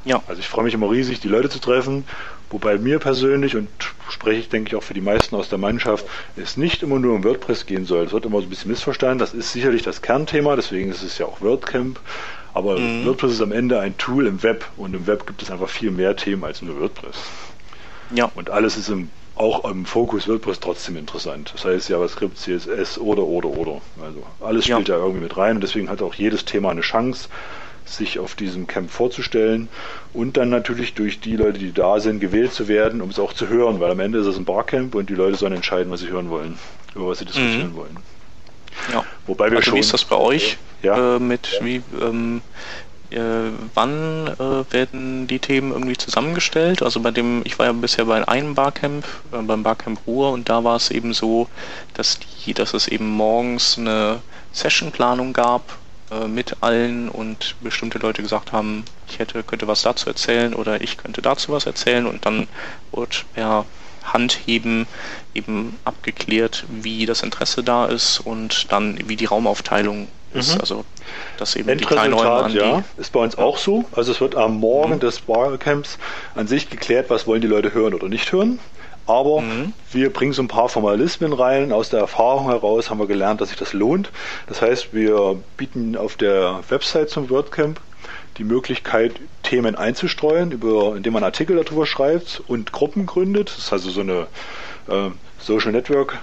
[0.05, 0.21] Ja.
[0.27, 2.05] Also ich freue mich immer riesig, die Leute zu treffen,
[2.49, 3.69] wobei mir persönlich und
[4.09, 7.15] spreche ich denke ich auch für die meisten aus der Mannschaft, es nicht immer nur
[7.15, 8.05] um WordPress gehen soll.
[8.05, 9.19] Es wird immer so ein bisschen missverstanden.
[9.19, 11.99] Das ist sicherlich das Kernthema, deswegen ist es ja auch WordCamp.
[12.53, 13.05] Aber mhm.
[13.05, 15.91] WordPress ist am Ende ein Tool im Web und im Web gibt es einfach viel
[15.91, 17.17] mehr Themen als nur WordPress.
[18.11, 18.31] Ja.
[18.33, 21.51] Und alles ist im, auch im Fokus WordPress trotzdem interessant.
[21.53, 23.81] Das heißt JavaScript, CSS oder oder oder.
[24.01, 24.95] Also alles spielt ja.
[24.95, 27.29] da irgendwie mit rein und deswegen hat auch jedes Thema eine Chance
[27.87, 29.69] sich auf diesem Camp vorzustellen
[30.13, 33.33] und dann natürlich durch die Leute, die da sind, gewählt zu werden, um es auch
[33.33, 36.01] zu hören, weil am Ende ist es ein Barcamp und die Leute sollen entscheiden, was
[36.01, 36.57] sie hören wollen,
[36.95, 37.75] über was sie diskutieren mhm.
[37.75, 37.97] wollen.
[38.93, 39.03] Ja.
[39.25, 41.15] Wobei wir also schon, wie ist das bei euch ja?
[41.15, 41.65] Äh, mit ja.
[41.65, 42.41] wie ähm,
[43.09, 43.19] äh,
[43.73, 46.83] wann äh, werden die Themen irgendwie zusammengestellt?
[46.83, 50.49] Also bei dem, ich war ja bisher bei einem Barcamp, äh, beim Barcamp Ruhr und
[50.49, 51.47] da war es eben so,
[51.93, 54.19] dass die, dass es eben morgens eine
[54.51, 55.77] Sessionplanung gab
[56.11, 60.81] äh, mit allen und bestimmte Leute gesagt haben, ich hätte, könnte was dazu erzählen oder
[60.81, 62.47] ich könnte dazu was erzählen und dann
[62.91, 63.65] wird per
[64.03, 64.87] Handheben
[65.33, 70.55] eben abgeklärt, wie das Interesse da ist und dann wie die Raumaufteilung ist.
[70.55, 70.61] Mhm.
[70.61, 70.85] Also
[71.37, 73.85] dass eben die Kleinräume ja, ist bei uns auch so.
[73.93, 74.99] Also es wird am Morgen mhm.
[74.99, 75.97] des Barcamps
[76.35, 78.59] an sich geklärt, was wollen die Leute hören oder nicht hören.
[79.07, 79.73] Aber mhm.
[79.91, 81.71] wir bringen so ein paar Formalismen rein.
[81.71, 84.11] Aus der Erfahrung heraus haben wir gelernt, dass sich das lohnt.
[84.47, 87.79] Das heißt, wir bieten auf der Website zum WordCamp
[88.37, 93.49] die Möglichkeit, Themen einzustreuen, über, indem man Artikel darüber schreibt und Gruppen gründet.
[93.49, 94.27] Das ist also so eine
[94.89, 96.19] äh, Social Network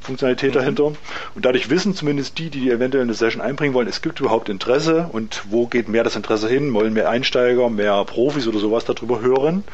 [0.00, 0.58] Funktionalität mhm.
[0.58, 0.84] dahinter.
[0.84, 5.08] Und dadurch wissen zumindest die, die eventuell eine Session einbringen wollen, es gibt überhaupt Interesse
[5.12, 6.72] und wo geht mehr das Interesse hin?
[6.74, 9.64] Wollen mehr Einsteiger, mehr Profis oder sowas darüber hören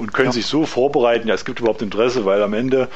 [0.00, 0.32] und können ja.
[0.32, 2.88] sich so vorbereiten, ja, es gibt überhaupt Interesse, weil am Ende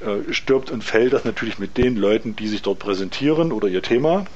[0.00, 3.82] äh, stirbt und fällt das natürlich mit den Leuten, die sich dort präsentieren oder ihr
[3.82, 4.26] Thema.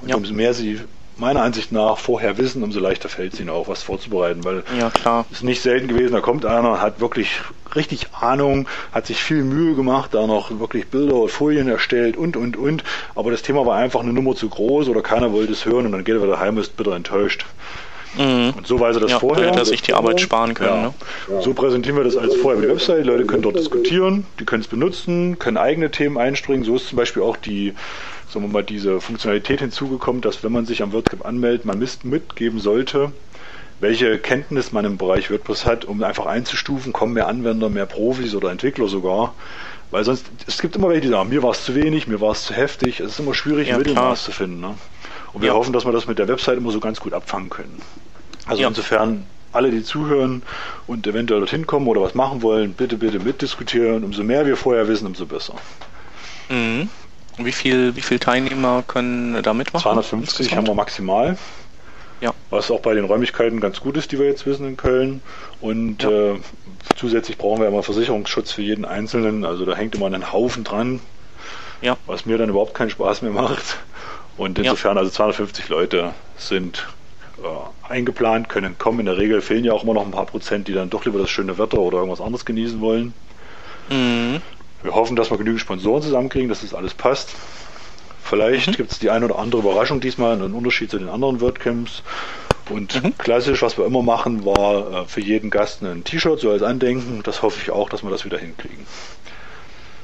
[0.00, 0.16] Und ja.
[0.16, 0.80] umso mehr sie
[1.16, 4.90] meiner Ansicht nach vorher wissen, umso leichter fällt es ihnen auch, was vorzubereiten, weil ja,
[4.90, 5.26] klar.
[5.30, 7.40] ist nicht selten gewesen, da kommt einer, hat wirklich
[7.76, 12.36] richtig Ahnung, hat sich viel Mühe gemacht, da noch wirklich Bilder und Folien erstellt und,
[12.36, 12.82] und, und,
[13.14, 15.92] aber das Thema war einfach eine Nummer zu groß oder keiner wollte es hören und
[15.92, 17.44] dann geht er wieder heim und ist bitter enttäuscht.
[18.16, 18.54] Mhm.
[18.56, 19.48] Und so weiß er das ja, vorher.
[19.48, 20.92] Hätte er sich die Arbeit sparen können.
[21.28, 21.34] Ja.
[21.34, 21.42] Ne?
[21.42, 23.04] So präsentieren wir das als vorher über die Website.
[23.04, 26.64] Die Leute können dort diskutieren, die können es benutzen, können eigene Themen einspringen.
[26.64, 27.74] So ist zum Beispiel auch die
[28.32, 32.60] sagen wir mal, diese Funktionalität hinzugekommen, dass wenn man sich am WordCamp anmeldet, man mitgeben
[32.60, 33.12] sollte,
[33.80, 38.34] welche Kenntnis man im Bereich WordPress hat, um einfach einzustufen, kommen mehr Anwender, mehr Profis
[38.34, 39.34] oder Entwickler sogar.
[39.90, 42.32] Weil sonst, es gibt immer welche, die sagen, mir war es zu wenig, mir war
[42.32, 43.00] es zu heftig.
[43.00, 44.60] Es ist immer schwierig, ja, Mittelmaß zu finden.
[44.60, 44.74] Ne?
[45.34, 45.54] Und wir ja.
[45.54, 47.82] hoffen, dass wir das mit der Website immer so ganz gut abfangen können.
[48.46, 48.68] Also ja.
[48.68, 50.42] insofern, alle, die zuhören
[50.86, 54.04] und eventuell dorthin kommen oder was machen wollen, bitte, bitte mitdiskutieren.
[54.04, 55.54] Umso mehr wir vorher wissen, umso besser.
[56.48, 56.88] Mhm.
[57.38, 59.82] Wie viel, wie viel Teilnehmer können da mitmachen?
[59.82, 61.38] 250 haben wir maximal.
[62.20, 62.32] Ja.
[62.50, 65.22] Was auch bei den Räumlichkeiten ganz gut ist, die wir jetzt wissen in Köln.
[65.60, 66.10] Und ja.
[66.10, 66.40] äh,
[66.96, 69.44] zusätzlich brauchen wir immer Versicherungsschutz für jeden Einzelnen.
[69.44, 71.00] Also da hängt immer ein Haufen dran,
[71.80, 71.96] ja.
[72.06, 73.78] was mir dann überhaupt keinen Spaß mehr macht.
[74.36, 76.86] Und insofern, also 250 Leute sind
[77.88, 79.00] eingeplant, können kommen.
[79.00, 81.18] In der Regel fehlen ja auch immer noch ein paar Prozent, die dann doch lieber
[81.18, 83.14] das schöne Wetter oder irgendwas anderes genießen wollen.
[83.90, 84.40] Mhm.
[84.82, 87.34] Wir hoffen, dass wir genügend Sponsoren zusammenkriegen, dass das alles passt.
[88.22, 88.72] Vielleicht mhm.
[88.72, 92.02] gibt es die eine oder andere Überraschung diesmal, einen Unterschied zu den anderen WordCamps.
[92.70, 93.18] Und mhm.
[93.18, 97.22] klassisch, was wir immer machen, war äh, für jeden Gast ein T-Shirt, so als Andenken.
[97.22, 98.86] Das hoffe ich auch, dass wir das wieder hinkriegen.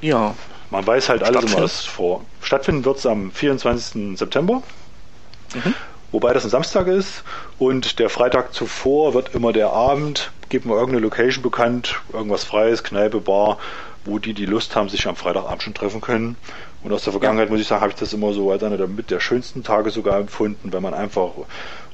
[0.00, 0.34] Ja.
[0.70, 2.24] Man weiß halt alles immer was vor.
[2.42, 4.18] Stattfinden wird es am 24.
[4.18, 4.62] September.
[5.54, 5.74] Mhm.
[6.10, 7.22] Wobei das ein Samstag ist
[7.58, 12.82] und der Freitag zuvor wird immer der Abend, geben wir irgendeine Location bekannt, irgendwas Freies,
[12.82, 13.58] Kneipe, Bar,
[14.04, 16.36] wo die, die Lust haben, sich am Freitagabend schon treffen können.
[16.82, 17.52] Und aus der Vergangenheit, ja.
[17.52, 19.90] muss ich sagen, habe ich das immer so als einer der mit der schönsten Tage
[19.90, 21.32] sogar empfunden, wenn man einfach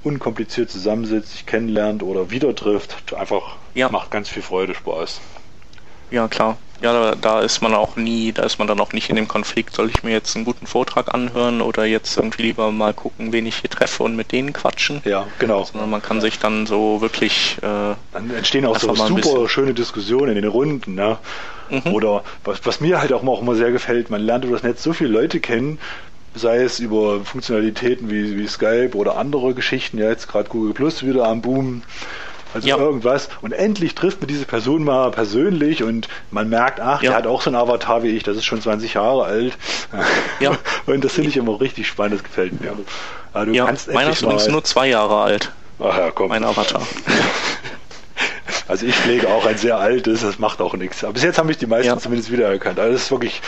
[0.05, 3.15] unkompliziert zusammensitzt, sich kennenlernt oder wieder trifft.
[3.15, 3.89] Einfach ja.
[3.89, 5.21] macht ganz viel Freude, Spaß.
[6.11, 6.59] Ja, klar.
[6.81, 9.29] Ja, da, da, ist man auch nie, da ist man dann auch nicht in dem
[9.29, 13.33] Konflikt, soll ich mir jetzt einen guten Vortrag anhören oder jetzt irgendwie lieber mal gucken,
[13.33, 15.01] wen ich hier treffe und mit denen quatschen.
[15.05, 15.65] Ja, genau.
[15.65, 17.59] Sondern man kann sich dann so wirklich.
[17.63, 21.19] Äh, dann entstehen auch so super schöne Diskussionen in den Runden, ne?
[21.71, 21.93] Mhm.
[21.93, 24.63] Oder was, was mir halt auch immer, auch immer sehr gefällt, man lernt über das
[24.63, 25.79] Netz so viele Leute kennen,
[26.35, 31.05] sei es über Funktionalitäten wie, wie Skype oder andere Geschichten, ja jetzt gerade Google Plus
[31.05, 31.83] wieder am Boom
[32.55, 32.77] also ja.
[32.77, 33.29] irgendwas.
[33.43, 37.11] Und endlich trifft man diese Person mal persönlich und man merkt, ach, ja.
[37.11, 39.59] der hat auch so ein Avatar wie ich, das ist schon 20 Jahre alt.
[40.41, 40.57] Ja.
[40.87, 42.73] und das finde ich immer richtig spannend, das gefällt mir.
[43.33, 45.51] Also, ja, meiner ist übrigens nur zwei Jahre alt.
[45.81, 46.29] Ach ja, komm.
[46.29, 46.83] Mein Avatar.
[48.69, 51.05] Also ich pflege auch ein sehr altes, das macht auch nichts.
[51.05, 51.99] Aber bis jetzt haben mich die meisten ja.
[51.99, 52.79] zumindest wiedererkannt.
[52.79, 53.43] Also das ist wirklich,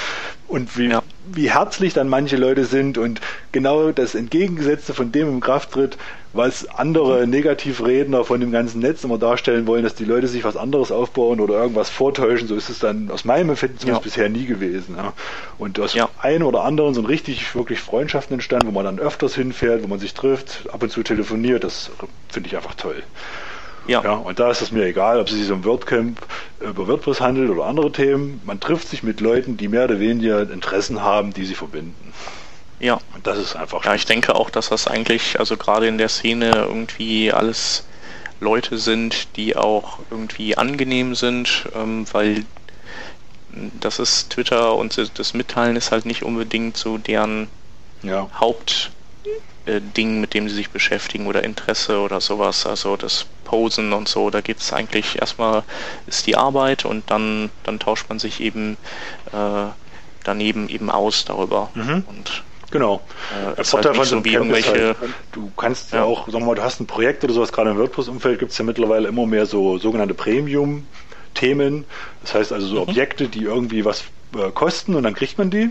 [0.48, 1.02] und wie, ja.
[1.32, 3.20] wie herzlich dann manche Leute sind und
[3.52, 5.97] genau das Entgegengesetzte von dem im Kraft tritt,
[6.32, 10.56] was andere Negativredner von dem ganzen Netz immer darstellen wollen, dass die Leute sich was
[10.56, 12.47] anderes aufbauen oder irgendwas vortäuschen.
[12.47, 14.10] So ist es dann aus meinem Empfinden zumindest ja.
[14.10, 14.97] bisher nie gewesen.
[14.97, 15.14] Ja.
[15.59, 16.09] Und aus ja.
[16.20, 19.98] einem oder anderen sind richtig, wirklich Freundschaften entstanden, wo man dann öfters hinfährt, wo man
[19.98, 21.64] sich trifft, ab und zu telefoniert.
[21.64, 21.90] Das
[22.28, 23.02] finde ich einfach toll.
[23.86, 24.02] Ja.
[24.02, 24.12] ja.
[24.14, 26.20] Und da ist es mir egal, ob es sich um WordCamp
[26.60, 28.40] über WordPress handelt oder andere Themen.
[28.44, 32.12] Man trifft sich mit Leuten, die mehr oder weniger Interessen haben, die sie verbinden.
[32.78, 32.98] Ja.
[33.14, 33.84] Und das ist einfach.
[33.84, 37.84] Ja, ich denke auch, dass das eigentlich, also gerade in der Szene irgendwie alles
[38.40, 42.44] Leute sind, die auch irgendwie angenehm sind, ähm, weil
[43.80, 47.48] das ist Twitter und das Mitteilen ist halt nicht unbedingt so deren
[48.02, 48.28] ja.
[48.38, 48.90] Haupt
[49.66, 52.66] äh, Ding, mit dem sie sich beschäftigen oder Interesse oder sowas.
[52.66, 55.62] Also das Posen und so, da geht es eigentlich erstmal
[56.06, 58.76] ist die Arbeit und dann, dann tauscht man sich eben
[59.32, 59.66] äh,
[60.24, 61.70] daneben eben aus darüber.
[61.74, 62.05] Mhm.
[62.06, 63.01] Und Genau.
[63.30, 66.55] Äh, der Vorteil halt von so irgendwelche, halt, du kannst ja auch, sagen wir mal,
[66.56, 69.47] du hast ein Projekt oder sowas, gerade im WordPress-Umfeld gibt es ja mittlerweile immer mehr
[69.47, 70.14] so sogenannte
[71.36, 71.84] Premium-Themen.
[72.22, 72.88] Das heißt also so mhm.
[72.88, 74.04] Objekte, die irgendwie was
[74.36, 75.70] äh, kosten und dann kriegt man die.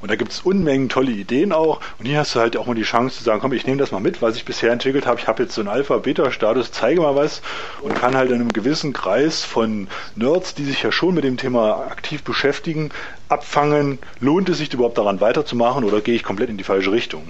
[0.00, 1.80] Und da gibt es Unmengen tolle Ideen auch.
[1.98, 3.92] Und hier hast du halt auch mal die Chance zu sagen, komm, ich nehme das
[3.92, 5.20] mal mit, was ich bisher entwickelt habe.
[5.20, 7.42] Ich habe jetzt so einen Alpha-Beta-Status, zeige mal was
[7.82, 11.36] und kann halt in einem gewissen Kreis von Nerds, die sich ja schon mit dem
[11.36, 12.90] Thema aktiv beschäftigen,
[13.28, 17.28] abfangen, lohnt es sich überhaupt daran weiterzumachen oder gehe ich komplett in die falsche Richtung?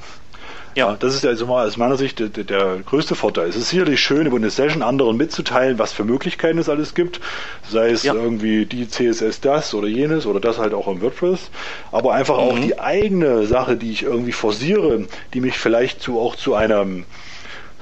[0.77, 3.49] Ja, das ist also mal aus meiner Sicht der, der, größte Vorteil.
[3.49, 7.21] Es ist sicherlich schön, über eine Session anderen mitzuteilen, was für Möglichkeiten es alles gibt.
[7.69, 8.15] Sei es ja.
[8.15, 11.51] irgendwie die CSS das oder jenes oder das halt auch im WordPress.
[11.91, 12.43] Aber einfach mhm.
[12.43, 17.05] auch die eigene Sache, die ich irgendwie forciere, die mich vielleicht zu, auch zu einem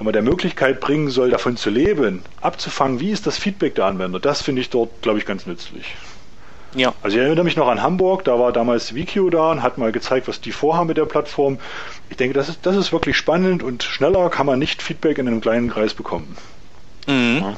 [0.01, 4.21] mal, der Möglichkeit bringen soll, davon zu leben, abzufangen, wie ist das Feedback der Anwender.
[4.21, 5.95] Das finde ich dort, glaube ich, ganz nützlich.
[6.75, 6.95] Ja.
[7.03, 9.93] Also ich erinnere mich noch an Hamburg, da war damals Wikio da und hat mal
[9.93, 11.59] gezeigt, was die vorhaben mit der Plattform.
[12.11, 15.27] Ich denke, das ist, das ist wirklich spannend und schneller kann man nicht Feedback in
[15.27, 16.37] einem kleinen Kreis bekommen.
[17.07, 17.39] Mhm.
[17.43, 17.57] Ja.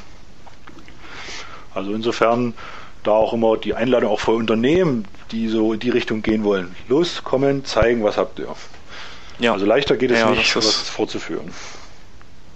[1.74, 2.54] Also insofern
[3.02, 6.74] da auch immer die Einladung auch für Unternehmen, die so in die Richtung gehen wollen.
[6.88, 8.54] Los, kommen, zeigen, was habt ihr.
[9.38, 9.52] Ja.
[9.52, 11.50] Also leichter geht es ja, nicht, was vorzuführen.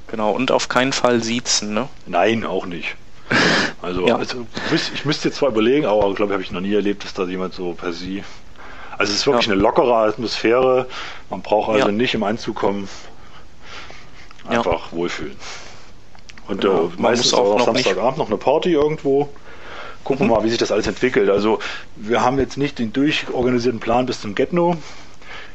[0.09, 1.89] Genau, und auf keinen Fall siezen, ne?
[2.07, 2.95] Nein, auch nicht.
[3.83, 4.17] Also, ja.
[4.17, 7.13] also ich müsste jetzt zwar überlegen, aber glaube ich, habe ich noch nie erlebt, dass
[7.13, 8.23] da jemand so per se.
[8.97, 9.53] Also es ist wirklich ja.
[9.53, 10.87] eine lockere Atmosphäre.
[11.31, 11.93] Man braucht also ja.
[11.93, 12.89] nicht im Anzug kommen.
[14.47, 15.37] Einfach wohlfühlen.
[16.49, 16.87] Und genau.
[16.87, 19.29] äh, meistens auch, auch Samstagabend noch eine Party irgendwo.
[20.05, 20.41] Gucken wir mhm.
[20.41, 21.31] mal, wie sich das alles entwickelt.
[21.31, 21.59] Also
[21.97, 24.77] wir haben jetzt nicht den durchorganisierten Plan bis zum Getno.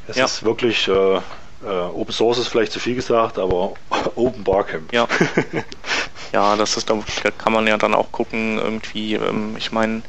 [0.07, 1.19] Es ist wirklich äh,
[1.65, 3.73] Open Source ist vielleicht zu viel gesagt, aber
[4.15, 4.93] Open Barcamp.
[4.93, 5.07] Ja.
[6.31, 7.01] Ja, das ist, da
[7.37, 10.01] kann man ja dann auch gucken, irgendwie, ähm, ich meine, äh,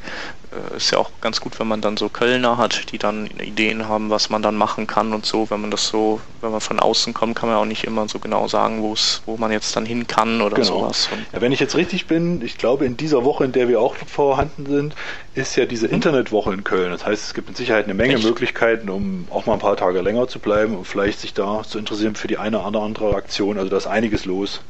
[0.75, 4.09] ist ja auch ganz gut, wenn man dann so Kölner hat, die dann Ideen haben,
[4.09, 5.49] was man dann machen kann und so.
[5.49, 8.19] Wenn man das so, wenn man von außen kommt, kann man auch nicht immer so
[8.19, 10.67] genau sagen, wo es, wo man jetzt dann hin kann oder genau.
[10.67, 11.09] sowas.
[11.11, 13.79] Und, ja, wenn ich jetzt richtig bin, ich glaube, in dieser Woche, in der wir
[13.79, 14.95] auch vorhanden sind,
[15.35, 15.93] ist ja diese mhm.
[15.93, 16.91] Internetwoche in Köln.
[16.91, 18.23] Das heißt, es gibt mit Sicherheit eine Menge Echt?
[18.25, 21.79] Möglichkeiten, um auch mal ein paar Tage länger zu bleiben und vielleicht sich da zu
[21.79, 23.57] interessieren für die eine oder andere Aktion.
[23.57, 24.61] Also da ist einiges los.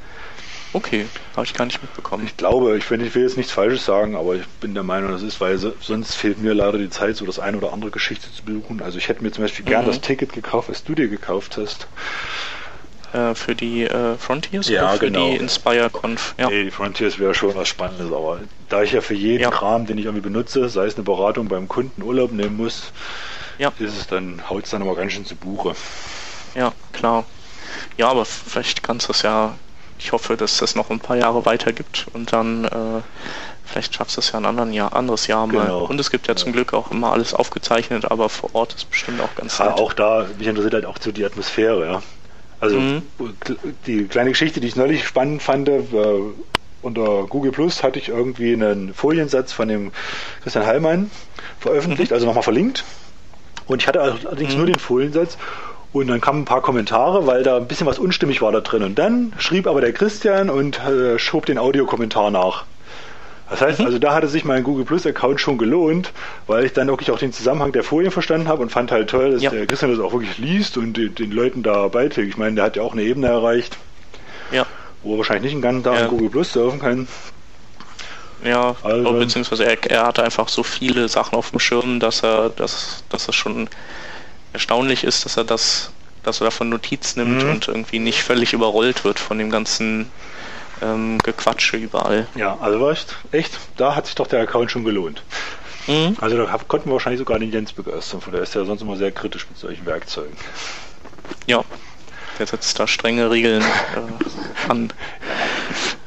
[0.73, 2.25] Okay, habe ich gar nicht mitbekommen.
[2.25, 5.11] Ich glaube, ich will, ich will, jetzt nichts Falsches sagen, aber ich bin der Meinung,
[5.11, 8.31] das ist, weil sonst fehlt mir leider die Zeit, so das eine oder andere Geschichte
[8.31, 8.81] zu besuchen.
[8.81, 9.69] Also ich hätte mir zum Beispiel mhm.
[9.69, 11.87] gern das Ticket gekauft, was du dir gekauft hast.
[13.11, 15.29] Äh, für die äh, Frontiers ja, oder für genau.
[15.29, 16.35] die InspireConf?
[16.37, 16.49] Ja.
[16.49, 18.39] Nee, die Frontiers wäre schon was Spannendes, aber
[18.69, 19.49] da ich ja für jeden ja.
[19.49, 22.93] Kram, den ich irgendwie benutze, sei es eine Beratung beim Kunden Urlaub nehmen muss,
[23.57, 23.73] ja.
[23.79, 25.75] ist es dann, haut es dann immer ganz schön zu Buche.
[26.55, 27.25] Ja, klar.
[27.97, 29.55] Ja, aber vielleicht kannst du es ja
[30.03, 33.01] ich hoffe, dass das noch ein paar Jahre weitergibt und dann äh,
[33.65, 35.65] vielleicht schaffst du es ja ein anderen Jahr, anderes Jahr mal.
[35.65, 35.85] Genau.
[35.85, 38.89] Und es gibt ja, ja, zum Glück auch immer alles aufgezeichnet, aber vor Ort ist
[38.89, 39.79] bestimmt auch ganz ja, nett.
[39.79, 42.03] Auch da, mich interessiert halt auch so die Atmosphäre, ja.
[42.59, 43.01] Also mhm.
[43.85, 45.81] die kleine Geschichte, die ich neulich spannend fand, äh,
[46.81, 49.91] unter Google Plus hatte ich irgendwie einen Foliensatz von dem
[50.41, 51.11] Christian Heilmann
[51.59, 52.15] veröffentlicht, mhm.
[52.15, 52.83] also nochmal verlinkt.
[53.67, 54.57] Und ich hatte allerdings mhm.
[54.57, 55.37] nur den Foliensatz.
[55.93, 58.83] Und dann kamen ein paar Kommentare, weil da ein bisschen was unstimmig war da drin.
[58.83, 62.65] Und dann schrieb aber der Christian und äh, schob den Audiokommentar nach.
[63.49, 63.85] Das heißt, mhm.
[63.87, 66.13] also da hatte sich mein Google Plus Account schon gelohnt,
[66.47, 69.31] weil ich dann wirklich auch den Zusammenhang der Folien verstanden habe und fand halt toll,
[69.31, 69.49] dass ja.
[69.49, 72.29] der Christian das auch wirklich liest und den, den Leuten da beiträgt.
[72.29, 73.77] Ich meine, der hat ja auch eine Ebene erreicht,
[74.51, 74.65] ja.
[75.03, 76.07] wo er wahrscheinlich nicht einen ganzen Tag ja.
[76.07, 77.09] Google Plus surfen kann.
[78.45, 82.49] Ja, also, beziehungsweise er, er hatte einfach so viele Sachen auf dem Schirm, dass er,
[82.49, 83.67] dass, dass es schon
[84.53, 85.91] erstaunlich ist, dass er das,
[86.23, 87.49] dass er davon Notiz nimmt mhm.
[87.49, 90.09] und irgendwie nicht völlig überrollt wird von dem ganzen
[90.81, 92.27] ähm, Gequatsche überall.
[92.35, 95.23] Ja, also echt, echt, da hat sich doch der Account schon gelohnt.
[95.87, 96.17] Mhm.
[96.19, 98.97] Also da konnten wir wahrscheinlich sogar den Jens begeistern, von der ist ja sonst immer
[98.97, 100.35] sehr kritisch mit solchen Werkzeugen.
[101.47, 101.63] Ja,
[102.39, 104.93] der setzt da strenge Regeln äh, an.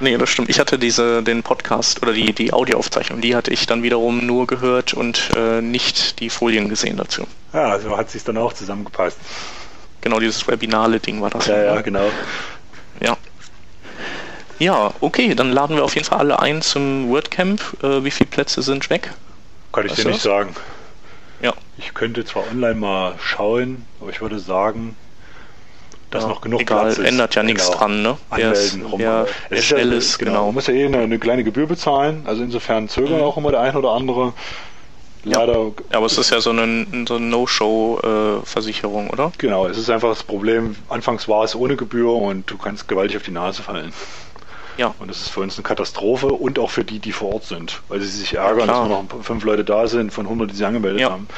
[0.00, 0.48] Nee, das stimmt.
[0.48, 4.46] Ich hatte diese, den Podcast oder die, die Audioaufzeichnung, die hatte ich dann wiederum nur
[4.46, 7.26] gehört und äh, nicht die Folien gesehen dazu.
[7.52, 9.18] Ja, also hat sich dann auch zusammengepasst.
[10.00, 11.46] Genau, dieses webinale Ding war das.
[11.46, 12.10] Ja, ja, genau.
[13.00, 13.16] Ja.
[14.58, 17.60] Ja, okay, dann laden wir auf jeden Fall alle ein zum WordCamp.
[17.82, 19.12] Äh, wie viele Plätze sind weg?
[19.72, 20.54] Kann ich weißt dir nicht sagen.
[21.40, 21.52] Ja.
[21.78, 24.96] Ich könnte zwar online mal schauen, aber ich würde sagen,
[26.14, 27.04] dass ja, noch genug egal, Platz ist.
[27.04, 27.78] ändert ja nichts genau.
[27.78, 28.16] dran, ne?
[28.30, 29.00] Anmelden, rum.
[29.00, 30.30] Wer, wer schnell ja, ist, genau.
[30.30, 30.44] genau.
[30.46, 33.24] Man muss ja eh eine, eine, kleine Gebühr bezahlen, also insofern zögern mhm.
[33.24, 34.32] auch immer der ein oder andere.
[35.24, 35.72] Leider.
[35.90, 39.32] Ja, aber es ist ja so eine, so eine No-Show-Versicherung, oder?
[39.38, 43.16] Genau, es ist einfach das Problem, anfangs war es ohne Gebühr und du kannst gewaltig
[43.16, 43.92] auf die Nase fallen.
[44.76, 44.94] Ja.
[44.98, 47.80] Und das ist für uns eine Katastrophe und auch für die, die vor Ort sind,
[47.88, 50.56] weil sie sich ärgern, ja, dass nur noch fünf Leute da sind von 100, die
[50.56, 51.10] sich angemeldet ja.
[51.10, 51.28] haben.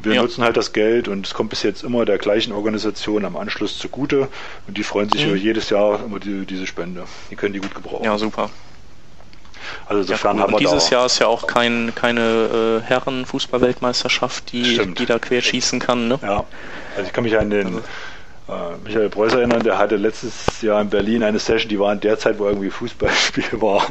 [0.00, 0.22] Wir ja.
[0.22, 3.78] nutzen halt das Geld und es kommt bis jetzt immer der gleichen Organisation am Anschluss
[3.78, 4.28] zugute
[4.66, 5.30] und die freuen sich mhm.
[5.30, 7.04] über jedes Jahr über die, diese Spende.
[7.30, 8.04] Die können die gut gebrauchen.
[8.04, 8.50] Ja, super.
[9.86, 10.52] Also insofern ja, cool.
[10.52, 15.78] haben wir dieses Jahr ist ja auch kein, keine äh, Herren-Fußball-Weltmeisterschaft, die, die da querschießen
[15.78, 16.08] kann.
[16.08, 16.18] Ne?
[16.22, 16.44] Ja,
[16.96, 17.82] also ich kann mich an den also.
[18.84, 22.18] Michael Preuß erinnern, der hatte letztes Jahr in Berlin eine Session, die war in der
[22.18, 23.86] Zeit, wo irgendwie Fußballspiel war.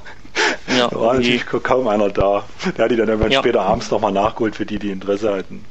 [0.68, 2.44] Ja, da war natürlich kaum einer da.
[2.78, 3.40] Der hat die dann irgendwann ja.
[3.40, 5.66] später abends nochmal nachgeholt für die, die Interesse hatten.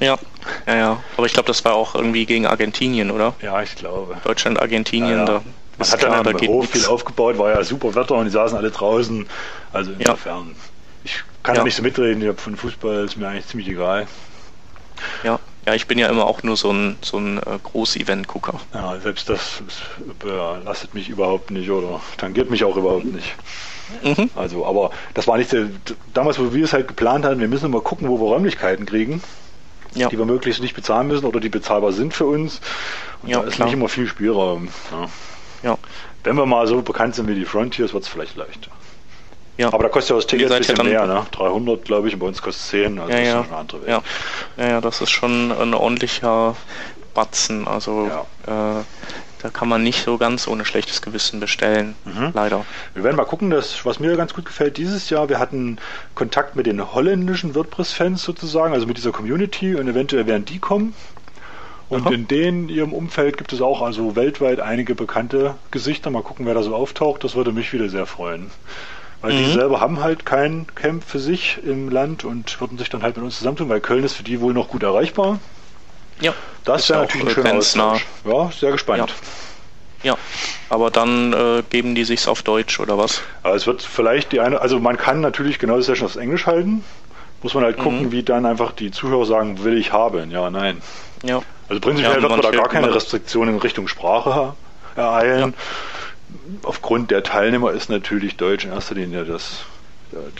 [0.00, 0.18] Ja,
[0.66, 1.02] ja, ja.
[1.16, 3.34] Aber ich glaube, das war auch irgendwie gegen Argentinien, oder?
[3.40, 4.16] Ja, ich glaube.
[4.24, 5.42] Deutschland, Argentinien, ja, da
[5.78, 8.58] man hat klar, dann im Hof viel aufgebaut, war ja super Wetter und die saßen
[8.58, 9.26] alle draußen.
[9.72, 10.56] Also insofern,
[11.04, 11.62] ich kann ja.
[11.62, 14.08] nicht so mitreden, ich habe von Fußball ist mir eigentlich ziemlich egal.
[15.22, 18.58] Ja, ja, ich bin ja immer auch nur so ein, so ein äh, Groß-Event-Gucker.
[18.72, 19.62] Ja, selbst das
[20.18, 23.34] belastet mich überhaupt nicht oder tangiert mich auch überhaupt nicht.
[24.02, 24.30] Mhm.
[24.34, 25.54] Also, aber das war nicht,
[26.14, 29.22] damals, wo wir es halt geplant hatten, wir müssen mal gucken, wo wir Räumlichkeiten kriegen,
[29.94, 30.08] ja.
[30.08, 32.62] die wir möglichst nicht bezahlen müssen oder die bezahlbar sind für uns.
[33.22, 33.66] Und ja, da ist klar.
[33.66, 34.68] nicht immer viel Spielraum.
[34.90, 35.08] Ja.
[35.70, 35.78] Ja.
[36.24, 38.70] Wenn wir mal so bekannt sind wie die Frontiers, wird es vielleicht leichter.
[39.58, 39.72] Ja.
[39.72, 41.26] Aber da kostet ja das Ticket ein bisschen mehr, ne?
[41.32, 43.40] 300, glaube ich, und bei uns kostet es 10, also ja, das ja.
[43.40, 43.88] ist schon eine andere Welt.
[43.90, 44.02] Ja.
[44.56, 46.56] ja, ja, das ist schon ein ordentlicher
[47.12, 48.06] Batzen, also
[48.46, 48.50] äh,
[49.40, 52.30] da kann man nicht so ganz ohne schlechtes Gewissen bestellen, mhm.
[52.34, 52.64] leider.
[52.94, 55.78] Wir werden mal gucken, dass, was mir ganz gut gefällt dieses Jahr, wir hatten
[56.14, 60.94] Kontakt mit den holländischen WordPress-Fans sozusagen, also mit dieser Community und eventuell werden die kommen.
[61.88, 62.14] Und Aha.
[62.14, 66.10] in denen ihrem Umfeld gibt es auch also weltweit einige bekannte Gesichter.
[66.10, 67.24] Mal gucken, wer da so auftaucht.
[67.24, 68.50] Das würde mich wieder sehr freuen.
[69.20, 69.38] Weil mhm.
[69.38, 73.16] die selber haben halt kein Camp für sich im Land und würden sich dann halt
[73.16, 75.38] mit uns zusammentun, weil Köln ist für die wohl noch gut erreichbar.
[76.20, 76.34] Ja.
[76.64, 78.06] Das wäre natürlich ein schöner Austausch.
[78.24, 79.12] Ja, sehr gespannt.
[80.02, 80.12] Ja.
[80.12, 80.18] ja.
[80.68, 83.22] aber dann äh, geben die sich's auf Deutsch oder was?
[83.42, 86.46] Aber es wird vielleicht die eine, also man kann natürlich genau das Session auf Englisch
[86.46, 86.84] halten.
[87.42, 88.12] Muss man halt gucken, mhm.
[88.12, 90.32] wie dann einfach die Zuhörer sagen, will ich haben.
[90.32, 90.82] Ja, nein.
[91.22, 91.40] Ja.
[91.68, 94.54] Also prinzipiell ja, wird man da gar keine Restriktionen in Richtung Sprache
[94.96, 95.40] ereilen.
[95.40, 95.62] Ja.
[96.62, 99.64] Aufgrund der Teilnehmer ist natürlich Deutsch in erster Linie das,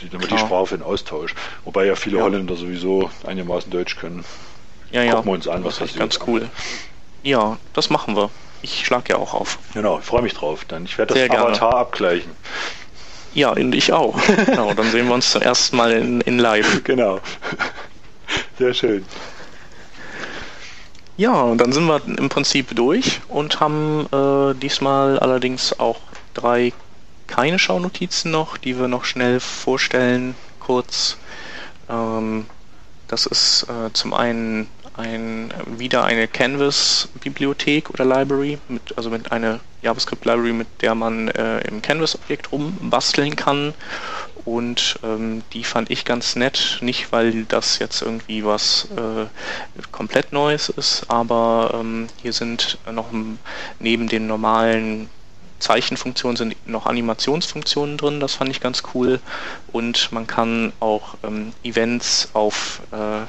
[0.01, 1.33] die, die Sprache für den Austausch.
[1.65, 2.23] Wobei ja viele ja.
[2.23, 4.25] Holländer sowieso einigermaßen Deutsch können.
[4.91, 5.13] Ja, ja.
[5.15, 5.99] Gucken wir uns an, was das ist.
[5.99, 6.49] Ganz cool.
[7.23, 8.29] Ja, das machen wir.
[8.61, 9.59] Ich schlage ja auch auf.
[9.73, 10.65] Genau, ich freue mich drauf.
[10.65, 11.81] Dann ich werde das Sehr Avatar gerne.
[11.81, 12.31] abgleichen.
[13.33, 14.19] Ja, und ich auch.
[14.45, 16.83] genau, dann sehen wir uns zum ersten Mal in, in live.
[16.83, 17.19] Genau.
[18.57, 19.05] Sehr schön.
[21.19, 25.99] Ja, und dann sind wir im Prinzip durch und haben äh, diesmal allerdings auch
[26.33, 26.71] drei
[27.27, 31.17] keine Schaunotizen noch, die wir noch schnell vorstellen, kurz.
[31.89, 32.45] Ähm,
[33.09, 39.59] das ist äh, zum einen ein, wieder eine Canvas-Bibliothek oder Library, mit, also mit einer
[39.81, 43.73] JavaScript-Library, mit der man äh, im Canvas-Objekt rumbasteln kann
[44.45, 49.25] und ähm, die fand ich ganz nett, nicht weil das jetzt irgendwie was äh,
[49.91, 53.07] komplett Neues ist, aber ähm, hier sind noch
[53.79, 55.09] neben den normalen
[55.59, 59.19] Zeichenfunktionen sind noch Animationsfunktionen drin, das fand ich ganz cool.
[59.71, 63.25] Und man kann auch ähm, Events auf äh,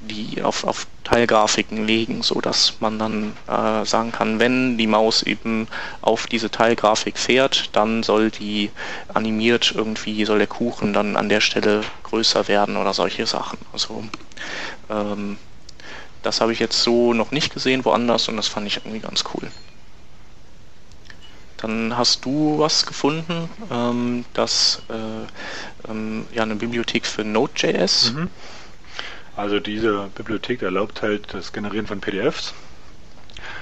[0.00, 5.22] die auf, auf Teilgrafiken legen, so dass man dann äh, sagen kann, wenn die Maus
[5.22, 5.68] eben
[6.00, 8.70] auf diese Teilgrafik fährt, dann soll die
[9.12, 13.58] animiert irgendwie, soll der Kuchen dann an der Stelle größer werden oder solche Sachen.
[13.72, 14.04] Also
[14.90, 15.38] ähm,
[16.22, 19.24] das habe ich jetzt so noch nicht gesehen woanders und das fand ich irgendwie ganz
[19.34, 19.50] cool.
[21.58, 28.12] Dann hast du was gefunden, ähm, das äh, ähm, ja eine Bibliothek für Node.js.
[28.12, 28.30] Mhm.
[29.36, 32.54] Also diese Bibliothek erlaubt halt das Generieren von PDFs,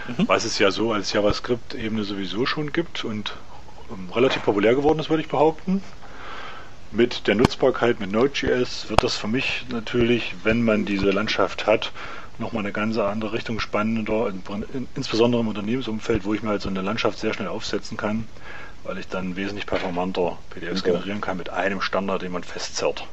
[0.06, 0.28] mhm.
[0.28, 3.34] was es ja so als JavaScript-Ebene sowieso schon gibt und
[3.88, 5.82] um, ähm, relativ populär geworden ist, würde ich behaupten.
[6.92, 11.90] Mit der Nutzbarkeit mit Node.js wird das für mich natürlich, wenn man diese Landschaft hat,
[12.38, 14.32] nochmal eine ganz andere Richtung spannender,
[14.94, 18.26] insbesondere im Unternehmensumfeld, wo ich mir halt so eine Landschaft sehr schnell aufsetzen kann,
[18.82, 20.92] weil ich dann wesentlich performanter PDFs okay.
[20.92, 23.06] generieren kann mit einem Standard, den man festzerrt.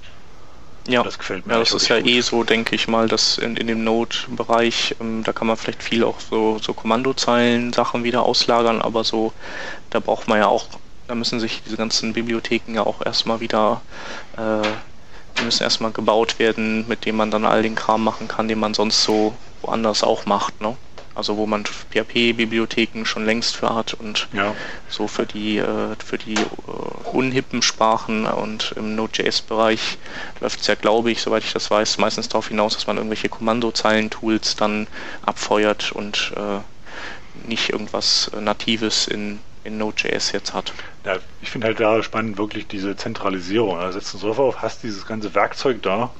[0.87, 1.53] Ja, das gefällt mir.
[1.53, 2.07] Ja, das ist ja gut.
[2.07, 5.83] eh so, denke ich mal, dass in, in dem Node-Bereich, ähm, da kann man vielleicht
[5.83, 9.31] viel auch so, so Kommandozeilen-Sachen wieder auslagern, aber so,
[9.91, 10.65] da braucht man ja auch,
[11.07, 13.81] da müssen sich diese ganzen Bibliotheken ja auch erstmal wieder,
[14.37, 14.67] äh,
[15.37, 18.59] die müssen erstmal gebaut werden, mit dem man dann all den Kram machen kann, den
[18.59, 20.75] man sonst so woanders auch macht, ne?
[21.13, 24.55] also wo man PHP-Bibliotheken schon längst für hat und ja.
[24.89, 26.37] so für die äh, für die
[26.67, 29.97] uh, unhippen Sprachen und im Node.js-Bereich
[30.39, 33.29] läuft es ja, glaube ich, soweit ich das weiß, meistens darauf hinaus, dass man irgendwelche
[33.29, 34.87] Kommandozeilen-Tools dann
[35.25, 40.73] abfeuert und äh, nicht irgendwas Natives in, in Node.js jetzt hat.
[41.05, 43.77] Ja, ich finde halt da spannend wirklich diese Zentralisierung.
[43.77, 46.11] Also setzt du so auf, hast dieses ganze Werkzeug da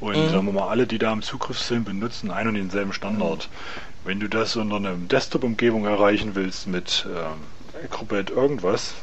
[0.00, 0.30] und mhm.
[0.30, 3.48] sagen wir mal, alle, die da im Zugriff sind, benutzen einen und denselben Standard.
[3.48, 4.08] Mhm.
[4.08, 8.94] Wenn du das unter einer Desktop-Umgebung erreichen willst mit ähm, Acrobat irgendwas,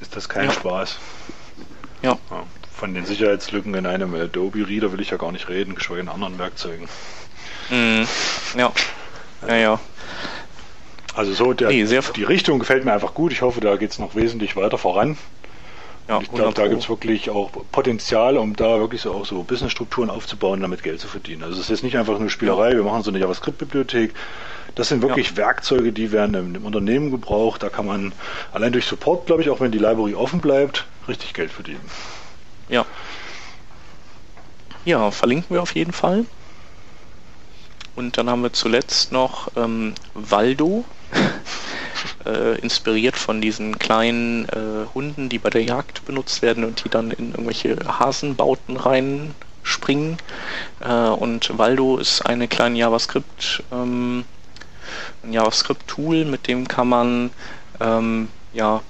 [0.00, 0.52] ist das kein ja.
[0.52, 0.98] Spaß.
[2.02, 2.18] Ja.
[2.30, 2.44] ja.
[2.72, 6.08] Von den Sicherheitslücken in einem Adobe Reader will ich ja gar nicht reden, geschweige in
[6.08, 6.88] anderen Werkzeugen.
[7.70, 8.06] Mhm.
[8.56, 8.72] Ja.
[9.46, 9.80] Ja, ja.
[11.18, 13.32] Also so, der, nee, die Richtung gefällt mir einfach gut.
[13.32, 15.18] Ich hoffe, da geht es noch wesentlich weiter voran.
[16.06, 19.42] Ja, ich glaube, da gibt es wirklich auch Potenzial, um da wirklich so auch so
[19.42, 21.42] Businessstrukturen aufzubauen, damit Geld zu verdienen.
[21.42, 24.14] Also es ist nicht einfach nur Spielerei, wir machen so eine JavaScript-Bibliothek.
[24.76, 25.38] Das sind wirklich ja.
[25.38, 27.64] Werkzeuge, die werden im, im, Unternehmen gebraucht.
[27.64, 28.12] Da kann man
[28.52, 31.80] allein durch Support, glaube ich, auch wenn die Library offen bleibt, richtig Geld verdienen.
[32.68, 32.86] Ja.
[34.84, 36.26] Ja, verlinken wir auf jeden Fall.
[37.96, 40.84] Und dann haben wir zuletzt noch ähm, Waldo
[42.26, 46.88] äh, inspiriert von diesen kleinen äh, Hunden, die bei der Jagd benutzt werden und die
[46.88, 50.18] dann in irgendwelche Hasenbauten reinspringen.
[50.80, 54.24] Äh, und Waldo ist eine kleine JavaScript, ähm,
[55.22, 57.30] ein JavaScript-Tool, mit dem kann man
[57.80, 58.82] ähm, ja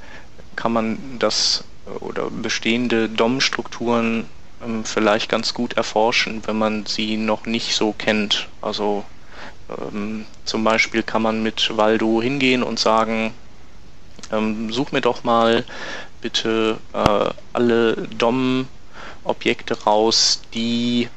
[0.56, 1.64] kann man das
[2.00, 4.28] oder bestehende DOM-Strukturen
[4.64, 8.48] ähm, vielleicht ganz gut erforschen, wenn man sie noch nicht so kennt.
[8.60, 9.04] Also
[9.68, 13.34] ähm, zum Beispiel kann man mit Waldo hingehen und sagen,
[14.32, 15.64] ähm, such mir doch mal
[16.20, 21.08] bitte äh, alle DOM-Objekte raus, die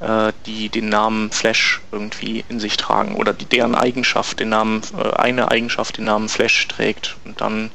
[0.00, 4.82] äh, die den Namen Flash irgendwie in sich tragen oder die, deren Eigenschaft den Namen,
[4.96, 7.16] äh, eine Eigenschaft den Namen Flash trägt.
[7.24, 7.70] Und dann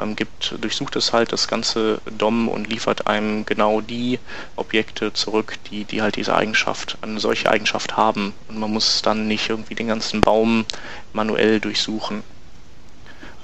[0.00, 4.18] ähm, gibt, durchsucht es halt das ganze DOM und liefert einem genau die
[4.56, 8.34] Objekte zurück, die, die halt diese Eigenschaft, eine solche Eigenschaft haben.
[8.48, 10.64] Und man muss dann nicht irgendwie den ganzen Baum
[11.12, 12.22] manuell durchsuchen.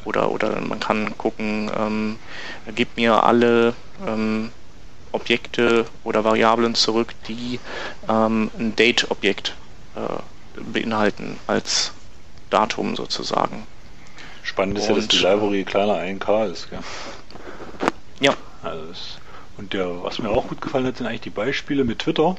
[0.05, 2.19] Oder, oder man kann gucken, ähm,
[2.75, 3.75] gib mir alle
[4.07, 4.53] ähm,
[5.13, 7.59] Objekte oder Variablen zurück, die
[8.09, 9.55] ähm, ein Date-Objekt
[9.97, 11.93] äh, beinhalten als
[12.51, 13.67] Datum sozusagen.
[14.47, 16.71] Spannend ist ja, dass die Library kleiner 1K ist.
[16.71, 16.79] Gell?
[18.21, 18.35] Ja.
[18.63, 18.93] Also
[19.59, 22.37] und der, was mir auch gut gefallen hat, sind eigentlich die Beispiele mit Twitter.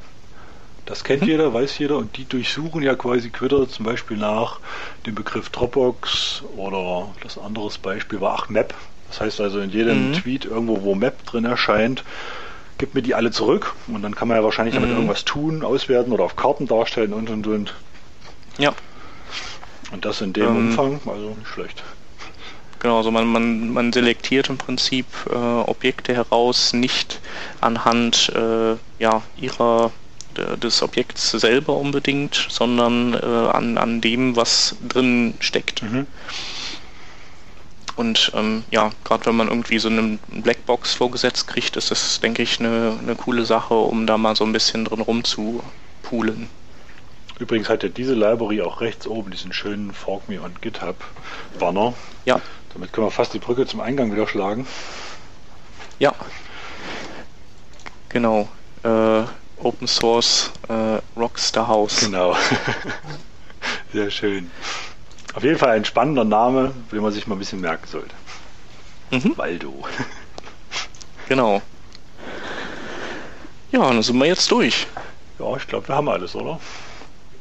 [0.85, 1.27] Das kennt hm.
[1.27, 4.59] jeder, weiß jeder und die durchsuchen ja quasi Twitter zum Beispiel nach
[5.05, 8.73] dem Begriff Dropbox oder das andere Beispiel war ach Map.
[9.09, 10.13] Das heißt also in jedem mhm.
[10.13, 12.03] Tweet irgendwo, wo Map drin erscheint,
[12.77, 14.81] gibt mir die alle zurück und dann kann man ja wahrscheinlich mhm.
[14.81, 17.73] damit irgendwas tun, auswerten oder auf Karten darstellen und und und.
[18.57, 18.73] Ja.
[19.91, 21.83] Und das in dem ähm, Umfang, also nicht schlecht.
[22.79, 27.19] Genau, also man, man, man selektiert im Prinzip äh, Objekte heraus, nicht
[27.59, 29.91] anhand äh, ja, ihrer
[30.61, 35.81] des Objekts selber unbedingt, sondern äh, an, an dem, was drin steckt.
[35.81, 36.05] Mhm.
[37.95, 42.43] Und ähm, ja, gerade wenn man irgendwie so eine Blackbox vorgesetzt kriegt, ist das, denke
[42.43, 46.47] ich, eine, eine coole Sache, um da mal so ein bisschen drin rumzupulen.
[47.39, 50.95] Übrigens hat ja diese Library auch rechts oben diesen schönen Fork Me on GitHub
[51.59, 51.93] Banner.
[52.25, 52.39] Ja.
[52.73, 54.67] Damit können wir fast die Brücke zum Eingang wieder schlagen.
[55.99, 56.13] Ja.
[58.09, 58.47] Genau.
[58.83, 59.23] Äh,
[59.57, 61.99] Open Source äh, Rockstar House.
[62.01, 62.35] Genau.
[63.93, 64.51] Sehr schön.
[65.33, 68.15] Auf jeden Fall ein spannender Name, den man sich mal ein bisschen merken sollte.
[69.11, 69.37] Mhm.
[69.37, 69.85] Waldo.
[71.29, 71.61] genau.
[73.71, 74.87] Ja, dann sind wir jetzt durch.
[75.39, 76.59] Ja, ich glaube, wir haben alles, oder?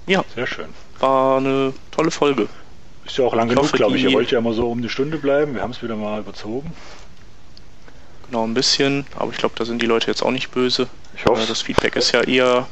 [0.06, 0.24] Ja.
[0.34, 0.68] Sehr schön.
[1.00, 2.48] War eine tolle Folge.
[3.06, 4.02] Ist ja auch lang ich genug, glaube ich.
[4.02, 5.54] Ihr wollt ja immer so um eine Stunde bleiben.
[5.54, 6.72] Wir haben es wieder mal überzogen.
[8.26, 9.06] Genau, ein bisschen.
[9.16, 10.88] Aber ich glaube, da sind die Leute jetzt auch nicht böse.
[11.16, 11.42] Ich hoffe.
[11.42, 12.66] Äh, das Feedback ist ja eher,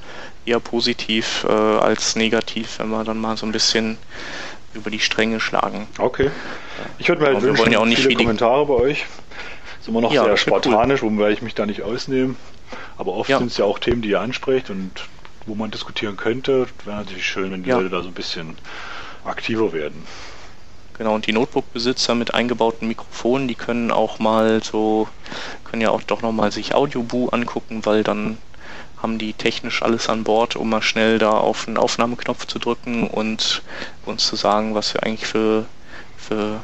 [0.45, 3.97] eher positiv äh, als negativ, wenn wir dann mal so ein bisschen
[4.75, 5.87] über die Stränge schlagen.
[5.99, 6.31] Okay.
[6.99, 9.07] Ich würde mir halt wünschen, wir wollen ja auch nicht viele Kommentare bei euch.
[9.79, 11.17] Ist immer noch ja, sehr spartanisch, cool.
[11.17, 12.35] wobei ich mich da nicht ausnehme.
[12.97, 13.39] Aber oft ja.
[13.39, 14.91] sind es ja auch Themen, die ihr ansprecht und
[15.47, 16.67] wo man diskutieren könnte.
[16.85, 17.71] Wäre natürlich schön, wenn die.
[17.71, 18.57] Leute da so ein bisschen
[19.25, 20.05] aktiver werden.
[20.97, 25.09] Genau, und die Notebook-Besitzer mit eingebauten Mikrofonen, die können auch mal so,
[25.65, 28.39] können ja auch doch nochmal sich Audioboo angucken, weil dann
[29.03, 33.09] haben die technisch alles an Bord, um mal schnell da auf den Aufnahmeknopf zu drücken
[33.09, 33.63] und
[34.07, 35.67] uns zu sagen, was wir eigentlich für,
[36.17, 36.63] für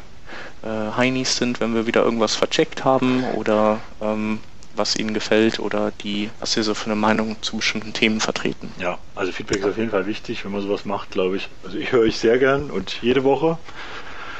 [0.63, 4.41] äh, Heinis sind, wenn wir wieder irgendwas vercheckt haben oder ähm,
[4.75, 8.73] was ihnen gefällt oder die, was sie so für eine Meinung zu bestimmten Themen vertreten.
[8.79, 11.49] Ja, also Feedback ist auf jeden Fall wichtig, wenn man sowas macht, glaube ich.
[11.65, 13.59] Also ich höre euch sehr gern und jede Woche.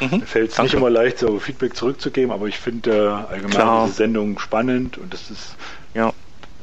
[0.01, 3.85] Mhm, Fällt es nicht immer leicht, so Feedback zurückzugeben, aber ich finde äh, allgemein Klar.
[3.85, 5.57] diese Sendung spannend und das ist
[5.93, 6.13] ja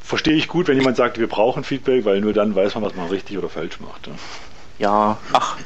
[0.08, 2.94] verstehe ich gut, wenn jemand sagt, wir brauchen Feedback, weil nur dann weiß man, was
[2.94, 4.06] man richtig oder falsch macht.
[4.06, 4.14] Ja,
[4.78, 5.58] ja ach,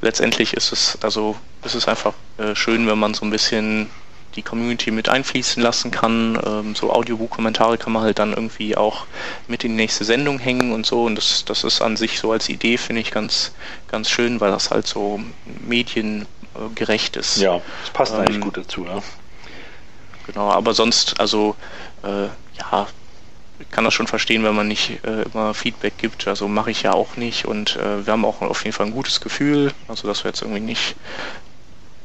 [0.00, 3.90] letztendlich ist es, also ist es einfach äh, schön, wenn man so ein bisschen
[4.36, 6.38] die Community mit einfließen lassen kann.
[6.44, 9.06] Ähm, so Audiobuch-Kommentare kann man halt dann irgendwie auch
[9.48, 11.04] mit in die nächste Sendung hängen und so.
[11.04, 13.52] Und das, das ist an sich so als Idee, finde ich, ganz,
[13.88, 15.20] ganz schön, weil das halt so
[15.66, 17.38] mediengerecht ist.
[17.38, 19.02] Ja, das passt ähm, eigentlich gut dazu, ja.
[20.26, 21.56] Genau, aber sonst, also
[22.04, 22.26] äh,
[22.58, 22.86] ja,
[23.58, 26.26] ich kann das schon verstehen, wenn man nicht äh, immer Feedback gibt.
[26.28, 28.92] Also mache ich ja auch nicht und äh, wir haben auch auf jeden Fall ein
[28.92, 29.72] gutes Gefühl.
[29.88, 30.96] Also dass wir jetzt irgendwie nicht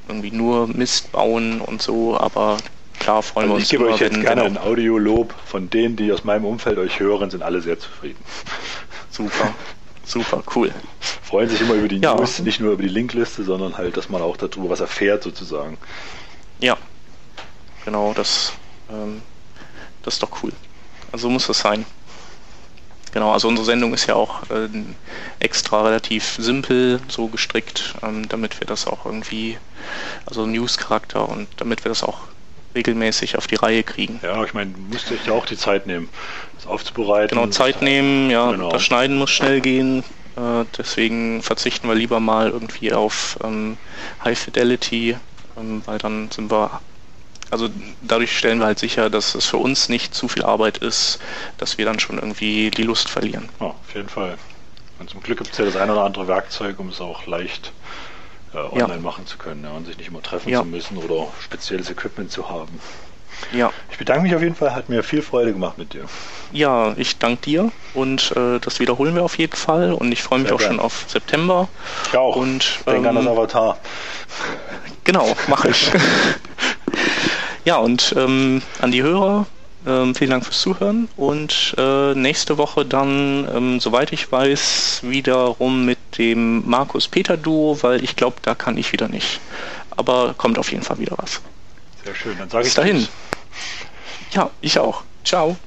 [0.07, 2.57] irgendwie nur Mist bauen und so, aber
[2.99, 3.63] klar freuen also wir uns.
[3.63, 7.29] Ich gebe euch jetzt gerne ein Audiolob von denen, die aus meinem Umfeld euch hören,
[7.29, 8.23] sind alle sehr zufrieden.
[9.09, 9.53] Super.
[10.05, 10.71] Super, cool.
[11.23, 12.13] Freuen sich immer über die ja.
[12.13, 15.77] News, nicht nur über die Linkliste, sondern halt, dass man auch darüber was erfährt sozusagen.
[16.59, 16.77] Ja,
[17.85, 18.53] genau, das,
[18.89, 19.23] ähm,
[20.03, 20.53] das ist doch cool.
[21.11, 21.85] Also muss das sein.
[23.15, 24.67] Genau, also unsere Sendung ist ja auch äh,
[25.39, 29.57] extra relativ simpel so gestrickt, ähm, damit wir das auch irgendwie,
[30.25, 32.23] also News-Charakter und damit wir das auch
[32.75, 34.19] regelmäßig auf die Reihe kriegen.
[34.21, 36.09] Ja, ich meine, du musst euch ja auch die Zeit nehmen,
[36.55, 37.37] das aufzubereiten.
[37.37, 38.69] Genau, Zeit nehmen, ja, genau.
[38.69, 40.03] das Schneiden muss schnell gehen.
[40.35, 43.77] Äh, deswegen verzichten wir lieber mal irgendwie auf ähm,
[44.25, 45.15] High Fidelity,
[45.57, 46.81] ähm, weil dann sind wir
[47.51, 47.69] also
[48.01, 51.19] dadurch stellen wir halt sicher, dass es für uns nicht zu viel Arbeit ist,
[51.57, 53.49] dass wir dann schon irgendwie die Lust verlieren.
[53.59, 54.37] Ja, auf jeden Fall.
[54.99, 57.71] Und zum Glück gibt es ja das eine oder andere Werkzeug, um es auch leicht
[58.53, 58.99] äh, online ja.
[58.99, 60.61] machen zu können ja, und sich nicht immer treffen ja.
[60.61, 62.79] zu müssen oder spezielles Equipment zu haben.
[63.51, 63.71] Ja.
[63.91, 66.05] Ich bedanke mich auf jeden Fall, hat mir viel Freude gemacht mit dir.
[66.53, 70.39] Ja, ich danke dir und äh, das wiederholen wir auf jeden Fall und ich freue
[70.39, 70.71] mich Sehr auch gern.
[70.71, 71.67] schon auf September.
[72.07, 72.37] Ich auch.
[72.37, 73.77] Und, Denk ähm, an das Avatar.
[75.03, 75.91] Genau, mache ich.
[77.65, 79.47] Ja, und ähm, an die Hörer,
[79.87, 85.83] ähm, vielen Dank fürs Zuhören und äh, nächste Woche dann, ähm, soweit ich weiß, wiederum
[85.83, 89.39] mit dem Markus-Peter-Duo, weil ich glaube, da kann ich wieder nicht.
[89.97, 91.41] Aber kommt auf jeden Fall wieder was.
[92.03, 93.07] Sehr schön, dann sage ich dahin.
[94.31, 95.03] Ja, ich auch.
[95.23, 95.57] Ciao.